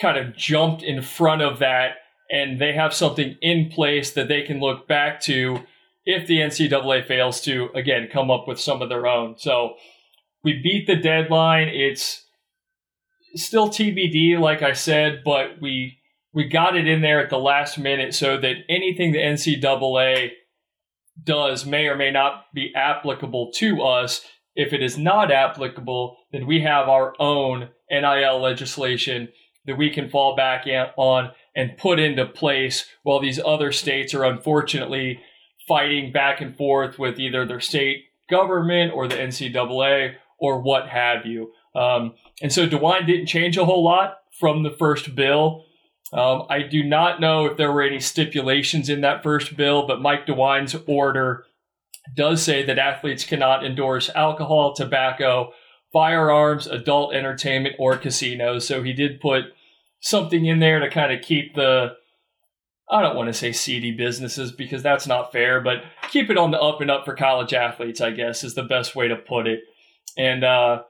kind 0.00 0.16
of 0.16 0.36
jumped 0.36 0.82
in 0.82 1.02
front 1.02 1.42
of 1.42 1.58
that 1.58 1.96
and 2.30 2.58
they 2.58 2.72
have 2.72 2.94
something 2.94 3.36
in 3.42 3.68
place 3.68 4.12
that 4.12 4.28
they 4.28 4.42
can 4.42 4.58
look 4.58 4.88
back 4.88 5.20
to 5.20 5.60
if 6.04 6.26
the 6.26 6.38
NCAA 6.38 7.06
fails 7.06 7.40
to, 7.42 7.68
again, 7.74 8.08
come 8.10 8.30
up 8.30 8.48
with 8.48 8.58
some 8.58 8.82
of 8.82 8.88
their 8.88 9.06
own. 9.06 9.36
So 9.38 9.74
we 10.42 10.60
beat 10.62 10.86
the 10.86 10.96
deadline. 10.96 11.68
It's 11.68 12.24
still 13.34 13.68
TBD, 13.68 14.40
like 14.40 14.62
I 14.62 14.72
said, 14.72 15.22
but 15.24 15.60
we 15.60 15.98
we 16.34 16.48
got 16.48 16.76
it 16.76 16.88
in 16.88 17.02
there 17.02 17.20
at 17.22 17.28
the 17.28 17.38
last 17.38 17.78
minute 17.78 18.14
so 18.14 18.38
that 18.38 18.56
anything 18.68 19.12
the 19.12 19.18
NCAA 19.18 20.30
does 21.22 21.66
may 21.66 21.86
or 21.86 21.96
may 21.96 22.10
not 22.10 22.46
be 22.54 22.72
applicable 22.74 23.52
to 23.52 23.82
us. 23.82 24.22
If 24.54 24.72
it 24.72 24.82
is 24.82 24.98
not 24.98 25.30
applicable, 25.30 26.16
then 26.32 26.46
we 26.46 26.60
have 26.62 26.88
our 26.88 27.14
own 27.18 27.70
NIL 27.90 28.40
legislation 28.40 29.28
that 29.66 29.78
we 29.78 29.90
can 29.90 30.10
fall 30.10 30.36
back 30.36 30.66
on 30.96 31.30
and 31.54 31.76
put 31.76 31.98
into 31.98 32.26
place 32.26 32.86
while 33.02 33.20
these 33.20 33.40
other 33.44 33.72
states 33.72 34.14
are 34.14 34.24
unfortunately 34.24 35.20
fighting 35.68 36.12
back 36.12 36.40
and 36.40 36.56
forth 36.56 36.98
with 36.98 37.18
either 37.18 37.46
their 37.46 37.60
state 37.60 38.04
government 38.28 38.92
or 38.94 39.06
the 39.06 39.14
NCAA 39.14 40.14
or 40.38 40.60
what 40.60 40.88
have 40.88 41.24
you. 41.24 41.52
Um, 41.74 42.14
and 42.40 42.52
so 42.52 42.66
DeWine 42.66 43.06
didn't 43.06 43.26
change 43.26 43.56
a 43.56 43.64
whole 43.64 43.84
lot 43.84 44.18
from 44.38 44.62
the 44.62 44.70
first 44.70 45.14
bill. 45.14 45.64
Um, 46.12 46.44
I 46.50 46.62
do 46.62 46.82
not 46.82 47.20
know 47.20 47.46
if 47.46 47.56
there 47.56 47.72
were 47.72 47.82
any 47.82 48.00
stipulations 48.00 48.88
in 48.88 49.00
that 49.00 49.22
first 49.22 49.56
bill, 49.56 49.86
but 49.86 50.02
Mike 50.02 50.26
DeWine's 50.26 50.76
order 50.86 51.44
does 52.14 52.42
say 52.42 52.64
that 52.64 52.78
athletes 52.78 53.24
cannot 53.24 53.64
endorse 53.64 54.10
alcohol, 54.10 54.74
tobacco, 54.74 55.52
firearms, 55.92 56.66
adult 56.66 57.14
entertainment, 57.14 57.76
or 57.78 57.96
casinos. 57.96 58.66
So 58.66 58.82
he 58.82 58.92
did 58.92 59.20
put 59.20 59.44
something 60.00 60.44
in 60.44 60.58
there 60.58 60.80
to 60.80 60.90
kind 60.90 61.12
of 61.12 61.22
keep 61.22 61.54
the 61.54 61.94
I 62.90 63.00
don't 63.00 63.16
want 63.16 63.28
to 63.28 63.32
say 63.32 63.52
seedy 63.52 63.92
businesses 63.92 64.52
because 64.52 64.82
that's 64.82 65.06
not 65.06 65.32
fair, 65.32 65.62
but 65.62 65.82
keep 66.10 66.28
it 66.28 66.36
on 66.36 66.50
the 66.50 66.60
up 66.60 66.82
and 66.82 66.90
up 66.90 67.06
for 67.06 67.14
college 67.14 67.54
athletes, 67.54 68.02
I 68.02 68.10
guess, 68.10 68.44
is 68.44 68.54
the 68.54 68.64
best 68.64 68.94
way 68.94 69.08
to 69.08 69.16
put 69.16 69.46
it. 69.46 69.60
And 70.18 70.44
uh, 70.44 70.82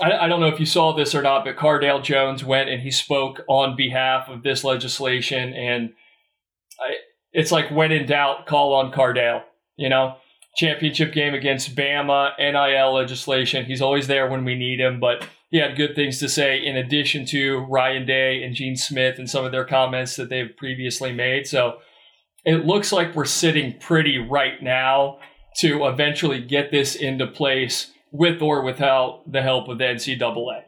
I, 0.00 0.12
I, 0.12 0.28
don't 0.28 0.40
know 0.40 0.48
if 0.48 0.60
you 0.60 0.66
saw 0.66 0.92
this 0.92 1.14
or 1.14 1.22
not, 1.22 1.44
but 1.44 1.56
Cardale 1.56 2.02
Jones 2.02 2.44
went 2.44 2.68
and 2.68 2.82
he 2.82 2.90
spoke 2.90 3.40
on 3.48 3.76
behalf 3.76 4.28
of 4.28 4.42
this 4.42 4.64
legislation. 4.64 5.54
And 5.54 5.94
I, 6.80 6.96
it's 7.32 7.52
like, 7.52 7.70
when 7.70 7.92
in 7.92 8.06
doubt, 8.06 8.46
call 8.46 8.74
on 8.74 8.92
Cardale. 8.92 9.42
You 9.76 9.88
know, 9.88 10.16
championship 10.56 11.12
game 11.12 11.34
against 11.34 11.76
Bama, 11.76 12.32
NIL 12.38 12.94
legislation. 12.94 13.66
He's 13.66 13.82
always 13.82 14.06
there 14.06 14.28
when 14.28 14.44
we 14.44 14.54
need 14.54 14.80
him, 14.80 14.98
but 15.00 15.26
he 15.50 15.58
had 15.58 15.76
good 15.76 15.94
things 15.94 16.18
to 16.20 16.28
say 16.28 16.64
in 16.64 16.76
addition 16.76 17.26
to 17.26 17.58
Ryan 17.58 18.06
Day 18.06 18.42
and 18.42 18.54
Gene 18.54 18.76
Smith 18.76 19.18
and 19.18 19.28
some 19.28 19.44
of 19.44 19.52
their 19.52 19.64
comments 19.64 20.16
that 20.16 20.28
they've 20.28 20.56
previously 20.56 21.12
made. 21.12 21.46
So 21.46 21.78
it 22.44 22.64
looks 22.64 22.90
like 22.90 23.14
we're 23.14 23.26
sitting 23.26 23.78
pretty 23.78 24.18
right 24.18 24.62
now 24.62 25.18
to 25.58 25.86
eventually 25.86 26.40
get 26.40 26.70
this 26.70 26.94
into 26.94 27.26
place 27.26 27.92
with 28.16 28.40
or 28.40 28.62
without 28.62 29.30
the 29.30 29.42
help 29.42 29.68
of 29.68 29.78
the 29.78 29.84
NCAA. 29.84 30.62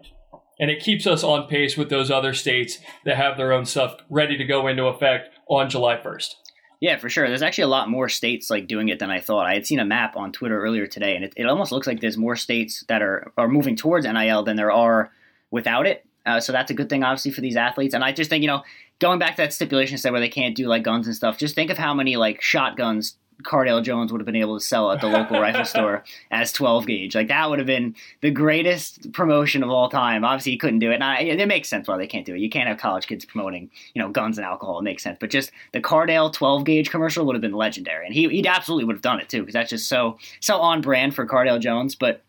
And 0.60 0.70
it 0.70 0.82
keeps 0.82 1.06
us 1.06 1.22
on 1.22 1.46
pace 1.46 1.76
with 1.76 1.88
those 1.88 2.10
other 2.10 2.34
states 2.34 2.78
that 3.04 3.16
have 3.16 3.36
their 3.36 3.52
own 3.52 3.64
stuff 3.64 3.96
ready 4.10 4.36
to 4.36 4.44
go 4.44 4.66
into 4.66 4.86
effect 4.86 5.30
on 5.48 5.70
July 5.70 5.96
1st. 5.96 6.34
Yeah, 6.80 6.96
for 6.96 7.08
sure. 7.08 7.26
There's 7.26 7.42
actually 7.42 7.64
a 7.64 7.68
lot 7.68 7.90
more 7.90 8.08
states 8.08 8.50
like 8.50 8.68
doing 8.68 8.88
it 8.88 8.98
than 8.98 9.10
I 9.10 9.20
thought. 9.20 9.46
I 9.46 9.54
had 9.54 9.66
seen 9.66 9.80
a 9.80 9.84
map 9.84 10.16
on 10.16 10.32
Twitter 10.32 10.60
earlier 10.60 10.86
today, 10.86 11.16
and 11.16 11.24
it, 11.24 11.32
it 11.36 11.46
almost 11.46 11.72
looks 11.72 11.86
like 11.86 12.00
there's 12.00 12.16
more 12.16 12.36
states 12.36 12.84
that 12.88 13.02
are 13.02 13.32
are 13.36 13.48
moving 13.48 13.74
towards 13.74 14.06
NIL 14.06 14.44
than 14.44 14.56
there 14.56 14.70
are 14.70 15.10
without 15.50 15.86
it. 15.86 16.06
Uh, 16.24 16.38
so 16.38 16.52
that's 16.52 16.70
a 16.70 16.74
good 16.74 16.88
thing, 16.88 17.02
obviously, 17.02 17.32
for 17.32 17.40
these 17.40 17.56
athletes. 17.56 17.94
And 17.94 18.04
I 18.04 18.12
just 18.12 18.30
think, 18.30 18.42
you 18.42 18.48
know, 18.48 18.62
going 19.00 19.18
back 19.18 19.36
to 19.36 19.42
that 19.42 19.52
stipulation 19.52 19.98
said 19.98 20.12
where 20.12 20.20
they 20.20 20.28
can't 20.28 20.54
do 20.54 20.68
like 20.68 20.84
guns 20.84 21.06
and 21.06 21.16
stuff. 21.16 21.38
Just 21.38 21.54
think 21.54 21.70
of 21.70 21.78
how 21.78 21.94
many 21.94 22.16
like 22.16 22.42
shotguns 22.42 23.16
Cardale 23.44 23.82
Jones 23.82 24.10
would 24.10 24.20
have 24.20 24.26
been 24.26 24.36
able 24.36 24.58
to 24.58 24.64
sell 24.64 24.90
at 24.90 25.00
the 25.00 25.06
local 25.06 25.40
rifle 25.40 25.64
store 25.64 26.04
as 26.30 26.52
12 26.52 26.86
gauge. 26.86 27.14
Like 27.14 27.28
that 27.28 27.48
would 27.48 27.58
have 27.58 27.66
been 27.66 27.94
the 28.20 28.30
greatest 28.30 29.12
promotion 29.12 29.62
of 29.62 29.70
all 29.70 29.88
time. 29.88 30.24
Obviously, 30.24 30.52
he 30.52 30.58
couldn't 30.58 30.80
do 30.80 30.90
it. 30.90 30.94
And 30.94 31.04
I, 31.04 31.20
it 31.20 31.48
makes 31.48 31.68
sense 31.68 31.86
why 31.86 31.96
they 31.96 32.06
can't 32.06 32.26
do 32.26 32.34
it. 32.34 32.40
You 32.40 32.50
can't 32.50 32.68
have 32.68 32.78
college 32.78 33.06
kids 33.06 33.24
promoting, 33.24 33.70
you 33.94 34.02
know, 34.02 34.08
guns 34.08 34.38
and 34.38 34.44
alcohol. 34.44 34.80
It 34.80 34.82
makes 34.82 35.02
sense. 35.02 35.18
But 35.20 35.30
just 35.30 35.52
the 35.72 35.80
Cardale 35.80 36.32
12 36.32 36.64
gauge 36.64 36.90
commercial 36.90 37.24
would 37.26 37.34
have 37.34 37.42
been 37.42 37.52
legendary, 37.52 38.06
and 38.06 38.14
he 38.14 38.28
he 38.28 38.46
absolutely 38.46 38.84
would 38.84 38.96
have 38.96 39.02
done 39.02 39.20
it 39.20 39.28
too 39.28 39.40
because 39.40 39.54
that's 39.54 39.70
just 39.70 39.88
so 39.88 40.18
so 40.40 40.58
on 40.58 40.80
brand 40.80 41.14
for 41.14 41.26
Cardale 41.26 41.60
Jones. 41.60 41.94
But 41.94 42.22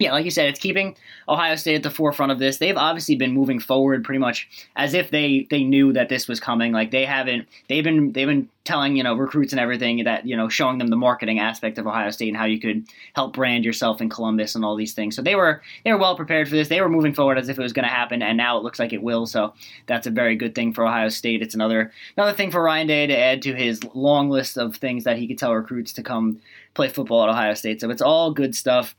yeah, 0.00 0.10
like 0.10 0.24
you 0.24 0.30
said, 0.32 0.48
it's 0.48 0.58
keeping 0.58 0.96
Ohio 1.28 1.54
State 1.54 1.76
at 1.76 1.82
the 1.84 1.90
forefront 1.90 2.32
of 2.32 2.40
this. 2.40 2.58
They've 2.58 2.76
obviously 2.76 3.14
been 3.14 3.30
moving 3.30 3.60
forward 3.60 4.02
pretty 4.02 4.18
much 4.18 4.48
as 4.74 4.92
if 4.92 5.12
they 5.12 5.46
they 5.50 5.62
knew 5.62 5.92
that 5.92 6.08
this 6.08 6.26
was 6.26 6.40
coming. 6.40 6.72
Like 6.72 6.90
they 6.90 7.04
haven't 7.04 7.46
they've 7.68 7.84
been 7.84 8.10
they've 8.10 8.26
been 8.26 8.48
telling, 8.64 8.96
you 8.96 9.04
know, 9.04 9.14
recruits 9.14 9.52
and 9.52 9.60
everything 9.60 10.02
that, 10.02 10.26
you 10.26 10.36
know, 10.36 10.48
showing 10.48 10.78
them 10.78 10.88
the 10.88 10.96
marketing 10.96 11.38
aspect 11.38 11.78
of 11.78 11.86
Ohio 11.86 12.10
State 12.10 12.28
and 12.28 12.36
how 12.36 12.44
you 12.44 12.58
could 12.58 12.88
help 13.14 13.34
brand 13.34 13.64
yourself 13.64 14.00
in 14.00 14.08
Columbus 14.08 14.56
and 14.56 14.64
all 14.64 14.74
these 14.74 14.94
things. 14.94 15.14
So 15.14 15.22
they 15.22 15.36
were 15.36 15.62
they 15.84 15.92
were 15.92 15.98
well 15.98 16.16
prepared 16.16 16.48
for 16.48 16.56
this. 16.56 16.66
They 16.66 16.80
were 16.80 16.88
moving 16.88 17.14
forward 17.14 17.38
as 17.38 17.48
if 17.48 17.56
it 17.56 17.62
was 17.62 17.72
going 17.72 17.86
to 17.86 17.94
happen 17.94 18.20
and 18.20 18.36
now 18.36 18.58
it 18.58 18.64
looks 18.64 18.80
like 18.80 18.92
it 18.92 19.02
will. 19.02 19.26
So 19.26 19.54
that's 19.86 20.08
a 20.08 20.10
very 20.10 20.34
good 20.34 20.56
thing 20.56 20.72
for 20.72 20.84
Ohio 20.84 21.08
State. 21.08 21.40
It's 21.40 21.54
another 21.54 21.92
another 22.16 22.32
thing 22.36 22.50
for 22.50 22.64
Ryan 22.64 22.88
Day 22.88 23.06
to 23.06 23.16
add 23.16 23.42
to 23.42 23.54
his 23.54 23.80
long 23.94 24.28
list 24.28 24.58
of 24.58 24.74
things 24.74 25.04
that 25.04 25.18
he 25.18 25.28
could 25.28 25.38
tell 25.38 25.54
recruits 25.54 25.92
to 25.92 26.02
come 26.02 26.40
play 26.74 26.88
football 26.88 27.22
at 27.22 27.28
Ohio 27.28 27.54
State. 27.54 27.80
So 27.80 27.90
it's 27.90 28.02
all 28.02 28.32
good 28.32 28.56
stuff 28.56 28.96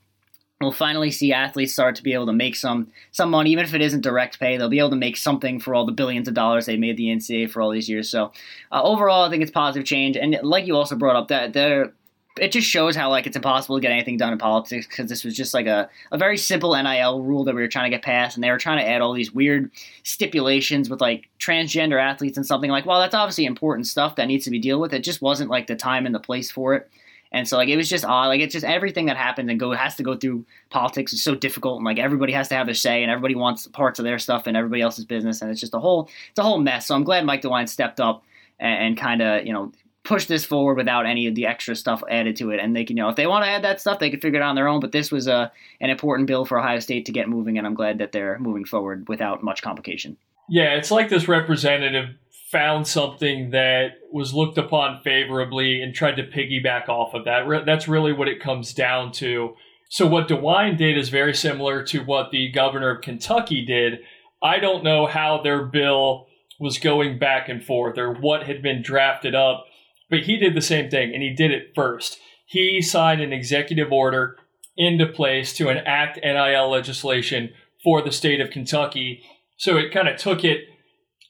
we'll 0.62 0.72
finally 0.72 1.12
see 1.12 1.34
athletes 1.34 1.74
start 1.74 1.96
to 1.96 2.04
be 2.04 2.14
able 2.14 2.26
to 2.26 2.34
make 2.34 2.56
some 2.56 2.88
some 3.12 3.30
money, 3.30 3.52
even 3.52 3.66
if 3.66 3.74
it 3.74 3.82
isn't 3.82 4.02
direct 4.02 4.40
pay. 4.40 4.58
They'll 4.58 4.70
be 4.70 4.80
able 4.80 4.92
to 4.92 4.96
make 4.96 5.18
something 5.18 5.60
for 5.60 5.76
all 5.76 5.86
the 5.86 5.92
billions 5.92 6.28
of 6.28 6.34
dollars 6.34 6.66
they 6.66 6.78
made 6.78 6.98
the 6.98 7.08
NCAA 7.08 7.50
for 7.52 7.62
all 7.62 7.72
these 7.72 7.90
years. 7.90 8.10
So 8.10 8.32
uh, 8.72 8.82
overall, 8.82 9.26
I 9.26 9.30
think 9.30 9.42
it's 9.42 9.52
positive 9.52 9.86
change. 9.86 10.16
And 10.18 10.38
like 10.44 10.66
you 10.66 10.76
also 10.76 10.96
brought 10.96 11.16
up, 11.16 11.28
that 11.28 11.54
there 11.54 11.94
it 12.40 12.52
just 12.52 12.68
shows 12.68 12.96
how 12.96 13.10
like 13.10 13.28
it's 13.28 13.36
impossible 13.36 13.78
to 13.78 13.82
get 13.82 13.92
anything 13.92 14.18
done 14.18 14.34
in 14.34 14.40
politics 14.40 14.88
because 14.88 15.08
this 15.08 15.24
was 15.24 15.36
just 15.36 15.54
like 15.54 15.68
a, 15.68 15.90
a 16.12 16.18
very 16.18 16.38
simple 16.38 16.76
NIL 16.76 17.24
rule 17.24 17.46
that 17.46 17.56
we 17.56 17.62
were 17.62 17.68
trying 17.68 17.90
to 17.90 17.96
get 17.96 18.04
passed, 18.04 18.36
and 18.36 18.44
they 18.44 18.52
were 18.52 18.58
trying 18.58 18.80
to 18.80 18.88
add 18.88 19.02
all 19.02 19.14
these 19.14 19.32
weird 19.32 19.72
stipulations 20.04 20.90
with 20.90 21.00
like 21.00 21.30
transgender 21.40 22.02
athletes 22.02 22.38
and 22.38 22.46
something 22.46 22.72
like, 22.72 22.86
well, 22.86 23.00
that's 23.00 23.16
obviously 23.16 23.46
important 23.46 23.88
stuff 23.88 24.16
that 24.16 24.28
needs 24.28 24.44
to 24.46 24.52
be 24.52 24.60
dealt 24.60 24.82
with. 24.82 24.94
It 24.94 25.04
just 25.04 25.22
wasn't 25.22 25.50
like 25.50 25.68
the 25.68 25.76
time 25.76 26.06
and 26.06 26.14
the 26.14 26.20
place 26.20 26.52
for 26.52 26.76
it. 26.76 26.90
And 27.36 27.46
so 27.46 27.58
like 27.58 27.68
it 27.68 27.76
was 27.76 27.90
just 27.90 28.06
odd. 28.06 28.28
Like 28.28 28.40
it's 28.40 28.54
just 28.54 28.66
everything 28.66 29.08
that 29.08 29.18
happens 29.18 29.50
and 29.50 29.60
go 29.60 29.74
has 29.74 29.96
to 29.96 30.04
go 30.04 30.16
through 30.16 30.46
politics 30.70 31.12
is 31.12 31.22
so 31.22 31.36
difficult 31.36 31.76
and 31.76 31.86
like 31.86 32.00
everybody 32.00 32.32
has 32.32 32.48
to 32.48 32.56
have 32.56 32.66
their 32.66 32.74
say 32.74 33.04
and 33.04 33.12
everybody 33.12 33.36
wants 33.36 33.68
parts 33.68 34.00
of 34.00 34.06
their 34.06 34.18
stuff 34.20 34.48
and 34.48 34.56
everybody 34.56 34.82
else's 34.82 35.04
business 35.04 35.42
and 35.42 35.52
it's 35.52 35.60
just 35.60 35.74
a 35.74 35.80
whole 35.80 36.10
it's 36.30 36.40
a 36.40 36.44
whole 36.44 36.60
mess. 36.60 36.88
So 36.88 36.96
I'm 36.96 37.04
glad 37.04 37.26
Mike 37.26 37.42
DeWine 37.42 37.68
stepped 37.68 38.00
up 38.00 38.24
and, 38.58 38.86
and 38.86 38.98
kind 38.98 39.22
of 39.22 39.46
you 39.46 39.52
know 39.52 39.74
push 40.06 40.28
this 40.28 40.46
forward 40.46 40.78
without 40.78 41.06
any 41.06 41.28
of 41.28 41.36
the 41.36 41.46
extra 41.46 41.76
stuff 41.76 42.02
added 42.10 42.38
to 42.38 42.52
it. 42.52 42.60
And 42.62 42.74
they 42.76 42.86
can, 42.86 42.96
you 42.96 43.04
know, 43.04 43.10
if 43.10 43.16
they 43.18 43.28
want 43.28 43.44
to 43.44 43.50
add 43.50 43.64
that 43.64 43.82
stuff, 43.82 44.00
they 44.00 44.12
can 44.12 44.22
figure 44.22 44.40
it 44.40 44.44
out 44.44 44.50
on 44.50 44.56
their 44.56 44.68
own. 44.68 44.80
But 44.80 44.94
this 44.94 45.12
was 45.12 45.28
a 45.28 45.52
an 45.82 45.90
important 45.90 46.28
bill 46.28 46.46
for 46.46 46.58
Ohio 46.58 46.80
State 46.80 47.06
to 47.08 47.12
get 47.12 47.28
moving, 47.28 47.58
and 47.58 47.68
I'm 47.68 47.74
glad 47.74 47.98
that 47.98 48.14
they're 48.14 48.40
moving 48.40 48.64
forward 48.64 49.10
without 49.10 49.44
much 49.44 49.62
complication. 49.62 50.16
Yeah, 50.48 50.76
it's 50.76 50.92
like 50.92 51.10
this 51.10 51.28
representative 51.28 52.16
found 52.52 52.88
something 52.88 53.50
that 53.52 53.94
was 54.12 54.34
looked 54.34 54.58
upon 54.58 55.02
favorably 55.04 55.82
and 55.82 55.94
tried 55.94 56.16
to 56.16 56.24
piggyback 56.24 56.88
off 56.88 57.14
of 57.14 57.26
that. 57.26 57.66
That's 57.66 57.88
really 57.88 58.14
what 58.14 58.28
it 58.28 58.42
comes 58.42 58.74
down 58.74 59.12
to. 59.14 59.56
So, 59.90 60.06
what 60.08 60.28
DeWine 60.28 60.78
did 60.78 60.98
is 60.98 61.10
very 61.10 61.34
similar 61.34 61.84
to 61.86 62.04
what 62.04 62.32
the 62.32 62.52
governor 62.52 62.90
of 62.90 63.02
Kentucky 63.02 63.66
did. 63.66 64.00
I 64.42 64.60
don't 64.60 64.84
know 64.84 65.06
how 65.06 65.42
their 65.42 65.66
bill 65.66 66.28
was 66.60 66.78
going 66.78 67.20
back 67.20 67.50
and 67.50 67.64
forth 67.64 67.98
or 67.98 68.14
what 68.14 68.44
had 68.44 68.62
been 68.62 68.82
drafted 68.82 69.36
up, 69.36 69.66
but 70.10 70.22
he 70.22 70.38
did 70.38 70.56
the 70.56 70.62
same 70.62 70.90
thing 70.90 71.14
and 71.14 71.22
he 71.22 71.34
did 71.34 71.52
it 71.52 71.72
first. 71.76 72.20
He 72.46 72.82
signed 72.82 73.22
an 73.22 73.34
executive 73.34 73.92
order 73.92 74.38
into 74.78 75.06
place 75.06 75.54
to 75.54 75.70
enact 75.70 76.20
NIL 76.24 76.70
legislation 76.70 77.52
for 77.84 78.02
the 78.02 78.12
state 78.12 78.40
of 78.40 78.50
Kentucky. 78.50 79.24
So 79.58 79.78
it 79.78 79.92
kind 79.92 80.08
of 80.08 80.18
took 80.18 80.44
it 80.44 80.66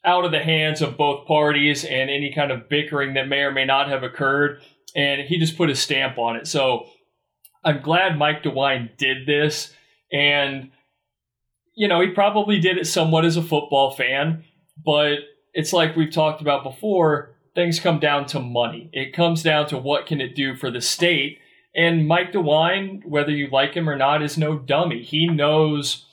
out 0.05 0.25
of 0.25 0.31
the 0.31 0.39
hands 0.39 0.81
of 0.81 0.97
both 0.97 1.27
parties 1.27 1.83
and 1.83 2.09
any 2.09 2.31
kind 2.33 2.51
of 2.51 2.69
bickering 2.69 3.15
that 3.15 3.27
may 3.27 3.39
or 3.39 3.51
may 3.51 3.65
not 3.65 3.89
have 3.89 4.03
occurred. 4.03 4.61
And 4.95 5.21
he 5.21 5.39
just 5.39 5.57
put 5.57 5.69
his 5.69 5.79
stamp 5.79 6.17
on 6.17 6.35
it. 6.35 6.47
So 6.47 6.87
I'm 7.63 7.81
glad 7.81 8.17
Mike 8.17 8.43
DeWine 8.43 8.95
did 8.97 9.25
this. 9.25 9.73
And 10.11 10.71
you 11.75 11.87
know, 11.87 11.99
he 11.99 12.07
probably 12.07 12.59
did 12.59 12.77
it 12.77 12.87
somewhat 12.87 13.25
as 13.25 13.37
a 13.37 13.43
football 13.43 13.91
fan, 13.91 14.45
but 14.83 15.17
it's 15.53 15.73
like 15.73 15.95
we've 15.95 16.11
talked 16.11 16.41
about 16.41 16.63
before, 16.63 17.35
things 17.53 17.79
come 17.79 17.99
down 17.99 18.25
to 18.27 18.39
money. 18.39 18.89
It 18.93 19.13
comes 19.13 19.43
down 19.43 19.67
to 19.67 19.77
what 19.77 20.05
can 20.05 20.21
it 20.21 20.35
do 20.35 20.55
for 20.55 20.71
the 20.71 20.81
state. 20.81 21.39
And 21.75 22.07
Mike 22.07 22.31
DeWine, 22.31 23.05
whether 23.05 23.31
you 23.31 23.49
like 23.51 23.73
him 23.73 23.89
or 23.89 23.97
not, 23.97 24.23
is 24.23 24.37
no 24.37 24.57
dummy. 24.57 25.03
He 25.03 25.27
knows 25.27 26.05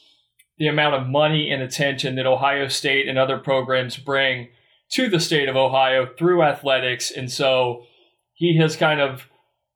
the 0.62 0.68
amount 0.68 0.94
of 0.94 1.08
money 1.08 1.50
and 1.50 1.60
attention 1.60 2.14
that 2.14 2.24
Ohio 2.24 2.68
State 2.68 3.08
and 3.08 3.18
other 3.18 3.36
programs 3.36 3.96
bring 3.96 4.48
to 4.92 5.08
the 5.08 5.18
state 5.18 5.48
of 5.48 5.56
Ohio 5.56 6.08
through 6.16 6.44
athletics. 6.44 7.10
And 7.10 7.28
so 7.28 7.82
he 8.34 8.56
has 8.58 8.76
kind 8.76 9.00
of 9.00 9.26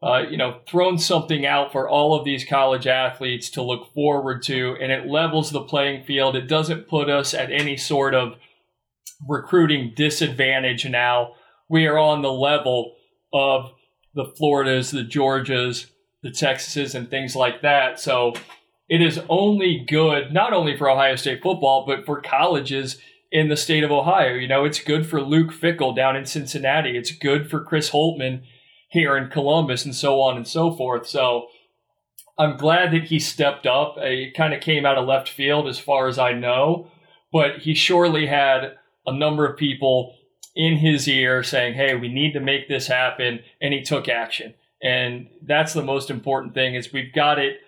uh, 0.01 0.23
you 0.31 0.37
know, 0.37 0.61
thrown 0.69 0.97
something 0.97 1.45
out 1.45 1.73
for 1.73 1.89
all 1.89 2.15
of 2.15 2.25
these 2.25 2.45
college 2.45 2.87
athletes 2.87 3.51
to 3.51 3.63
look 3.63 3.93
forward 3.95 4.43
to, 4.45 4.77
and 4.81 4.93
it 4.93 5.09
levels 5.09 5.51
the 5.51 5.63
playing 5.63 6.05
field. 6.05 6.37
It 6.37 6.47
doesn't 6.47 6.87
put 6.87 7.11
us 7.11 7.35
at 7.35 7.51
any 7.51 7.77
sort 7.77 8.15
of 8.15 8.37
recruiting 9.27 9.93
disadvantage 9.97 10.87
now. 10.87 11.33
We 11.69 11.87
are 11.87 11.99
on 11.99 12.23
the 12.23 12.33
level 12.33 12.95
of 13.33 13.73
the 14.15 14.27
Floridas, 14.37 14.93
the 14.93 15.03
Georgias, 15.03 15.87
the 16.23 16.31
Texases, 16.31 16.95
and 16.95 17.11
things 17.11 17.35
like 17.35 17.63
that. 17.63 17.99
So 17.99 18.35
it 18.89 19.03
is 19.03 19.21
only 19.29 19.85
good, 19.87 20.33
not 20.33 20.53
only 20.53 20.77
for 20.77 20.89
Ohio 20.89 21.17
State 21.17 21.43
football, 21.43 21.85
but 21.87 22.07
for 22.07 22.21
colleges 22.21 22.99
in 23.33 23.49
the 23.49 23.57
state 23.57 23.83
of 23.83 23.91
Ohio. 23.91 24.35
You 24.35 24.49
know, 24.49 24.65
it's 24.65 24.81
good 24.81 25.07
for 25.07 25.21
Luke 25.21 25.53
Fickell 25.53 25.95
down 25.95 26.17
in 26.17 26.27
Cincinnati. 26.27 26.97
It's 26.97 27.11
good 27.11 27.51
for 27.51 27.61
Chris 27.61 27.91
Holtmann 27.91 28.43
here 28.89 29.17
in 29.17 29.29
Columbus 29.29 29.85
and 29.85 29.95
so 29.95 30.21
on 30.21 30.37
and 30.37 30.47
so 30.47 30.73
forth. 30.73 31.09
So 31.09 31.49
I'm 32.39 32.57
glad 32.57 32.93
that 32.93 33.05
he 33.05 33.19
stepped 33.19 33.67
up. 33.67 33.97
Uh, 33.97 34.05
it 34.05 34.35
kind 34.35 34.55
of 34.55 34.61
came 34.61 34.87
out 34.87 34.99
of 34.99 35.07
left 35.07 35.29
field 35.29 35.67
as 35.67 35.79
far 35.79 36.07
as 36.07 36.19
I 36.19 36.33
know, 36.33 36.91
but 37.33 37.59
he 37.59 37.75
surely 37.75 38.27
had 38.27 38.77
a 39.07 39.13
number 39.13 39.47
of 39.47 39.57
people 39.57 40.15
in 40.55 40.77
his 40.77 41.09
ear 41.09 41.43
saying, 41.43 41.75
"Hey, 41.75 41.95
we 41.95 42.09
need 42.09 42.33
to 42.33 42.41
make 42.41 42.69
this 42.69 42.87
happen," 42.87 43.41
and 43.61 43.75
he 43.75 43.83
took 43.83 44.09
action. 44.09 44.55
And 44.83 45.29
that's 45.43 45.73
the 45.73 45.83
most 45.83 46.11
important 46.11 46.55
thing 46.55 46.75
is 46.75 46.93
we've 46.93 47.13
got 47.13 47.39
it 47.39 47.59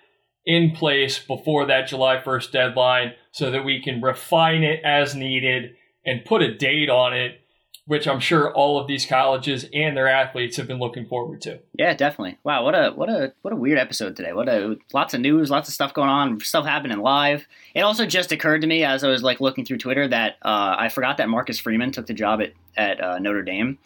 in 0.48 0.70
place 0.70 1.18
before 1.18 1.66
that 1.66 1.86
July 1.86 2.16
1st 2.16 2.50
deadline 2.50 3.12
so 3.32 3.50
that 3.50 3.66
we 3.66 3.82
can 3.82 4.00
refine 4.00 4.64
it 4.64 4.80
as 4.82 5.14
needed 5.14 5.76
and 6.06 6.24
put 6.24 6.40
a 6.40 6.56
date 6.56 6.88
on 6.88 7.14
it 7.14 7.42
which 7.88 8.06
I'm 8.06 8.20
sure 8.20 8.52
all 8.52 8.78
of 8.78 8.86
these 8.86 9.06
colleges 9.06 9.64
and 9.72 9.96
their 9.96 10.08
athletes 10.08 10.58
have 10.58 10.66
been 10.68 10.78
looking 10.78 11.06
forward 11.06 11.40
to. 11.42 11.60
Yeah, 11.72 11.94
definitely. 11.94 12.36
Wow, 12.44 12.62
what 12.62 12.74
a 12.74 12.90
what 12.90 13.08
a 13.08 13.32
what 13.40 13.54
a 13.54 13.56
weird 13.56 13.78
episode 13.78 14.14
today. 14.14 14.34
What 14.34 14.46
a 14.46 14.76
lots 14.92 15.14
of 15.14 15.22
news, 15.22 15.50
lots 15.50 15.68
of 15.68 15.74
stuff 15.74 15.94
going 15.94 16.10
on, 16.10 16.38
stuff 16.40 16.66
happening 16.66 16.98
live. 16.98 17.46
It 17.74 17.80
also 17.80 18.04
just 18.04 18.30
occurred 18.30 18.60
to 18.60 18.66
me 18.66 18.84
as 18.84 19.04
I 19.04 19.08
was 19.08 19.22
like 19.22 19.40
looking 19.40 19.64
through 19.64 19.78
Twitter 19.78 20.06
that 20.06 20.36
uh, 20.42 20.76
I 20.78 20.90
forgot 20.90 21.16
that 21.16 21.30
Marcus 21.30 21.58
Freeman 21.58 21.90
took 21.90 22.06
the 22.06 22.12
job 22.12 22.42
at 22.42 22.52
at 22.76 23.02
uh, 23.02 23.18
Notre 23.20 23.42
Dame. 23.42 23.78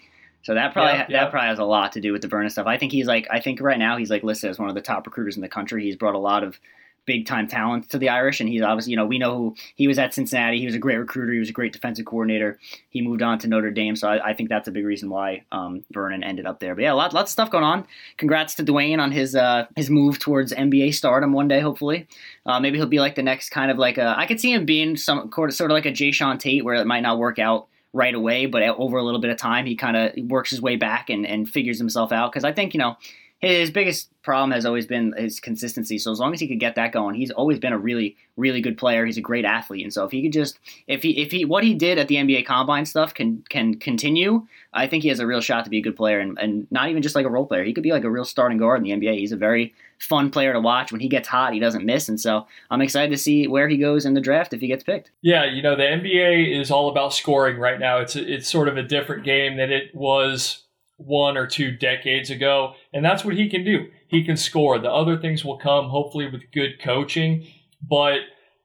So 0.42 0.54
that 0.54 0.72
probably 0.72 0.94
yeah, 0.94 1.06
yeah. 1.08 1.24
that 1.24 1.30
probably 1.30 1.48
has 1.48 1.58
a 1.58 1.64
lot 1.64 1.92
to 1.92 2.00
do 2.00 2.12
with 2.12 2.22
the 2.22 2.28
Vernon 2.28 2.50
stuff. 2.50 2.66
I 2.66 2.76
think 2.76 2.92
he's 2.92 3.06
like 3.06 3.26
I 3.30 3.40
think 3.40 3.60
right 3.60 3.78
now 3.78 3.96
he's 3.96 4.10
like 4.10 4.22
listed 4.22 4.50
as 4.50 4.58
one 4.58 4.68
of 4.68 4.74
the 4.74 4.80
top 4.80 5.06
recruiters 5.06 5.36
in 5.36 5.42
the 5.42 5.48
country. 5.48 5.84
He's 5.84 5.96
brought 5.96 6.14
a 6.14 6.18
lot 6.18 6.44
of 6.44 6.58
big 7.04 7.26
time 7.26 7.48
talent 7.48 7.90
to 7.90 7.98
the 7.98 8.08
Irish, 8.08 8.40
and 8.40 8.48
he's 8.48 8.62
obviously, 8.62 8.92
you 8.92 8.96
know, 8.96 9.06
we 9.06 9.18
know 9.18 9.36
who 9.36 9.56
he 9.74 9.88
was 9.88 9.98
at 9.98 10.14
Cincinnati. 10.14 10.58
He 10.58 10.66
was 10.66 10.74
a 10.74 10.78
great 10.78 10.96
recruiter. 10.96 11.32
He 11.32 11.38
was 11.38 11.48
a 11.48 11.52
great 11.52 11.72
defensive 11.72 12.06
coordinator. 12.06 12.58
He 12.90 13.02
moved 13.02 13.22
on 13.22 13.38
to 13.40 13.48
Notre 13.48 13.70
Dame, 13.70 13.96
so 13.96 14.08
I, 14.08 14.30
I 14.30 14.34
think 14.34 14.48
that's 14.48 14.68
a 14.68 14.70
big 14.70 14.84
reason 14.84 15.10
why 15.10 15.44
um, 15.52 15.84
Vernon 15.90 16.22
ended 16.22 16.46
up 16.46 16.60
there. 16.60 16.74
But 16.74 16.82
yeah, 16.82 16.92
lots, 16.92 17.14
lots 17.14 17.30
of 17.30 17.32
stuff 17.32 17.50
going 17.50 17.64
on. 17.64 17.86
Congrats 18.16 18.54
to 18.56 18.62
Duane 18.62 19.00
on 19.00 19.12
his 19.12 19.34
uh, 19.34 19.66
his 19.76 19.90
move 19.90 20.18
towards 20.18 20.52
NBA 20.52 20.94
stardom 20.94 21.32
one 21.32 21.48
day, 21.48 21.60
hopefully. 21.60 22.06
Uh, 22.46 22.60
maybe 22.60 22.78
he'll 22.78 22.86
be 22.86 23.00
like 23.00 23.14
the 23.14 23.22
next 23.22 23.50
kind 23.50 23.70
of 23.70 23.78
like 23.78 23.98
a, 23.98 24.14
I 24.16 24.26
could 24.26 24.40
see 24.40 24.52
him 24.52 24.64
being 24.64 24.96
some 24.96 25.30
sort 25.32 25.60
of 25.60 25.70
like 25.70 25.86
a 25.86 25.92
Jae'Sean 25.92 26.38
Tate, 26.38 26.64
where 26.64 26.74
it 26.74 26.86
might 26.86 27.00
not 27.00 27.18
work 27.18 27.38
out 27.38 27.68
right 27.92 28.14
away, 28.14 28.46
but 28.46 28.62
over 28.62 28.96
a 28.96 29.02
little 29.02 29.20
bit 29.20 29.30
of 29.30 29.36
time, 29.36 29.66
he 29.66 29.76
kind 29.76 29.96
of 29.96 30.12
works 30.30 30.50
his 30.50 30.62
way 30.62 30.76
back 30.76 31.10
and, 31.10 31.26
and 31.26 31.48
figures 31.48 31.78
himself 31.78 32.12
out. 32.12 32.32
Because 32.32 32.44
I 32.44 32.52
think, 32.52 32.72
you 32.74 32.78
know, 32.78 32.96
his 33.42 33.72
biggest 33.72 34.08
problem 34.22 34.52
has 34.52 34.64
always 34.64 34.86
been 34.86 35.12
his 35.18 35.40
consistency. 35.40 35.98
So 35.98 36.12
as 36.12 36.20
long 36.20 36.32
as 36.32 36.38
he 36.38 36.46
could 36.46 36.60
get 36.60 36.76
that 36.76 36.92
going, 36.92 37.16
he's 37.16 37.32
always 37.32 37.58
been 37.58 37.72
a 37.72 37.78
really, 37.78 38.16
really 38.36 38.60
good 38.60 38.78
player. 38.78 39.04
He's 39.04 39.18
a 39.18 39.22
great 39.22 39.44
athlete, 39.44 39.82
and 39.82 39.92
so 39.92 40.04
if 40.04 40.12
he 40.12 40.22
could 40.22 40.32
just, 40.32 40.60
if 40.86 41.02
he, 41.02 41.20
if 41.20 41.32
he, 41.32 41.44
what 41.44 41.64
he 41.64 41.74
did 41.74 41.98
at 41.98 42.06
the 42.06 42.14
NBA 42.14 42.46
Combine 42.46 42.86
stuff 42.86 43.12
can 43.12 43.44
can 43.50 43.78
continue, 43.78 44.46
I 44.72 44.86
think 44.86 45.02
he 45.02 45.08
has 45.08 45.18
a 45.18 45.26
real 45.26 45.40
shot 45.40 45.64
to 45.64 45.70
be 45.70 45.78
a 45.78 45.82
good 45.82 45.96
player, 45.96 46.20
and, 46.20 46.38
and 46.38 46.68
not 46.70 46.88
even 46.88 47.02
just 47.02 47.16
like 47.16 47.26
a 47.26 47.30
role 47.30 47.46
player. 47.46 47.64
He 47.64 47.72
could 47.72 47.82
be 47.82 47.90
like 47.90 48.04
a 48.04 48.10
real 48.10 48.24
starting 48.24 48.58
guard 48.58 48.78
in 48.78 48.84
the 48.84 49.06
NBA. 49.06 49.18
He's 49.18 49.32
a 49.32 49.36
very 49.36 49.74
fun 49.98 50.30
player 50.30 50.52
to 50.52 50.60
watch. 50.60 50.92
When 50.92 51.00
he 51.00 51.08
gets 51.08 51.26
hot, 51.26 51.52
he 51.52 51.58
doesn't 51.58 51.84
miss, 51.84 52.08
and 52.08 52.20
so 52.20 52.46
I'm 52.70 52.80
excited 52.80 53.10
to 53.10 53.18
see 53.18 53.48
where 53.48 53.68
he 53.68 53.76
goes 53.76 54.06
in 54.06 54.14
the 54.14 54.20
draft 54.20 54.52
if 54.52 54.60
he 54.60 54.68
gets 54.68 54.84
picked. 54.84 55.10
Yeah, 55.20 55.44
you 55.44 55.62
know 55.62 55.74
the 55.74 55.82
NBA 55.82 56.60
is 56.60 56.70
all 56.70 56.88
about 56.90 57.12
scoring 57.12 57.58
right 57.58 57.80
now. 57.80 57.98
It's 57.98 58.14
it's 58.14 58.48
sort 58.48 58.68
of 58.68 58.76
a 58.76 58.84
different 58.84 59.24
game 59.24 59.56
than 59.56 59.72
it 59.72 59.92
was 59.92 60.62
one 61.06 61.36
or 61.36 61.46
two 61.46 61.70
decades 61.70 62.30
ago, 62.30 62.74
and 62.92 63.04
that's 63.04 63.24
what 63.24 63.34
he 63.34 63.48
can 63.48 63.64
do. 63.64 63.88
He 64.08 64.24
can 64.24 64.36
score. 64.36 64.78
The 64.78 64.90
other 64.90 65.18
things 65.18 65.44
will 65.44 65.58
come, 65.58 65.88
hopefully, 65.88 66.28
with 66.28 66.52
good 66.52 66.80
coaching. 66.82 67.46
But 67.82 68.20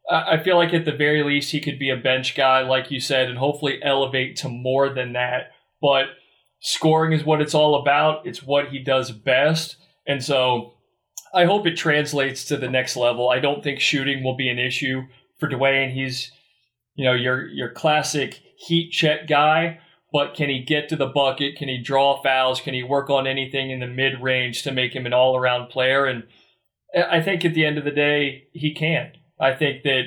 I 0.10 0.38
feel 0.38 0.58
like 0.58 0.74
at 0.74 0.86
the 0.86 0.92
very 0.92 1.24
least, 1.24 1.52
he 1.52 1.60
could 1.60 1.80
be 1.80 1.90
a 1.90 1.98
bench 1.98 2.36
guy, 2.36 2.62
like 2.62 2.92
you 2.92 3.00
said, 3.00 3.30
and 3.30 3.38
hopefully 3.38 3.80
elevate 3.82 4.36
to 4.38 4.50
more 4.50 4.94
than 4.94 5.14
that. 5.14 5.52
But 5.82 6.06
scoring 6.60 7.14
is 7.14 7.24
what 7.24 7.42
it's 7.42 7.54
all 7.54 7.76
about. 7.76 8.26
It's 8.26 8.44
what 8.44 8.70
he 8.70 8.80
does 8.80 9.12
best. 9.12 9.78
And 10.08 10.24
so 10.24 10.74
I 11.34 11.46
hope 11.46 11.68
it 11.68 11.76
translates 11.76 12.46
to 12.46 12.58
the 12.58 12.70
next 12.70 12.96
level. 12.96 13.30
I 13.30 13.40
don't 13.40 13.64
think 13.64 13.80
shooting 13.80 14.24
will 14.24 14.36
be 14.36 14.50
an 14.50 14.60
issue 14.60 15.04
for 15.40 15.48
Duane. 15.48 15.92
He's, 15.92 16.32
you 16.96 17.06
know, 17.06 17.14
your 17.14 17.48
your 17.48 17.70
classic 17.70 18.42
heat 18.58 18.92
check 18.92 19.28
guy 19.28 19.80
but 20.12 20.34
can 20.34 20.50
he 20.50 20.64
get 20.64 20.90
to 20.90 20.96
the 20.96 21.06
bucket? 21.06 21.58
Can 21.58 21.68
he 21.68 21.78
draw 21.78 22.22
fouls? 22.22 22.62
Can 22.62 22.74
he 22.74 22.84
work 22.84 23.10
on 23.10 23.28
anything 23.28 23.72
in 23.72 23.80
the 23.80 23.88
mid 23.88 24.22
range 24.22 24.64
to 24.64 24.72
make 24.72 24.96
him 24.96 25.06
an 25.06 25.14
all 25.14 25.36
around 25.36 25.70
player? 25.70 26.06
And 26.06 26.24
I 26.96 27.22
think 27.22 27.44
at 27.44 27.54
the 27.54 27.66
end 27.66 27.78
of 27.78 27.84
the 27.84 27.92
day, 27.92 28.48
he 28.54 28.74
can. 28.74 29.12
I 29.40 29.54
think 29.54 29.84
that 29.84 30.04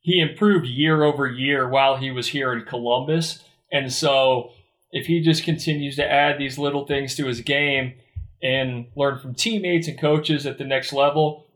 he 0.00 0.20
improved 0.20 0.66
year 0.66 1.02
over 1.02 1.26
year 1.26 1.68
while 1.68 1.96
he 1.96 2.10
was 2.10 2.28
here 2.28 2.52
in 2.52 2.64
Columbus. 2.64 3.44
And 3.70 3.92
so 3.92 4.50
if 4.90 5.06
he 5.06 5.20
just 5.20 5.44
continues 5.44 5.96
to 5.96 6.10
add 6.10 6.38
these 6.38 6.58
little 6.58 6.86
things 6.86 7.14
to 7.16 7.26
his 7.26 7.40
game 7.40 7.94
and 8.42 8.86
learn 8.96 9.18
from 9.18 9.34
teammates 9.34 9.88
and 9.88 9.98
coaches 9.98 10.46
at 10.46 10.58
the 10.58 10.64
next 10.64 10.92
level, 10.92 11.46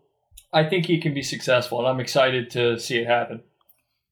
I 0.52 0.64
think 0.64 0.86
he 0.86 1.00
can 1.00 1.14
be 1.14 1.22
successful. 1.22 1.78
And 1.78 1.88
I'm 1.88 2.00
excited 2.00 2.50
to 2.50 2.78
see 2.78 2.98
it 2.98 3.06
happen. 3.06 3.42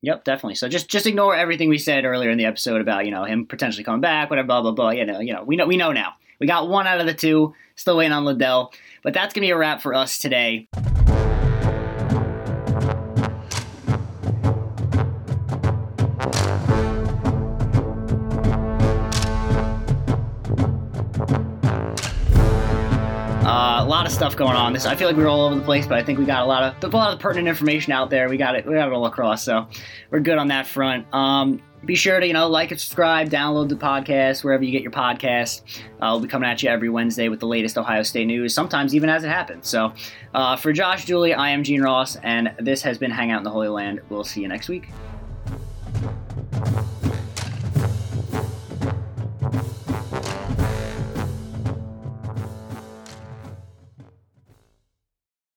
Yep, 0.03 0.25
definitely. 0.25 0.55
So 0.55 0.69
just 0.69 0.89
just 0.89 1.07
ignore 1.07 1.35
everything 1.35 1.69
we 1.69 1.79
said 1.79 2.05
earlier 2.05 2.31
in 2.31 2.39
the 2.39 2.45
episode 2.45 2.81
about 2.81 3.07
you 3.07 3.11
know 3.11 3.25
him 3.25 3.47
potentially 3.47 3.85
coming 3.85 4.01
back, 4.01 4.31
whatever, 4.31 4.47
blah 4.47 4.63
blah 4.63 4.73
blah. 4.73 4.91
You 4.91 5.07
know, 5.07 5.21
you 5.21 5.33
know, 5.33 5.43
we 5.43 5.57
know 5.57 5.67
we 5.67 5.77
know 5.77 5.93
now. 5.93 6.15
We 6.39 6.47
got 6.47 6.69
one 6.69 6.87
out 6.87 7.01
of 7.01 7.07
the 7.07 7.15
two. 7.15 7.55
Still 7.77 7.97
waiting 7.97 8.13
on 8.13 8.25
Liddell, 8.25 8.73
but 9.03 9.15
that's 9.15 9.35
gonna 9.35 9.47
be 9.47 9.51
a 9.51 9.57
wrap 9.57 9.83
for 9.83 9.95
us 9.95 10.19
today. 10.19 10.69
Lot 23.97 24.05
of 24.05 24.13
stuff 24.13 24.37
going 24.37 24.57
on. 24.57 24.75
This 24.75 24.85
I 24.85 24.95
feel 24.95 25.09
like 25.09 25.17
we 25.17 25.23
are 25.23 25.29
all 25.29 25.47
over 25.47 25.55
the 25.55 25.63
place, 25.63 25.87
but 25.87 25.97
I 25.97 26.03
think 26.03 26.19
we 26.19 26.27
got 26.27 26.43
a 26.43 26.45
lot 26.45 26.63
of 26.63 26.93
a 26.93 26.95
lot 26.95 27.15
of 27.15 27.19
pertinent 27.19 27.49
information 27.49 27.95
out 27.95 28.11
there. 28.11 28.29
We 28.29 28.37
got 28.37 28.55
it. 28.55 28.67
We 28.67 28.75
got 28.75 28.89
it 28.89 28.93
all 28.93 29.07
across, 29.07 29.43
so 29.43 29.67
we're 30.11 30.21
good 30.21 30.37
on 30.37 30.49
that 30.49 30.67
front. 30.67 31.07
Um, 31.15 31.63
be 31.83 31.95
sure 31.95 32.21
to 32.21 32.27
you 32.27 32.35
know 32.35 32.47
like 32.47 32.71
and 32.71 32.79
subscribe, 32.79 33.31
download 33.31 33.71
the 33.71 33.75
podcast 33.75 34.45
wherever 34.45 34.63
you 34.63 34.71
get 34.71 34.83
your 34.83 34.93
podcast. 34.93 35.63
Uh, 35.99 36.11
we'll 36.11 36.21
be 36.21 36.29
coming 36.29 36.47
at 36.47 36.63
you 36.63 36.69
every 36.69 36.91
Wednesday 36.91 37.31
with 37.31 37.41
the 37.41 37.47
latest 37.47 37.79
Ohio 37.79 38.03
State 38.03 38.27
news, 38.27 38.53
sometimes 38.53 38.95
even 38.95 39.09
as 39.09 39.25
it 39.25 39.29
happens. 39.29 39.67
So 39.67 39.95
uh, 40.35 40.57
for 40.57 40.75
Josh 40.75 41.07
Julie, 41.07 41.33
I 41.33 41.49
am 41.49 41.65
Gene 41.65 41.81
Ross, 41.81 42.17
and 42.17 42.55
this 42.59 42.83
has 42.83 42.99
been 42.99 43.11
Hangout 43.11 43.39
in 43.39 43.45
the 43.45 43.51
Holy 43.51 43.69
Land. 43.69 44.03
We'll 44.11 44.25
see 44.25 44.43
you 44.43 44.49
next 44.49 44.69
week. 44.69 44.91